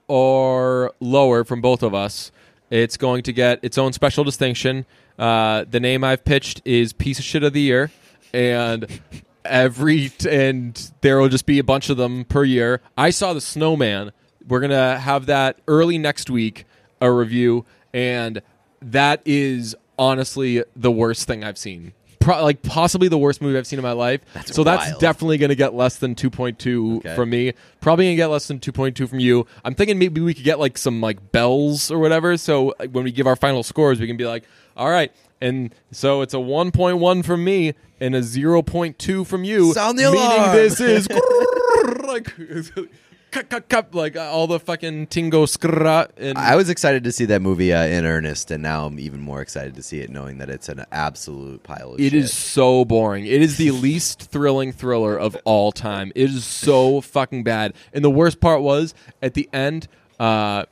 or 0.07 0.91
lower 0.99 1.43
from 1.43 1.61
both 1.61 1.83
of 1.83 1.93
us, 1.93 2.31
it's 2.69 2.97
going 2.97 3.21
to 3.23 3.31
get 3.31 3.59
its 3.63 3.77
own 3.77 3.93
special 3.93 4.23
distinction. 4.23 4.85
Uh, 5.17 5.63
the 5.69 5.79
name 5.79 6.03
I've 6.03 6.25
pitched 6.25 6.61
is 6.65 6.91
Piece 6.93 7.19
of 7.19 7.23
Shit 7.23 7.43
of 7.43 7.53
the 7.53 7.61
Year, 7.61 7.91
and 8.33 8.87
every 9.45 10.11
and 10.29 10.91
there 10.99 11.19
will 11.19 11.29
just 11.29 11.45
be 11.45 11.59
a 11.59 11.63
bunch 11.63 11.89
of 11.89 11.95
them 11.95 12.25
per 12.25 12.43
year. 12.43 12.81
I 12.97 13.11
saw 13.11 13.31
the 13.33 13.41
Snowman. 13.41 14.11
We're 14.45 14.59
gonna 14.59 14.99
have 14.99 15.27
that 15.27 15.59
early 15.67 15.97
next 15.97 16.29
week, 16.29 16.65
a 16.99 17.09
review, 17.09 17.65
and 17.93 18.41
that 18.81 19.21
is 19.23 19.75
honestly 19.97 20.61
the 20.75 20.91
worst 20.91 21.25
thing 21.25 21.43
I've 21.43 21.57
seen. 21.57 21.93
Pro- 22.25 22.43
like 22.43 22.61
possibly 22.63 23.07
the 23.07 23.17
worst 23.19 23.39
movie 23.39 23.55
I've 23.57 23.67
seen 23.67 23.77
in 23.77 23.83
my 23.83 23.91
life. 23.91 24.21
That's 24.33 24.55
so 24.55 24.63
that's 24.63 24.97
definitely 24.97 25.37
going 25.37 25.49
to 25.49 25.55
get 25.55 25.75
less 25.75 25.97
than 25.97 26.15
2.2 26.15 26.97
Okay. 26.97 27.15
from 27.15 27.29
me. 27.29 27.53
Probably 27.81 28.05
going 28.05 28.15
to 28.17 28.21
get 28.21 28.27
less 28.27 28.47
than 28.47 28.59
2.2 28.59 29.07
from 29.07 29.19
you. 29.19 29.45
I'm 29.63 29.75
thinking 29.75 29.99
maybe 29.99 30.21
we 30.21 30.33
could 30.33 30.43
get 30.43 30.57
like 30.59 30.77
some 30.77 31.01
like 31.01 31.31
bells 31.31 31.91
or 31.91 31.99
whatever. 31.99 32.35
So 32.37 32.73
when 32.91 33.03
we 33.03 33.11
give 33.11 33.27
our 33.27 33.35
final 33.35 33.61
scores, 33.61 33.99
we 33.99 34.07
can 34.07 34.17
be 34.17 34.25
like, 34.25 34.43
all 34.75 34.89
right. 34.89 35.11
And 35.39 35.75
so 35.91 36.21
it's 36.21 36.33
a 36.33 36.37
1.1 36.37 37.23
from 37.25 37.43
me 37.43 37.75
and 37.99 38.15
a 38.15 38.21
0.2 38.21 39.27
from 39.27 39.43
you. 39.43 39.73
Sound 39.73 39.99
the 39.99 40.03
meaning 40.11 40.19
alarm. 40.19 40.55
this 40.55 40.79
is 40.81 41.07
like 42.07 42.33
cut, 43.35 43.49
cut, 43.49 43.67
cut, 43.67 43.93
like 43.93 44.15
uh, 44.15 44.21
all 44.31 44.47
the 44.47 44.59
fucking 44.59 45.07
tingo 45.07 45.45
skra. 45.45 46.09
And 46.15 46.37
I 46.37 46.55
was 46.55 46.69
excited 46.69 47.03
to 47.03 47.11
see 47.11 47.25
that 47.25 47.41
movie 47.41 47.73
uh, 47.73 47.83
in 47.83 48.05
earnest, 48.05 48.49
and 48.49 48.63
now 48.63 48.85
I'm 48.85 48.97
even 48.97 49.19
more 49.19 49.41
excited 49.41 49.75
to 49.75 49.83
see 49.83 49.99
it, 49.99 50.09
knowing 50.09 50.37
that 50.37 50.49
it's 50.49 50.69
an 50.69 50.85
absolute 50.91 51.61
pile 51.63 51.93
of 51.93 51.99
It 51.99 52.11
shit. 52.11 52.13
is 52.13 52.33
so 52.33 52.85
boring. 52.85 53.25
It 53.25 53.41
is 53.41 53.57
the 53.57 53.71
least 53.71 54.21
thrilling 54.31 54.71
thriller 54.71 55.17
of 55.19 55.35
all 55.43 55.73
time. 55.73 56.13
It 56.15 56.29
is 56.29 56.45
so 56.45 57.01
fucking 57.01 57.43
bad. 57.43 57.73
And 57.91 58.05
the 58.05 58.09
worst 58.09 58.39
part 58.39 58.61
was 58.61 58.93
at 59.21 59.33
the 59.33 59.49
end, 59.51 59.89
uh, 60.17 60.65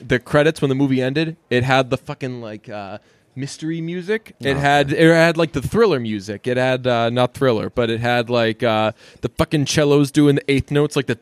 the 0.00 0.18
credits 0.18 0.60
when 0.60 0.68
the 0.70 0.74
movie 0.74 1.00
ended, 1.00 1.36
it 1.50 1.62
had 1.62 1.90
the 1.90 1.96
fucking 1.96 2.40
like 2.40 2.68
uh, 2.68 2.98
mystery 3.38 3.80
music. 3.80 4.34
It 4.40 4.56
Oh, 4.56 4.60
had 4.60 4.92
it 4.92 5.12
had 5.14 5.36
like 5.36 5.52
the 5.52 5.62
thriller 5.62 6.00
music. 6.00 6.46
It 6.46 6.56
had 6.56 6.86
uh, 6.86 7.10
not 7.10 7.34
thriller, 7.34 7.70
but 7.70 7.88
it 7.90 8.00
had 8.00 8.28
like 8.30 8.62
uh, 8.62 8.92
the 9.20 9.28
fucking 9.30 9.66
cellos 9.66 10.10
doing 10.10 10.36
the 10.36 10.50
eighth 10.50 10.70
notes, 10.70 10.96
like 10.96 11.06
the 11.06 11.18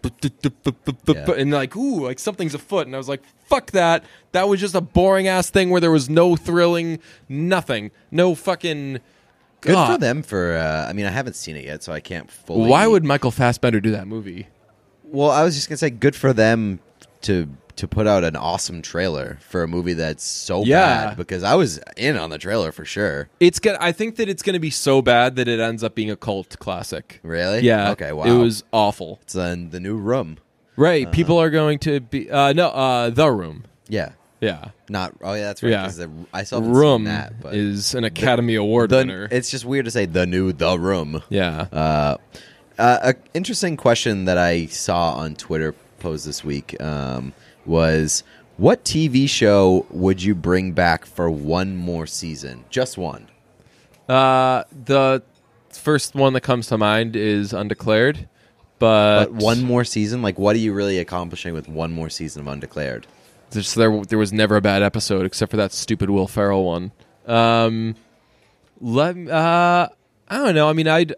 Yeah. 1.07 1.33
and 1.37 1.51
like 1.51 1.77
ooh, 1.77 2.05
like 2.07 2.19
something's 2.19 2.55
afoot. 2.55 2.87
And 2.87 2.95
I 2.95 2.99
was 2.99 3.09
like, 3.09 3.23
fuck 3.49 3.71
that. 3.73 4.05
That 4.33 4.49
was 4.49 4.61
just 4.61 4.75
a 4.75 4.81
boring 4.81 5.29
ass 5.29 5.51
thing 5.51 5.71
where 5.71 5.81
there 5.81 5.91
was 5.91 6.09
no 6.11 6.37
thrilling, 6.37 6.99
nothing, 7.29 7.91
no 8.11 8.35
fucking. 8.35 9.01
Good 9.63 9.73
God. 9.73 9.93
for 9.95 9.99
them 9.99 10.23
for. 10.23 10.57
Uh, 10.57 10.87
I 10.89 10.93
mean, 10.93 11.07
I 11.07 11.11
haven't 11.11 11.35
seen 11.35 11.57
it 11.57 11.65
yet, 11.65 11.83
so 11.83 11.93
I 11.93 12.01
can't 12.01 12.31
fully. 12.31 12.69
Why 12.69 12.87
would 12.87 13.05
Michael 13.05 13.31
Fassbender 13.31 13.81
do 13.81 13.91
that 13.93 14.07
movie? 14.07 14.49
Well, 15.05 15.31
I 15.31 15.43
was 15.45 15.55
just 15.55 15.69
gonna 15.69 15.79
say, 15.79 15.91
good 15.91 16.15
for 16.15 16.33
them 16.33 16.81
to 17.23 17.49
to 17.77 17.87
put 17.89 18.07
out 18.07 18.25
an 18.25 18.37
awesome 18.37 18.83
trailer 18.83 19.39
for 19.49 19.63
a 19.63 19.69
movie 19.69 19.93
that's 19.95 20.25
so 20.25 20.65
Yeah. 20.65 21.09
bad. 21.09 21.17
Because 21.17 21.43
I 21.43 21.55
was 21.55 21.79
in 21.97 22.17
on 22.17 22.31
the 22.31 22.39
trailer 22.39 22.73
for 22.73 22.85
sure. 22.85 23.29
It's 23.41 23.59
gonna. 23.59 23.79
I 23.81 23.93
think 23.93 24.17
that 24.17 24.29
it's 24.29 24.43
gonna 24.43 24.61
be 24.61 24.71
so 24.71 25.03
bad 25.03 25.37
that 25.37 25.49
it 25.49 25.61
ends 25.61 25.85
up 25.85 25.95
being 25.95 26.11
a 26.11 26.17
cult 26.17 26.59
classic. 26.59 27.21
Really? 27.23 27.61
Yeah. 27.61 27.91
Okay. 27.93 28.13
Wow. 28.13 28.25
It 28.25 28.33
was 28.39 28.65
awful. 28.73 29.19
It's 29.23 29.35
in 29.35 29.71
the 29.71 29.81
new 29.81 29.97
room. 29.97 30.39
Right. 30.77 31.11
People 31.11 31.39
are 31.41 31.51
going 31.51 31.79
to 31.81 32.01
be. 32.01 32.31
Uh, 32.31 32.53
no. 32.53 32.69
Uh, 32.69 33.11
the 33.11 33.31
Room. 33.31 33.65
Yeah. 33.89 34.11
Yeah. 34.43 34.67
Not. 34.91 35.15
Oh 35.23 35.33
yeah, 35.33 35.45
that's 35.45 35.63
right. 35.63 35.71
Yeah. 35.71 35.89
the- 35.89 36.11
I 36.35 36.43
saw 36.45 36.59
Room 36.59 37.05
that. 37.05 37.41
But 37.41 37.55
is 37.55 37.95
an 37.95 38.05
Academy 38.05 38.55
Award 38.57 38.91
the, 38.91 38.97
winner. 38.99 39.29
it's 39.31 39.51
just 39.51 39.65
weird 39.65 39.87
to 39.87 39.91
say 39.91 40.05
the 40.05 40.27
new 40.27 40.53
the 40.53 40.79
room. 40.79 41.23
yeah. 41.31 41.61
Uh, 41.73 42.17
uh, 42.79 42.99
a 43.03 43.15
interesting 43.33 43.79
question 43.79 44.27
that 44.27 44.37
I 44.37 44.67
saw 44.67 45.13
on 45.15 45.35
Twitter 45.35 45.75
posed 45.99 46.27
this 46.29 46.45
week 46.45 46.79
um, 46.83 47.33
was, 47.67 48.23
"What 48.57 48.85
TV 48.85 49.29
show 49.29 49.87
would 49.91 50.23
you 50.23 50.35
bring 50.35 50.73
back 50.73 51.05
for 51.05 51.31
one 51.31 51.77
more 51.77 52.07
season? 52.07 52.65
Just 52.71 52.97
one." 52.99 53.29
Uh, 54.09 54.65
the 54.85 55.23
first 55.73 56.15
one 56.15 56.33
that 56.35 56.43
comes 56.43 56.69
to 56.69 56.79
mind 56.79 57.17
is 57.17 57.53
Undeclared, 57.53 58.29
but, 58.79 59.27
But 59.27 59.33
one 59.33 59.63
more 59.65 59.85
season, 59.85 60.23
like, 60.23 60.39
what 60.39 60.55
are 60.55 60.59
you 60.61 60.73
really 60.73 60.99
accomplishing 60.99 61.55
with 61.55 61.69
one 61.69 61.93
more 61.93 62.09
season 62.11 62.43
of 62.43 62.49
Undeclared? 62.49 63.07
There's, 63.51 63.75
there 63.75 64.05
there 64.05 64.19
was 64.19 64.33
never 64.33 64.57
a 64.57 64.61
bad 64.61 64.83
episode 64.83 65.25
except 65.25 65.51
for 65.51 65.57
that 65.57 65.73
stupid 65.73 66.11
Will 66.11 66.27
Ferrell 66.27 66.65
one. 66.65 66.93
Um, 67.27 67.95
let 68.81 69.17
uh, 69.29 69.89
I 70.29 70.37
don't 70.39 70.55
know. 70.55 70.69
I 70.69 70.73
mean, 70.73 70.89
I'd 70.89 71.15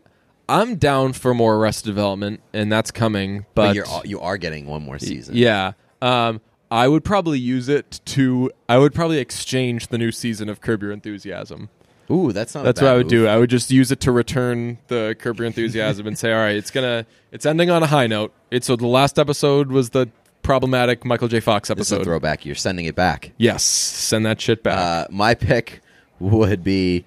I'm 0.49 0.77
down 0.77 1.15
for 1.15 1.35
more 1.35 1.57
Arrested 1.57 1.87
Development, 1.87 2.41
and 2.53 2.71
that's 2.71 2.91
coming. 2.91 3.47
But, 3.55 3.69
But, 3.69 3.77
you're 3.77 3.87
you 4.05 4.21
are 4.21 4.37
getting 4.37 4.67
one 4.67 4.83
more 4.85 4.99
season. 4.99 5.37
yeah, 5.37 5.73
um, 6.03 6.41
I 6.71 6.87
would 6.89 7.05
probably 7.05 7.39
use 7.39 7.69
it 7.69 8.01
to. 8.07 8.51
I 8.69 8.79
would 8.79 8.95
probably 8.95 9.19
exchange 9.19 9.89
the 9.89 9.99
new 9.99 10.13
season 10.13 10.49
of 10.49 10.61
Curb 10.61 10.83
Your 10.83 10.93
Enthusiasm. 10.93 11.69
Ooh, 12.11 12.33
that's 12.33 12.55
not. 12.55 12.65
That's 12.65 12.81
what 12.81 12.91
I 12.91 12.95
would 12.97 13.07
move. 13.07 13.11
do. 13.11 13.27
I 13.27 13.37
would 13.37 13.51
just 13.51 13.71
use 13.71 13.91
it 13.93 14.01
to 14.01 14.13
return 14.13 14.79
the 14.89 15.15
Curb 15.19 15.39
Your 15.39 15.47
Enthusiasm 15.47 16.07
and 16.07 16.19
say, 16.19 16.33
all 16.33 16.39
right, 16.39 16.57
it's 16.57 16.71
gonna, 16.71 17.05
it's 17.33 17.45
ending 17.45 17.69
on 17.71 17.83
a 17.83 17.87
high 17.87 18.07
note. 18.07 18.33
It's 18.51 18.67
so 18.67 18.77
the 18.77 18.87
last 18.87 19.19
episode 19.19 19.71
was 19.71 19.91
the 19.91 20.09
problematic 20.43 21.05
Michael 21.05 21.29
J. 21.29 21.41
Fox 21.41 21.69
This 21.69 21.79
is 21.79 21.93
a 21.93 21.97
episode. 21.97 22.05
throwback. 22.05 22.47
You're 22.47 22.55
sending 22.55 22.87
it 22.87 22.95
back. 22.95 23.33
Yes, 23.37 23.63
send 23.63 24.25
that 24.25 24.41
shit 24.41 24.63
back. 24.63 24.79
Uh, 24.79 25.07
my 25.11 25.35
pick 25.35 25.81
would 26.19 26.65
be 26.65 27.05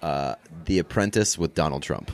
uh, 0.00 0.36
The 0.64 0.78
Apprentice 0.78 1.36
with 1.36 1.54
Donald 1.54 1.82
Trump. 1.82 2.10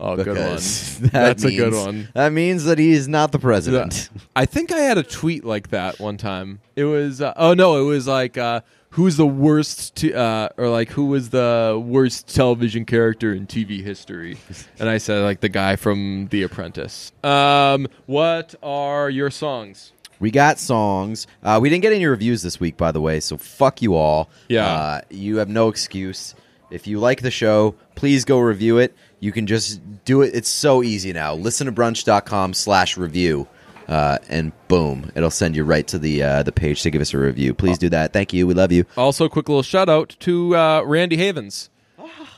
Oh, 0.00 0.16
good 0.16 0.28
one. 0.28 0.36
that 0.36 1.10
That's 1.12 1.44
a 1.44 1.50
good 1.50 1.72
means- 1.72 1.86
one. 1.86 2.08
That 2.14 2.32
means 2.32 2.64
that 2.64 2.78
he's 2.78 3.08
not 3.08 3.32
the 3.32 3.38
president. 3.38 4.10
I 4.36 4.46
think 4.46 4.72
I 4.72 4.78
had 4.80 4.98
a 4.98 5.02
tweet 5.02 5.44
like 5.44 5.68
that 5.68 5.98
one 6.00 6.16
time. 6.16 6.60
It 6.76 6.84
was, 6.84 7.20
uh, 7.20 7.32
oh 7.36 7.54
no, 7.54 7.80
it 7.80 7.84
was 7.84 8.06
like, 8.06 8.38
uh, 8.38 8.60
who's 8.90 9.16
the 9.16 9.26
worst, 9.26 9.96
t- 9.96 10.14
uh, 10.14 10.48
or 10.56 10.68
like, 10.68 10.90
who 10.90 11.06
was 11.06 11.30
the 11.30 11.80
worst 11.84 12.32
television 12.34 12.84
character 12.84 13.32
in 13.34 13.46
TV 13.46 13.82
history? 13.82 14.38
And 14.78 14.88
I 14.88 14.98
said, 14.98 15.22
like, 15.24 15.40
the 15.40 15.48
guy 15.48 15.74
from 15.76 16.28
The 16.30 16.44
Apprentice. 16.44 17.10
Um, 17.24 17.88
what 18.06 18.54
are 18.62 19.10
your 19.10 19.30
songs? 19.30 19.92
We 20.20 20.30
got 20.30 20.58
songs. 20.58 21.26
Uh, 21.42 21.58
we 21.62 21.68
didn't 21.68 21.82
get 21.82 21.92
any 21.92 22.06
reviews 22.06 22.42
this 22.42 22.58
week, 22.60 22.76
by 22.76 22.90
the 22.92 23.00
way, 23.00 23.20
so 23.20 23.36
fuck 23.36 23.82
you 23.82 23.94
all. 23.94 24.30
Yeah. 24.48 24.66
Uh, 24.66 25.00
you 25.10 25.36
have 25.38 25.48
no 25.48 25.68
excuse. 25.68 26.34
If 26.70 26.86
you 26.86 26.98
like 27.00 27.22
the 27.22 27.30
show, 27.30 27.74
please 27.94 28.24
go 28.24 28.38
review 28.40 28.78
it. 28.78 28.94
You 29.20 29.32
can 29.32 29.46
just 29.46 29.80
do 30.04 30.22
it. 30.22 30.34
It's 30.34 30.48
so 30.48 30.82
easy 30.82 31.12
now. 31.12 31.34
Listen 31.34 31.66
to 31.66 31.72
brunch.com 31.72 32.54
slash 32.54 32.96
review. 32.96 33.48
Uh, 33.88 34.18
and 34.28 34.52
boom, 34.68 35.10
it'll 35.14 35.30
send 35.30 35.56
you 35.56 35.64
right 35.64 35.86
to 35.88 35.98
the 35.98 36.22
uh, 36.22 36.42
the 36.42 36.52
page 36.52 36.82
to 36.82 36.90
give 36.90 37.00
us 37.00 37.14
a 37.14 37.18
review. 37.18 37.54
Please 37.54 37.78
do 37.78 37.88
that. 37.88 38.12
Thank 38.12 38.34
you. 38.34 38.46
We 38.46 38.52
love 38.52 38.70
you. 38.70 38.84
Also, 38.98 39.24
a 39.24 39.30
quick 39.30 39.48
little 39.48 39.62
shout 39.62 39.88
out 39.88 40.14
to 40.20 40.54
uh, 40.54 40.82
Randy 40.82 41.16
Havens. 41.16 41.70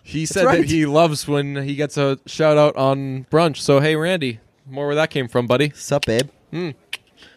He 0.02 0.26
said 0.26 0.46
right. 0.46 0.58
that 0.58 0.70
he 0.70 0.86
loves 0.86 1.28
when 1.28 1.56
he 1.56 1.74
gets 1.74 1.96
a 1.96 2.18
shout 2.26 2.56
out 2.56 2.76
on 2.76 3.26
brunch. 3.30 3.58
So, 3.58 3.80
hey, 3.80 3.96
Randy, 3.96 4.40
more 4.66 4.86
where 4.86 4.94
that 4.94 5.10
came 5.10 5.28
from, 5.28 5.46
buddy. 5.46 5.70
Sup, 5.74 6.04
babe? 6.06 6.30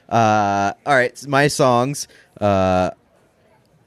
Uh, 0.10 0.74
all 0.86 0.96
right, 0.96 1.28
my 1.28 1.48
songs. 1.48 2.08
Uh, 2.40 2.92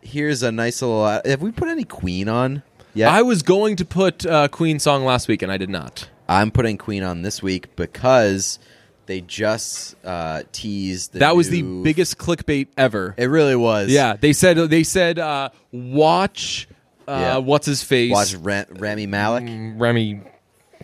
here's 0.01 0.42
a 0.42 0.53
nice 0.53 0.83
little. 0.83 1.05
Uh, 1.05 1.21
have 1.25 1.42
we 1.42 1.53
put 1.53 1.69
any 1.69 1.85
Queen 1.85 2.29
on? 2.29 2.62
Yeah, 2.97 3.11
I 3.11 3.23
was 3.23 3.43
going 3.43 3.77
to 3.77 3.85
put 3.85 4.25
uh, 4.27 4.49
Queen 4.49 4.79
song 4.79 5.05
last 5.05 5.29
week, 5.29 5.43
and 5.43 5.53
I 5.53 5.57
did 5.59 5.71
not. 5.71 6.09
I'm 6.29 6.51
putting 6.51 6.79
Queen 6.79 7.03
on 7.03 7.23
this 7.23 7.43
week 7.43 7.77
because 7.77 8.59
they 9.07 9.21
just 9.21 9.95
uh, 10.05 10.43
teased. 10.53 11.13
The 11.13 11.21
that 11.21 11.37
was 11.37 11.51
the 11.51 11.63
new- 11.63 11.83
biggest 11.85 12.19
clickbait 12.19 12.69
ever. 12.77 13.15
It 13.17 13.27
really 13.27 13.55
was. 13.57 13.91
yeah, 13.91 14.17
they 14.17 14.33
said 14.33 14.57
they 14.57 14.83
said 14.83 15.19
uh, 15.19 15.51
watch. 15.73 16.69
Uh, 17.09 17.13
Yeah. 17.21 17.37
What's 17.39 17.67
his 17.67 17.83
face? 17.85 18.11
Watch 18.11 18.35
Ra- 18.35 18.65
Rami 18.71 19.07
Malek. 19.07 19.45
Remy. 19.79 20.21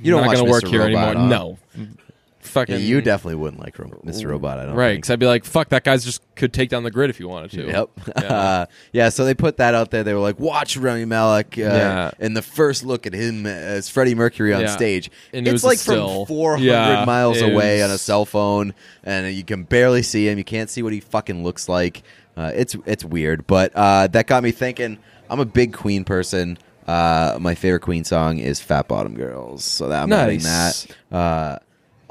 You 0.00 0.10
don't 0.12 0.20
not 0.22 0.28
watch 0.28 0.36
gonna 0.38 0.50
work 0.50 0.64
Mr. 0.64 0.68
here 0.68 0.80
Robot, 0.86 1.16
anymore. 1.16 1.22
huh? 1.22 1.28
No, 1.28 1.58
fucking 2.52 2.74
Yeah, 2.76 2.80
you 2.80 3.00
definitely 3.00 3.34
wouldn't 3.36 3.60
like 3.62 3.78
Ro- 3.78 3.88
Mr. 4.04 4.28
Robot. 4.30 4.58
I 4.58 4.66
don't 4.66 4.74
right. 4.76 4.94
Because 4.96 5.10
I'd 5.10 5.18
be 5.18 5.26
like, 5.26 5.44
fuck, 5.44 5.70
that 5.70 5.84
guy's 5.84 6.04
just 6.04 6.22
could 6.36 6.52
take 6.52 6.68
down 6.70 6.82
the 6.84 6.90
grid 6.90 7.10
if 7.10 7.18
he 7.18 7.24
wanted 7.24 7.50
to. 7.52 7.66
Yep. 7.66 7.90
Yeah. 8.16 8.22
Uh, 8.22 8.66
yeah. 8.92 9.08
So 9.08 9.24
they 9.24 9.34
put 9.34 9.56
that 9.56 9.74
out 9.74 9.90
there. 9.90 10.04
They 10.04 10.14
were 10.14 10.20
like, 10.20 10.38
"Watch 10.38 10.76
Rami 10.76 11.04
Malek." 11.04 11.56
Uh, 11.58 11.62
Yeah. 11.62 12.10
And 12.20 12.36
the 12.36 12.42
first 12.42 12.84
look 12.84 13.06
at 13.06 13.12
him 13.14 13.46
as 13.46 13.88
Freddie 13.88 14.14
Mercury 14.14 14.54
on 14.54 14.60
Yeah. 14.62 14.66
stage, 14.68 15.10
And 15.32 15.46
it 15.46 15.50
it's 15.50 15.54
was 15.54 15.64
a 15.64 15.66
like 15.66 15.78
still. 15.78 16.24
from 16.26 16.34
400 16.36 16.64
Yeah, 16.64 17.04
miles 17.04 17.38
it 17.42 17.52
away 17.52 17.80
was- 17.82 17.90
on 17.90 17.94
a 17.94 17.98
cell 17.98 18.24
phone, 18.24 18.74
and 19.04 19.34
you 19.34 19.44
can 19.44 19.64
barely 19.64 20.02
see 20.02 20.28
him. 20.28 20.38
You 20.38 20.44
can't 20.44 20.70
see 20.70 20.82
what 20.82 20.92
he 20.92 21.00
fucking 21.00 21.42
looks 21.42 21.68
like. 21.68 22.02
Uh, 22.36 22.50
it's 22.54 22.74
it's 22.86 23.04
weird, 23.04 23.46
but 23.46 23.72
uh, 23.74 24.06
that 24.08 24.26
got 24.26 24.42
me 24.42 24.52
thinking. 24.52 24.98
I'm 25.28 25.40
a 25.40 25.44
big 25.44 25.72
Queen 25.74 26.04
person. 26.04 26.58
Uh, 26.86 27.36
my 27.40 27.54
favorite 27.54 27.80
Queen 27.80 28.04
song 28.04 28.38
is 28.38 28.58
"Fat 28.60 28.88
Bottom 28.88 29.14
Girls," 29.14 29.64
so 29.64 29.88
that 29.88 30.02
I'm 30.02 30.12
adding 30.12 30.42
Nice. 30.42 30.86
that. 31.10 31.16
Uh, 31.16 31.58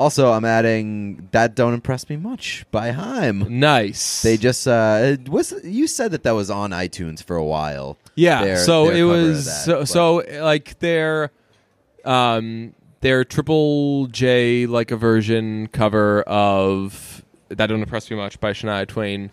also, 0.02 0.32
I'm 0.32 0.46
adding 0.46 1.28
"That 1.32 1.56
Don't 1.56 1.74
Impress 1.74 2.10
Me 2.10 2.18
Much" 2.18 2.66
by 2.72 2.92
Haim. 2.92 3.60
Nice. 3.60 4.22
They 4.24 4.36
just 4.38 4.68
uh 4.68 5.00
it 5.20 5.30
was 5.30 5.54
you 5.64 5.88
said 5.88 6.12
that 6.12 6.24
that 6.24 6.32
was 6.32 6.50
on 6.50 6.72
iTunes 6.72 7.24
for 7.24 7.36
a 7.36 7.46
while. 7.46 7.98
Yeah. 8.16 8.44
Their- 8.44 8.58
so 8.58 8.86
their 8.86 8.94
it 8.96 9.02
cover 9.08 9.14
of 9.20 9.28
was 9.28 9.46
that, 9.46 9.52
so, 9.66 9.80
but- 9.80 9.88
so 9.88 10.24
like 10.44 10.80
their 10.80 11.32
um 12.06 12.74
their 13.02 13.24
triple 13.24 14.08
J 14.08 14.66
like 14.66 14.92
a 14.92 14.98
version 14.98 15.68
cover 15.68 16.22
of 16.24 17.24
that 17.50 17.68
don't 17.68 17.82
impress 17.82 18.10
me 18.10 18.18
much 18.18 18.40
by 18.40 18.54
Shania 18.54 18.88
Twain 18.88 19.30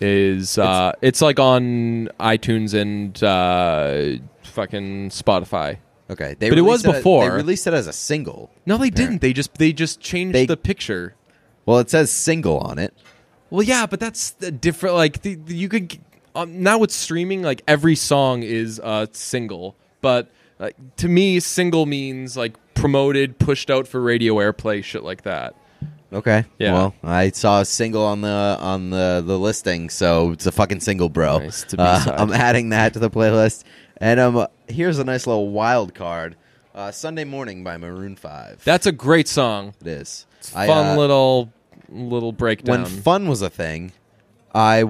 is 0.00 0.58
uh 0.58 0.92
it's, 1.02 1.20
like 1.22 1.38
on 1.38 2.08
iTunes 2.18 2.74
and 2.74 3.22
uh 3.22 4.22
fucking 4.42 5.10
Spotify. 5.10 5.78
Okay, 6.10 6.34
they 6.38 6.48
but 6.48 6.58
it 6.58 6.62
was 6.62 6.84
released 6.84 6.98
before. 7.00 7.24
they 7.30 7.36
released 7.36 7.66
it 7.66 7.74
as 7.74 7.86
a 7.86 7.92
single. 7.92 8.50
No, 8.66 8.76
they 8.76 8.90
didn't. 8.90 9.20
They 9.20 9.32
just 9.32 9.54
they 9.54 9.72
just 9.72 10.00
changed 10.00 10.34
They- 10.34 10.46
the 10.46 10.56
picture. 10.56 11.14
Well, 11.64 11.78
it 11.78 11.90
says 11.90 12.10
single 12.10 12.58
on 12.58 12.78
it. 12.78 12.92
Well, 13.50 13.62
yeah, 13.62 13.86
but 13.86 14.00
that's 14.00 14.30
the 14.30 14.50
different. 14.50 14.96
Like 14.96 15.22
the, 15.22 15.34
the- 15.36 15.54
you 15.54 15.68
could, 15.68 15.98
um, 16.34 16.62
now 16.62 16.78
with 16.78 16.90
streaming, 16.90 17.42
like 17.42 17.62
every 17.68 17.94
song 17.96 18.42
is 18.42 18.80
a 18.82 19.08
single, 19.12 19.76
but 20.00 20.30
like 20.58 20.74
to 20.96 21.08
me, 21.08 21.38
single 21.40 21.86
means 21.86 22.36
like 22.36 22.56
promoted, 22.74 23.38
pushed 23.38 23.70
out 23.70 23.86
for 23.86 24.00
radio 24.00 24.34
airplay, 24.36 24.82
shit 24.82 25.04
like 25.04 25.22
that. 25.22 25.54
Okay. 26.12 26.44
Yeah. 26.58 26.72
Well, 26.74 26.94
I 27.02 27.30
saw 27.30 27.60
a 27.60 27.64
single 27.64 28.04
on 28.04 28.20
the 28.22 28.56
on 28.60 28.90
the 28.90 29.22
the 29.24 29.38
listing, 29.38 29.88
so 29.88 30.32
it's 30.32 30.46
a 30.46 30.52
fucking 30.52 30.80
single, 30.80 31.08
bro. 31.08 31.38
Nice, 31.38 31.62
it's 31.64 31.74
a 31.74 31.80
Uh, 31.80 31.98
B-side. 31.98 32.20
I'm 32.20 32.32
adding 32.32 32.68
that 32.70 32.92
to 32.94 32.98
the 32.98 33.08
playlist, 33.10 33.64
and 33.98 34.18
um, 34.20 34.46
here's 34.68 34.98
a 34.98 35.04
nice 35.04 35.26
little 35.26 35.48
wild 35.50 35.94
card. 35.94 36.36
Uh, 36.74 36.90
Sunday 36.90 37.24
morning 37.24 37.62
by 37.64 37.76
Maroon 37.76 38.16
Five. 38.16 38.62
That's 38.64 38.86
a 38.86 38.92
great 38.92 39.28
song. 39.28 39.74
it 39.80 39.86
is. 39.86 40.26
Fun 40.40 40.68
I, 40.68 40.92
uh, 40.92 40.96
little 40.96 41.52
little 41.90 42.32
breakdown. 42.32 42.82
when 42.82 42.90
fun 42.90 43.28
was 43.28 43.42
a 43.42 43.50
thing, 43.50 43.92
I 44.54 44.84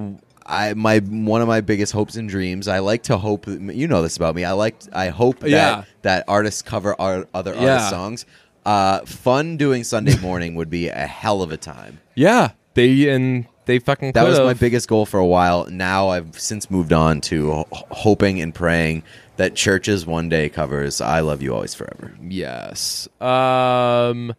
I 0.45 0.73
my 0.73 0.99
one 0.99 1.41
of 1.41 1.47
my 1.47 1.61
biggest 1.61 1.91
hopes 1.91 2.15
and 2.15 2.29
dreams. 2.29 2.67
I 2.67 2.79
like 2.79 3.03
to 3.03 3.17
hope. 3.17 3.47
You 3.47 3.87
know 3.87 4.01
this 4.01 4.15
about 4.17 4.35
me. 4.35 4.45
I 4.45 4.53
like. 4.53 4.77
I 4.93 5.09
hope 5.09 5.39
that 5.39 5.49
Yeah. 5.49 5.83
that 6.03 6.23
artists 6.27 6.61
cover 6.61 6.95
our, 6.99 7.27
other 7.33 7.53
Yeah. 7.53 7.71
artists' 7.71 7.89
songs. 7.89 8.25
Uh, 8.65 8.99
fun 9.05 9.57
doing 9.57 9.83
Sunday 9.83 10.17
morning 10.21 10.55
would 10.55 10.69
be 10.69 10.87
a 10.87 11.05
hell 11.05 11.41
of 11.41 11.51
a 11.51 11.57
time. 11.57 11.99
yeah, 12.15 12.51
they 12.75 13.09
and 13.09 13.45
they 13.65 13.79
fucking 13.79 14.13
That 14.13 14.27
was 14.27 14.39
my 14.39 14.53
biggest 14.53 14.87
goal 14.87 15.05
for 15.05 15.19
a 15.19 15.25
while. 15.25 15.67
Now 15.69 16.09
I've 16.09 16.39
since 16.39 16.69
moved 16.69 16.93
on 16.93 17.21
to 17.21 17.65
hoping 17.71 18.41
and 18.41 18.53
praying 18.53 19.03
that 19.37 19.55
CHVRCHES 19.55 20.05
one 20.05 20.29
day 20.29 20.49
covers 20.49 21.01
"I 21.01 21.21
Love 21.21 21.41
You 21.41 21.53
Always 21.53 21.73
Forever." 21.73 22.13
Yes. 22.21 23.07
Um. 23.21 24.35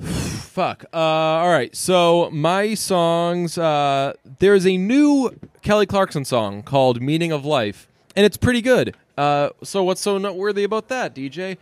Fuck. 0.00 0.86
Uh, 0.92 0.96
all 0.96 1.50
right. 1.50 1.74
So 1.76 2.28
my 2.30 2.74
songs. 2.74 3.56
Uh, 3.58 4.14
there's 4.38 4.66
a 4.66 4.76
new 4.76 5.38
Kelly 5.62 5.86
Clarkson 5.86 6.24
song 6.24 6.62
called 6.62 7.00
"Meaning 7.00 7.32
of 7.32 7.44
Life," 7.44 7.88
and 8.16 8.26
it's 8.26 8.36
pretty 8.36 8.60
good. 8.62 8.96
Uh, 9.16 9.50
so 9.62 9.84
what's 9.84 10.00
so 10.00 10.18
noteworthy 10.18 10.64
about 10.64 10.88
that, 10.88 11.14
DJ? 11.14 11.56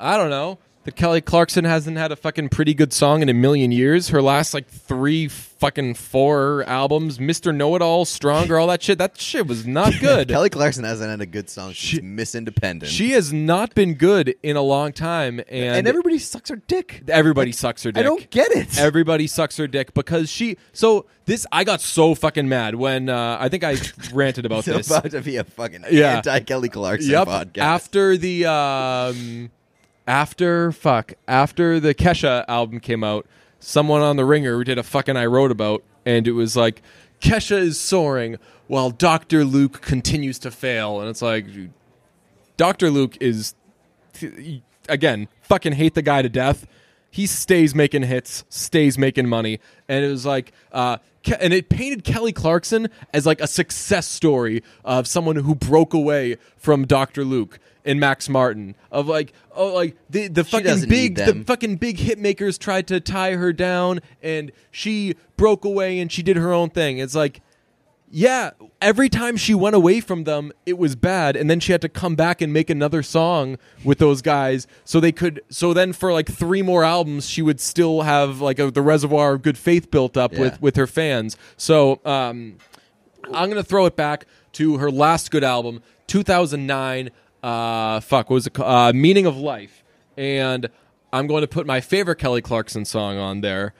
I 0.00 0.16
don't 0.16 0.30
know. 0.30 0.58
The 0.88 0.92
Kelly 0.92 1.20
Clarkson 1.20 1.66
hasn't 1.66 1.98
had 1.98 2.12
a 2.12 2.16
fucking 2.16 2.48
pretty 2.48 2.72
good 2.72 2.94
song 2.94 3.20
in 3.20 3.28
a 3.28 3.34
million 3.34 3.70
years. 3.72 4.08
Her 4.08 4.22
last 4.22 4.54
like 4.54 4.66
three 4.68 5.28
fucking 5.28 5.96
four 5.96 6.64
albums, 6.66 7.20
Mister 7.20 7.52
Know 7.52 7.76
It 7.76 7.82
All, 7.82 8.06
Stronger, 8.06 8.58
all 8.58 8.68
that 8.68 8.82
shit. 8.82 8.96
That 8.96 9.20
shit 9.20 9.46
was 9.46 9.66
not 9.66 9.92
good. 10.00 10.28
Kelly 10.28 10.48
Clarkson 10.48 10.84
hasn't 10.84 11.10
had 11.10 11.20
a 11.20 11.26
good 11.26 11.50
song 11.50 11.74
She- 11.74 12.00
Miss 12.00 12.34
Independent. 12.34 12.90
she 12.90 13.10
has 13.10 13.34
not 13.34 13.74
been 13.74 13.96
good 13.96 14.34
in 14.42 14.56
a 14.56 14.62
long 14.62 14.94
time, 14.94 15.40
and, 15.40 15.76
and 15.76 15.86
everybody 15.86 16.18
sucks 16.18 16.48
her 16.48 16.56
dick. 16.56 17.02
everybody 17.06 17.52
sucks 17.52 17.82
her 17.82 17.92
dick. 17.92 18.00
I 18.00 18.04
don't 18.04 18.30
get 18.30 18.50
it. 18.52 18.78
Everybody 18.78 19.26
sucks 19.26 19.58
her 19.58 19.66
dick 19.66 19.92
because 19.92 20.30
she. 20.30 20.56
So 20.72 21.04
this, 21.26 21.46
I 21.52 21.64
got 21.64 21.82
so 21.82 22.14
fucking 22.14 22.48
mad 22.48 22.76
when 22.76 23.10
uh, 23.10 23.36
I 23.38 23.50
think 23.50 23.62
I 23.62 23.76
ranted 24.14 24.46
about 24.46 24.66
It's 24.66 24.88
this. 24.88 24.90
about 24.90 25.10
to 25.10 25.20
be 25.20 25.36
a 25.36 25.44
fucking 25.44 25.84
Yeah. 25.90 26.16
anti 26.16 26.40
Kelly 26.40 26.70
Clarkson 26.70 27.10
Yep. 27.10 27.28
podcast. 27.28 27.58
After 27.58 28.16
the 28.16 28.46
um, 28.46 29.50
after 30.08 30.72
fuck 30.72 31.12
after 31.28 31.78
the 31.78 31.94
Kesha 31.94 32.44
album 32.48 32.80
came 32.80 33.04
out, 33.04 33.26
someone 33.60 34.00
on 34.00 34.16
the 34.16 34.24
Ringer 34.24 34.64
did 34.64 34.78
a 34.78 34.82
fucking 34.82 35.16
I 35.16 35.26
wrote 35.26 35.52
about, 35.52 35.84
and 36.04 36.26
it 36.26 36.32
was 36.32 36.56
like 36.56 36.82
Kesha 37.20 37.58
is 37.58 37.78
soaring 37.78 38.38
while 38.66 38.90
Doctor 38.90 39.44
Luke 39.44 39.82
continues 39.82 40.38
to 40.40 40.50
fail, 40.50 41.00
and 41.00 41.08
it's 41.08 41.22
like 41.22 41.46
Doctor 42.56 42.90
Luke 42.90 43.16
is 43.20 43.54
again 44.88 45.28
fucking 45.42 45.74
hate 45.74 45.94
the 45.94 46.02
guy 46.02 46.22
to 46.22 46.28
death. 46.28 46.66
He 47.10 47.26
stays 47.26 47.74
making 47.74 48.02
hits, 48.02 48.44
stays 48.48 48.98
making 48.98 49.28
money, 49.28 49.60
and 49.88 50.04
it 50.04 50.08
was 50.08 50.26
like, 50.26 50.52
uh, 50.72 50.98
Ke- 51.24 51.38
and 51.40 51.52
it 51.52 51.68
painted 51.68 52.04
Kelly 52.04 52.32
Clarkson 52.32 52.88
as 53.12 53.26
like 53.26 53.40
a 53.40 53.46
success 53.46 54.06
story 54.06 54.62
of 54.84 55.06
someone 55.06 55.36
who 55.36 55.54
broke 55.54 55.94
away 55.94 56.36
from 56.56 56.86
Doctor 56.86 57.24
Luke 57.24 57.58
and 57.84 57.98
Max 58.00 58.28
Martin. 58.28 58.74
Of 58.90 59.06
like, 59.08 59.32
oh, 59.54 59.74
like 59.74 59.96
the 60.10 60.28
the 60.28 60.44
fucking 60.44 60.88
big, 60.88 61.16
the 61.16 61.44
fucking 61.46 61.76
big 61.76 61.98
hit 61.98 62.18
makers 62.18 62.58
tried 62.58 62.86
to 62.88 63.00
tie 63.00 63.34
her 63.34 63.52
down, 63.52 64.00
and 64.22 64.52
she 64.70 65.14
broke 65.36 65.64
away 65.64 65.98
and 66.00 66.10
she 66.10 66.22
did 66.22 66.36
her 66.36 66.52
own 66.52 66.70
thing. 66.70 66.98
It's 66.98 67.14
like, 67.14 67.40
yeah, 68.10 68.50
every 68.80 69.10
time 69.10 69.36
she 69.36 69.54
went 69.54 69.76
away 69.76 70.00
from 70.00 70.24
them, 70.24 70.50
it 70.64 70.78
was 70.78 70.96
bad, 70.96 71.36
and 71.36 71.50
then 71.50 71.60
she 71.60 71.72
had 71.72 71.82
to 71.82 71.88
come 71.90 72.14
back 72.14 72.40
and 72.40 72.52
make 72.52 72.70
another 72.70 73.02
song 73.02 73.58
with 73.84 73.98
those 73.98 74.22
guys, 74.22 74.66
so 74.84 74.98
they 74.98 75.12
could. 75.12 75.42
So 75.50 75.74
then, 75.74 75.92
for 75.92 76.12
like 76.12 76.26
three 76.30 76.62
more 76.62 76.84
albums, 76.84 77.28
she 77.28 77.42
would 77.42 77.60
still 77.60 78.02
have 78.02 78.40
like 78.40 78.58
a, 78.58 78.70
the 78.70 78.80
reservoir 78.82 79.34
of 79.34 79.42
good 79.42 79.58
faith 79.58 79.90
built 79.90 80.16
up 80.16 80.32
Yeah. 80.32 80.40
with 80.40 80.62
with 80.62 80.76
her 80.76 80.86
fans. 80.86 81.36
So 81.58 82.00
um, 82.06 82.56
I'm 83.32 83.50
gonna 83.50 83.62
throw 83.62 83.84
it 83.84 83.94
back 83.94 84.24
to 84.52 84.78
her 84.78 84.90
last 84.90 85.30
good 85.30 85.44
album, 85.44 85.82
2009. 86.06 87.10
Uh, 87.42 88.00
fuck, 88.00 88.30
what 88.30 88.34
was 88.34 88.46
it? 88.46 88.54
Called? 88.54 88.68
Uh, 88.68 88.92
Meaning 88.92 89.26
of 89.26 89.36
Life, 89.36 89.84
and 90.16 90.68
I'm 91.12 91.26
going 91.26 91.42
to 91.42 91.46
put 91.48 91.66
my 91.66 91.80
favorite 91.80 92.16
Kelly 92.16 92.42
Clarkson 92.42 92.84
song 92.84 93.16
on 93.18 93.40
there. 93.40 93.74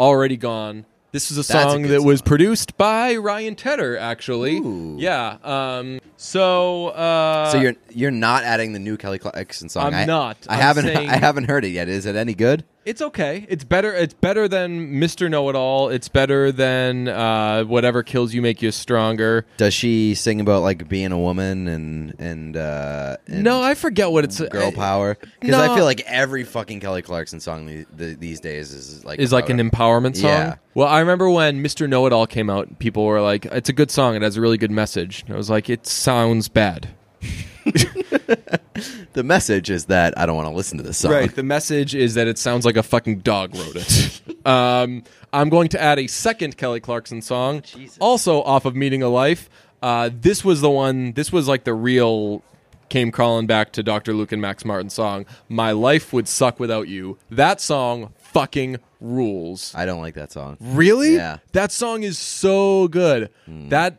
Already 0.00 0.36
gone. 0.36 0.86
This 1.12 1.30
is 1.30 1.36
a 1.36 1.40
a 1.40 1.44
song 1.44 1.82
good 1.82 1.90
that 1.90 2.02
was 2.02 2.22
produced 2.22 2.78
by 2.78 3.16
Ryan 3.16 3.54
Tedder, 3.54 3.98
actually. 3.98 4.56
Ooh. 4.56 4.96
Yeah. 4.98 5.36
Um. 5.44 6.00
So. 6.16 6.88
Uh, 6.88 7.50
so 7.50 7.60
you're 7.60 7.74
you're 7.90 8.10
not 8.10 8.44
adding 8.44 8.72
the 8.72 8.78
new 8.78 8.96
Kelly 8.96 9.18
Clarkson 9.18 9.68
song. 9.68 9.88
I'm 9.88 9.94
I, 9.94 10.04
not. 10.06 10.38
I 10.48 10.54
I'm 10.54 10.60
haven't. 10.60 10.84
saying- 10.86 11.10
I 11.10 11.16
haven't 11.16 11.44
heard 11.44 11.66
it 11.66 11.68
yet. 11.70 11.88
Is 11.88 12.06
it 12.06 12.16
any 12.16 12.34
good? 12.34 12.64
It's 12.84 13.00
okay. 13.00 13.46
It's 13.48 13.62
better. 13.62 13.94
It's 13.94 14.14
better 14.14 14.48
than 14.48 14.94
Mr. 14.94 15.30
Know 15.30 15.48
It 15.48 15.54
All. 15.54 15.88
It's 15.88 16.08
better 16.08 16.50
than 16.50 17.06
uh, 17.06 17.62
whatever 17.64 18.02
kills 18.02 18.34
you 18.34 18.42
make 18.42 18.60
you 18.60 18.72
stronger. 18.72 19.46
Does 19.56 19.72
she 19.72 20.14
sing 20.14 20.40
about 20.40 20.62
like 20.62 20.88
being 20.88 21.12
a 21.12 21.18
woman 21.18 21.68
and 21.68 22.14
and, 22.18 22.56
uh, 22.56 23.18
and 23.28 23.44
No, 23.44 23.62
I 23.62 23.74
forget 23.74 24.10
what 24.10 24.24
it's. 24.24 24.40
girl 24.40 24.72
power? 24.72 25.16
Because 25.40 25.54
I 25.54 25.74
feel 25.76 25.84
like 25.84 26.00
every 26.06 26.42
fucking 26.42 26.80
Kelly 26.80 27.02
Clarkson 27.02 27.38
song 27.38 27.66
the, 27.66 27.86
the, 27.94 28.14
these 28.14 28.40
days 28.40 28.72
is 28.72 29.04
like 29.04 29.20
is 29.20 29.32
like 29.32 29.48
an 29.48 29.58
empowerment 29.58 30.16
song. 30.16 30.30
Yeah. 30.30 30.56
Well, 30.74 30.88
I 30.88 31.00
remember 31.00 31.30
when 31.30 31.62
Mr. 31.62 31.88
Know 31.88 32.06
It 32.06 32.12
All 32.12 32.26
came 32.26 32.50
out, 32.50 32.78
people 32.80 33.04
were 33.04 33.20
like, 33.20 33.44
"It's 33.46 33.68
a 33.68 33.72
good 33.74 33.90
song. 33.90 34.16
It 34.16 34.22
has 34.22 34.36
a 34.36 34.40
really 34.40 34.58
good 34.58 34.70
message." 34.72 35.22
And 35.26 35.34
I 35.34 35.36
was 35.36 35.50
like, 35.50 35.70
"It 35.70 35.86
sounds 35.86 36.48
bad." 36.48 36.88
the 39.12 39.22
message 39.22 39.70
is 39.70 39.86
that 39.86 40.16
I 40.18 40.26
don't 40.26 40.36
want 40.36 40.48
to 40.48 40.54
listen 40.54 40.78
to 40.78 40.84
this 40.84 40.98
song. 40.98 41.12
Right. 41.12 41.34
The 41.34 41.42
message 41.42 41.94
is 41.94 42.14
that 42.14 42.26
it 42.26 42.38
sounds 42.38 42.64
like 42.64 42.76
a 42.76 42.82
fucking 42.82 43.20
dog 43.20 43.54
wrote 43.54 43.76
it. 43.76 44.46
um, 44.46 45.04
I'm 45.32 45.48
going 45.48 45.68
to 45.70 45.80
add 45.80 45.98
a 45.98 46.06
second 46.06 46.56
Kelly 46.56 46.80
Clarkson 46.80 47.22
song, 47.22 47.62
Jesus. 47.62 47.98
also 48.00 48.42
off 48.42 48.64
of 48.64 48.76
Meeting 48.76 49.02
a 49.02 49.08
Life. 49.08 49.48
Uh, 49.82 50.10
this 50.12 50.44
was 50.44 50.60
the 50.60 50.70
one. 50.70 51.12
This 51.12 51.32
was 51.32 51.48
like 51.48 51.64
the 51.64 51.74
real. 51.74 52.42
Came 52.88 53.10
crawling 53.10 53.46
back 53.46 53.72
to 53.72 53.82
Dr. 53.82 54.12
Luke 54.12 54.32
and 54.32 54.42
Max 54.42 54.66
Martin 54.66 54.90
song. 54.90 55.24
My 55.48 55.72
life 55.72 56.12
would 56.12 56.28
suck 56.28 56.60
without 56.60 56.88
you. 56.88 57.16
That 57.30 57.58
song 57.58 58.12
fucking 58.18 58.76
rules. 59.00 59.74
I 59.74 59.86
don't 59.86 60.02
like 60.02 60.12
that 60.14 60.30
song. 60.30 60.58
Really? 60.60 61.14
Yeah. 61.14 61.38
That 61.52 61.72
song 61.72 62.02
is 62.02 62.18
so 62.18 62.88
good. 62.88 63.30
That 63.46 63.96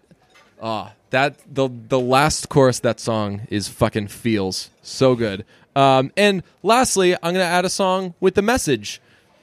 ah 0.61 0.93
that 1.13 1.35
the 1.47 1.69
the 1.69 1.99
last 1.99 2.49
chorus 2.49 2.79
of 2.79 2.81
that 2.83 2.99
song 2.99 3.41
is 3.51 3.67
fucking 3.67 4.07
feels 4.07 4.71
so 4.81 5.15
good. 5.15 5.45
Um, 5.75 6.11
and 6.17 6.41
lastly, 6.63 7.13
I'm 7.13 7.33
gonna 7.33 7.43
add 7.43 7.65
a 7.65 7.69
song 7.69 8.15
with 8.19 8.33
the 8.33 8.41
message. 8.41 8.99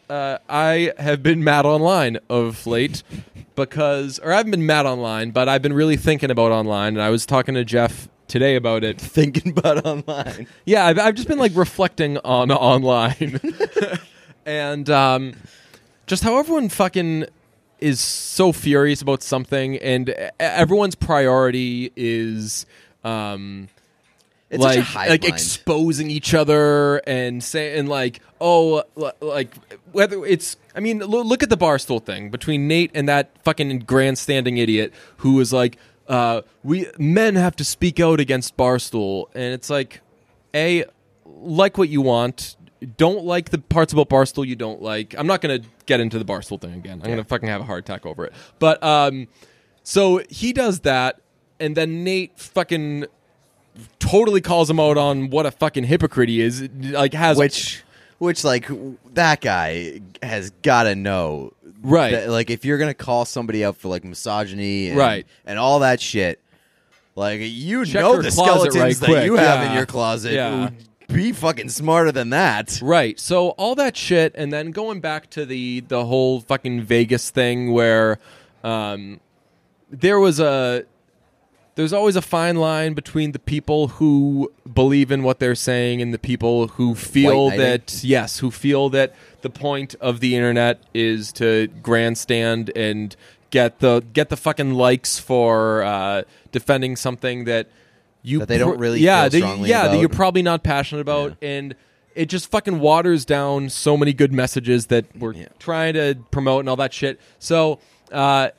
Uh, 0.09 0.39
I 0.49 0.93
have 0.99 1.23
been 1.23 1.45
mad 1.45 1.67
online 1.67 2.19
of 2.29 2.67
late 2.67 3.05
because, 3.55 4.19
or 4.19 4.33
I 4.33 4.39
haven't 4.39 4.51
been 4.51 4.67
mad 4.67 4.85
online, 4.85 5.31
but 5.31 5.49
I've 5.49 5.63
been 5.63 5.73
really 5.73 5.97
thinking 5.97 6.29
about 6.29 6.51
online. 6.51 6.95
And 6.95 7.03
I 7.03 7.11
was 7.11 7.25
talking 7.25 7.55
to 7.55 7.65
Jeff 7.65 8.09
today 8.27 8.57
about 8.57 8.83
it. 8.83 9.01
Thinking 9.01 9.57
about 9.57 9.87
online. 9.87 10.49
Yeah, 10.65 10.87
I've, 10.87 10.99
I've 10.99 11.15
just 11.15 11.29
been 11.29 11.39
like 11.39 11.53
reflecting 11.55 12.19
on 12.19 12.51
online, 12.73 13.41
and 14.45 14.91
um, 14.91 15.35
just 16.09 16.25
how 16.25 16.37
everyone 16.37 16.69
fucking 16.69 17.27
is 17.81 18.01
so 18.01 18.53
furious 18.53 19.03
about 19.03 19.23
something, 19.23 19.77
and 19.77 20.15
everyone's 20.39 20.95
priority 20.95 21.93
is. 21.97 22.67
Um, 23.05 23.69
It's 24.51 24.63
like 24.63 24.75
such 24.75 24.83
a 24.83 24.83
hive 24.83 25.11
like 25.11 25.23
mind. 25.23 25.33
exposing 25.35 26.11
each 26.11 26.35
other 26.35 26.99
and 27.07 27.43
saying 27.43 27.87
like 27.87 28.21
oh 28.41 28.83
like 29.21 29.55
whether 29.93 30.27
it's 30.27 30.57
I 30.75 30.81
mean 30.81 30.99
look 30.99 31.43
at 31.45 31.51
the 31.51 31.57
barstool 31.57 32.05
thing 32.05 32.31
between 32.31 32.67
Nate 32.67 32.91
and 32.93 33.09
that 33.09 33.31
fucking 33.45 33.79
grandstanding 33.81 34.59
idiot 34.59 34.93
who 35.19 35.35
was 35.35 35.53
like 35.53 35.79
uh, 36.09 36.43
we 36.65 36.89
men 36.99 37.37
have 37.37 37.55
to 37.57 37.65
speak 37.65 38.01
out 38.01 38.19
against 38.19 38.57
barstool 38.57 39.27
and 39.37 39.55
it's 39.55 39.71
like 39.71 40.01
a 40.53 40.85
like 41.25 41.79
what 41.79 41.89
you 41.89 42.03
want 42.03 42.57
don't 42.97 43.25
like 43.25 43.51
the 43.51 43.59
parts 43.59 43.93
about 43.93 44.09
barstool 44.09 44.47
you 44.47 44.57
don't 44.57 44.81
like 44.83 45.15
I'm 45.19 45.27
not 45.27 45.41
gonna 45.41 45.61
get 45.87 46.01
into 46.01 46.19
the 46.19 46.25
barstool 46.25 46.61
thing 46.61 46.75
again 46.75 47.01
I'm 47.05 47.11
gonna 47.11 47.25
fucking 47.25 47.49
have 47.49 47.61
a 47.61 47.65
heart 47.65 47.81
attack 47.81 48.07
over 48.07 48.25
it 48.25 48.33
but 48.59 48.83
um 48.83 49.29
so 49.83 50.23
he 50.31 50.53
does 50.53 50.81
that 50.81 51.21
and 51.59 51.77
then 51.77 52.05
Nate 52.05 52.39
fucking 52.39 53.05
totally 53.99 54.41
calls 54.41 54.69
him 54.69 54.81
out 54.81 54.97
on 54.99 55.31
what 55.31 55.47
a 55.47 55.51
fucking 55.51 55.85
hypocrite 55.85 56.29
he 56.29 56.41
is. 56.41 56.69
Like 56.81 57.13
has 57.15 57.37
which 57.39 57.83
which 58.19 58.45
like 58.45 58.69
that 59.15 59.41
guy 59.41 60.01
has 60.23 60.51
got 60.63 60.83
to 60.85 60.95
know, 60.95 61.53
Right. 61.83 62.13
that, 62.13 62.29
like 62.31 62.51
if 62.51 62.65
you're 62.65 62.79
gonna 62.79 62.93
call 62.95 63.25
somebody 63.25 63.65
out 63.65 63.77
for 63.77 63.89
like 63.89 64.05
misogyny, 64.05 64.89
and, 64.89 64.99
Right. 64.99 65.27
and 65.47 65.59
all 65.59 65.79
that 65.81 66.01
shit, 66.01 66.41
like 67.15 67.41
you 67.43 67.85
Check 67.87 68.03
know 68.03 68.21
the 68.21 68.31
skeletons 68.31 68.77
right 68.77 68.97
that 68.97 69.07
quick. 69.07 69.25
you 69.25 69.37
have 69.37 69.67
in 69.71 69.77
your 69.77 69.87
closet. 69.87 70.33
Yeah. 70.33 70.71
Be 71.13 71.33
fucking 71.33 71.69
smarter 71.71 72.13
than 72.13 72.31
that. 72.31 72.79
Right. 72.83 73.19
So 73.19 73.51
all 73.51 73.75
that 73.75 73.97
shit, 73.97 74.33
and 74.37 74.53
then 74.53 74.71
going 74.71 75.01
back 75.01 75.31
to 75.31 75.45
the 75.45 75.81
the 75.81 76.07
whole 76.07 76.41
fucking 76.41 76.83
Vegas 76.83 77.31
thing, 77.31 77.73
where 77.73 78.19
um, 78.63 79.21
there 79.91 80.21
was 80.21 80.41
a 80.41 80.85
there's 81.75 81.93
always 81.93 82.17
a 82.17 82.23
fine 82.23 82.57
line 82.57 82.95
between 82.95 83.33
the 83.33 83.39
people 83.39 83.89
who 83.89 84.53
believe 84.73 85.11
in 85.11 85.23
what 85.23 85.39
they're 85.39 85.55
saying 85.55 86.03
and 86.03 86.13
the 86.13 86.19
people 86.19 86.69
who 86.69 86.95
feel 86.95 87.51
that 87.51 88.03
yes, 88.05 88.39
who 88.41 88.51
feel 88.51 88.91
that 88.91 89.15
the 89.43 89.51
point 89.51 89.95
of 90.01 90.21
the 90.21 90.37
internet 90.37 90.83
is 90.93 91.33
to 91.33 91.69
grandstand 91.83 92.71
and 92.77 93.17
get 93.51 93.81
the 93.81 94.05
get 94.13 94.29
the 94.29 94.37
fucking 94.37 94.75
likes 94.75 95.19
for 95.19 95.83
uh, 95.83 96.23
defending 96.53 96.97
something 96.97 97.45
that 97.45 97.69
you 98.23 98.39
That 98.41 98.49
they 98.49 98.59
don't 98.59 98.79
really 98.79 99.01
yeah 99.01 99.29
strongly 99.29 99.69
yeah 99.71 99.89
that 99.89 99.99
you're 99.99 100.09
probably 100.09 100.43
not 100.43 100.63
passionate 100.63 101.01
about 101.01 101.37
and 101.43 101.75
it 102.15 102.27
just 102.29 102.51
fucking 102.51 102.81
waters 102.81 103.25
down 103.25 103.69
so 103.71 103.97
many 103.97 104.13
good 104.13 104.33
messages 104.33 104.87
that 104.87 105.05
we're 105.17 105.33
Yeah. 105.35 105.47
trying 105.59 105.95
to 105.95 106.17
promote 106.33 106.61
and 106.61 106.69
all 106.69 106.77
that 106.77 106.93
shit. 106.93 107.21
So 107.39 107.79
uh, 108.13 108.51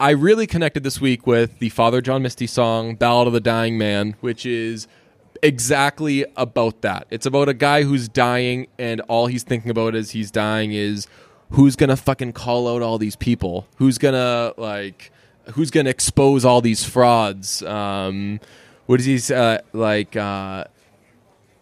i 0.00 0.10
really 0.10 0.46
connected 0.46 0.82
this 0.82 1.00
week 1.00 1.26
with 1.26 1.58
the 1.60 1.68
father 1.68 2.00
john 2.00 2.20
misty 2.22 2.46
song 2.48 2.96
ballad 2.96 3.26
of 3.28 3.32
the 3.32 3.40
dying 3.40 3.78
man 3.78 4.16
which 4.20 4.44
is 4.44 4.88
exactly 5.42 6.24
about 6.36 6.80
that. 6.82 7.06
It's 7.10 7.26
about 7.26 7.48
a 7.48 7.54
guy 7.54 7.82
who's 7.82 8.08
dying 8.08 8.66
and 8.78 9.00
all 9.02 9.26
he's 9.26 9.42
thinking 9.42 9.70
about 9.70 9.94
as 9.94 10.10
he's 10.12 10.30
dying 10.30 10.72
is 10.72 11.06
who's 11.50 11.76
gonna 11.76 11.96
fucking 11.96 12.32
call 12.32 12.66
out 12.74 12.80
all 12.82 12.96
these 12.98 13.14
people? 13.16 13.66
Who's 13.76 13.98
gonna 13.98 14.54
like 14.56 15.12
who's 15.52 15.70
gonna 15.70 15.90
expose 15.90 16.44
all 16.44 16.60
these 16.62 16.84
frauds? 16.84 17.62
Um 17.62 18.40
what 18.86 19.00
is 19.00 19.26
he 19.26 19.34
uh, 19.34 19.58
like 19.72 20.16
uh 20.16 20.64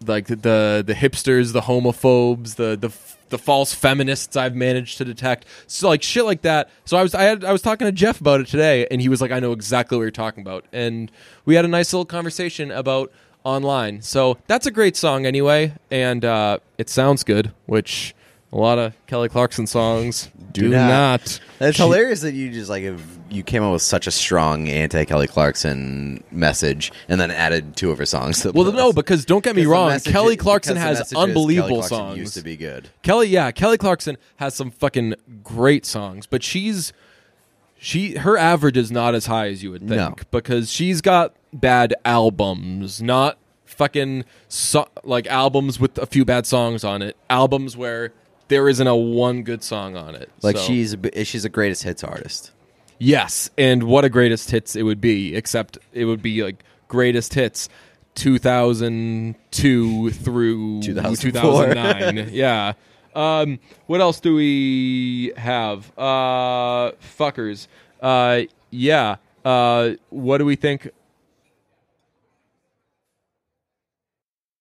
like 0.05 0.27
the, 0.27 0.35
the 0.35 0.83
the 0.85 0.93
hipsters 0.93 1.53
the 1.53 1.61
homophobes 1.61 2.55
the 2.55 2.75
the 2.75 2.91
the 3.29 3.37
false 3.37 3.73
feminists 3.73 4.35
I've 4.35 4.55
managed 4.55 4.97
to 4.99 5.05
detect? 5.05 5.45
So 5.67 5.89
like 5.89 6.03
shit 6.03 6.25
like 6.25 6.41
that. 6.41 6.69
So 6.85 6.97
I 6.97 7.03
was 7.03 7.15
I 7.15 7.23
had 7.23 7.43
I 7.43 7.51
was 7.51 7.61
talking 7.61 7.85
to 7.85 7.91
Jeff 7.91 8.19
about 8.21 8.41
it 8.41 8.47
today 8.47 8.87
and 8.91 9.01
he 9.01 9.09
was 9.09 9.21
like 9.21 9.31
I 9.31 9.39
know 9.39 9.51
exactly 9.51 9.97
what 9.97 10.03
you're 10.03 10.11
talking 10.11 10.41
about. 10.41 10.65
And 10.73 11.11
we 11.45 11.55
had 11.55 11.65
a 11.65 11.69
nice 11.69 11.93
little 11.93 12.05
conversation 12.05 12.71
about 12.71 13.11
online. 13.43 14.01
So 14.01 14.37
that's 14.47 14.65
a 14.65 14.71
great 14.71 14.95
song 14.95 15.25
anyway 15.25 15.73
and 15.89 16.23
uh 16.25 16.59
it 16.77 16.89
sounds 16.89 17.23
good 17.23 17.51
which 17.65 18.15
a 18.53 18.57
lot 18.57 18.77
of 18.77 18.93
Kelly 19.07 19.29
Clarkson 19.29 19.65
songs 19.67 20.29
do, 20.51 20.61
Do 20.61 20.69
not. 20.69 20.87
not. 20.87 21.39
It's 21.59 21.77
hilarious 21.79 22.21
that 22.21 22.33
you 22.35 22.51
just 22.51 22.69
like 22.69 22.83
have, 22.83 23.01
you 23.31 23.41
came 23.41 23.63
up 23.63 23.73
with 23.73 23.81
such 23.81 24.05
a 24.05 24.11
strong 24.11 24.69
anti 24.69 25.03
Kelly 25.05 25.25
Clarkson 25.27 26.23
message 26.31 26.91
and 27.09 27.19
then 27.19 27.31
added 27.31 27.75
two 27.75 27.89
of 27.89 27.97
her 27.97 28.05
songs. 28.05 28.41
To 28.41 28.51
the 28.51 28.61
Well, 28.61 28.71
no, 28.71 28.93
because 28.93 29.25
don't 29.25 29.43
get 29.43 29.55
me 29.55 29.65
wrong. 29.65 29.89
message- 29.89 30.13
Kelly 30.13 30.37
Clarkson 30.37 30.77
has 30.77 31.11
unbelievable 31.13 31.67
Kelly 31.69 31.79
Clarkson 31.87 31.97
songs. 31.97 32.17
Used 32.19 32.33
to 32.35 32.43
be 32.43 32.55
good. 32.55 32.89
Kelly, 33.01 33.27
yeah, 33.29 33.49
Kelly 33.51 33.77
Clarkson 33.79 34.17
has 34.35 34.53
some 34.53 34.69
fucking 34.69 35.15
great 35.43 35.85
songs, 35.85 36.27
but 36.27 36.43
she's 36.43 36.93
she 37.77 38.15
her 38.17 38.37
average 38.37 38.77
is 38.77 38.91
not 38.91 39.15
as 39.15 39.25
high 39.25 39.47
as 39.47 39.63
you 39.63 39.71
would 39.71 39.81
think 39.81 39.91
No. 39.99 40.15
because 40.31 40.71
she's 40.71 41.01
got 41.01 41.33
bad 41.51 41.93
albums, 42.05 43.01
not 43.01 43.37
fucking 43.65 44.23
so, 44.47 44.87
like 45.03 45.25
albums 45.27 45.79
with 45.79 45.97
a 45.97 46.05
few 46.05 46.23
bad 46.23 46.45
songs 46.45 46.83
on 46.83 47.01
it. 47.01 47.17
Albums 47.29 47.75
where 47.75 48.11
there 48.47 48.67
isn't 48.69 48.87
a 48.87 48.95
one 48.95 49.43
good 49.43 49.63
song 49.63 49.95
on 49.95 50.15
it. 50.15 50.29
Like 50.41 50.57
So- 50.57 50.63
she's 50.63 50.93
a 50.95 51.23
she's 51.23 51.45
a 51.45 51.49
greatest 51.49 51.83
hits 51.83 52.03
artist. 52.03 52.51
Yes, 52.99 53.49
and 53.57 53.83
what 53.83 54.05
a 54.05 54.09
greatest 54.09 54.51
hits 54.51 54.75
it 54.75 54.83
would 54.83 55.01
be, 55.01 55.35
except 55.35 55.77
it 55.93 56.05
would 56.05 56.21
be 56.21 56.43
like 56.43 56.63
greatest 56.87 57.33
hits 57.33 57.67
2002 58.15 60.11
through 60.11 60.81
2009. 60.81 62.29
yeah. 62.31 62.73
Um, 63.15 63.59
what 63.87 64.01
else 64.01 64.19
do 64.19 64.35
we 64.35 65.33
have? 65.37 65.91
Uh, 65.97 66.91
fuckers. 67.17 67.67
Uh, 68.01 68.41
yeah. 68.71 69.17
Uh, 69.45 69.91
what 70.09 70.37
do 70.39 70.45
we 70.45 70.55
think 70.55 70.89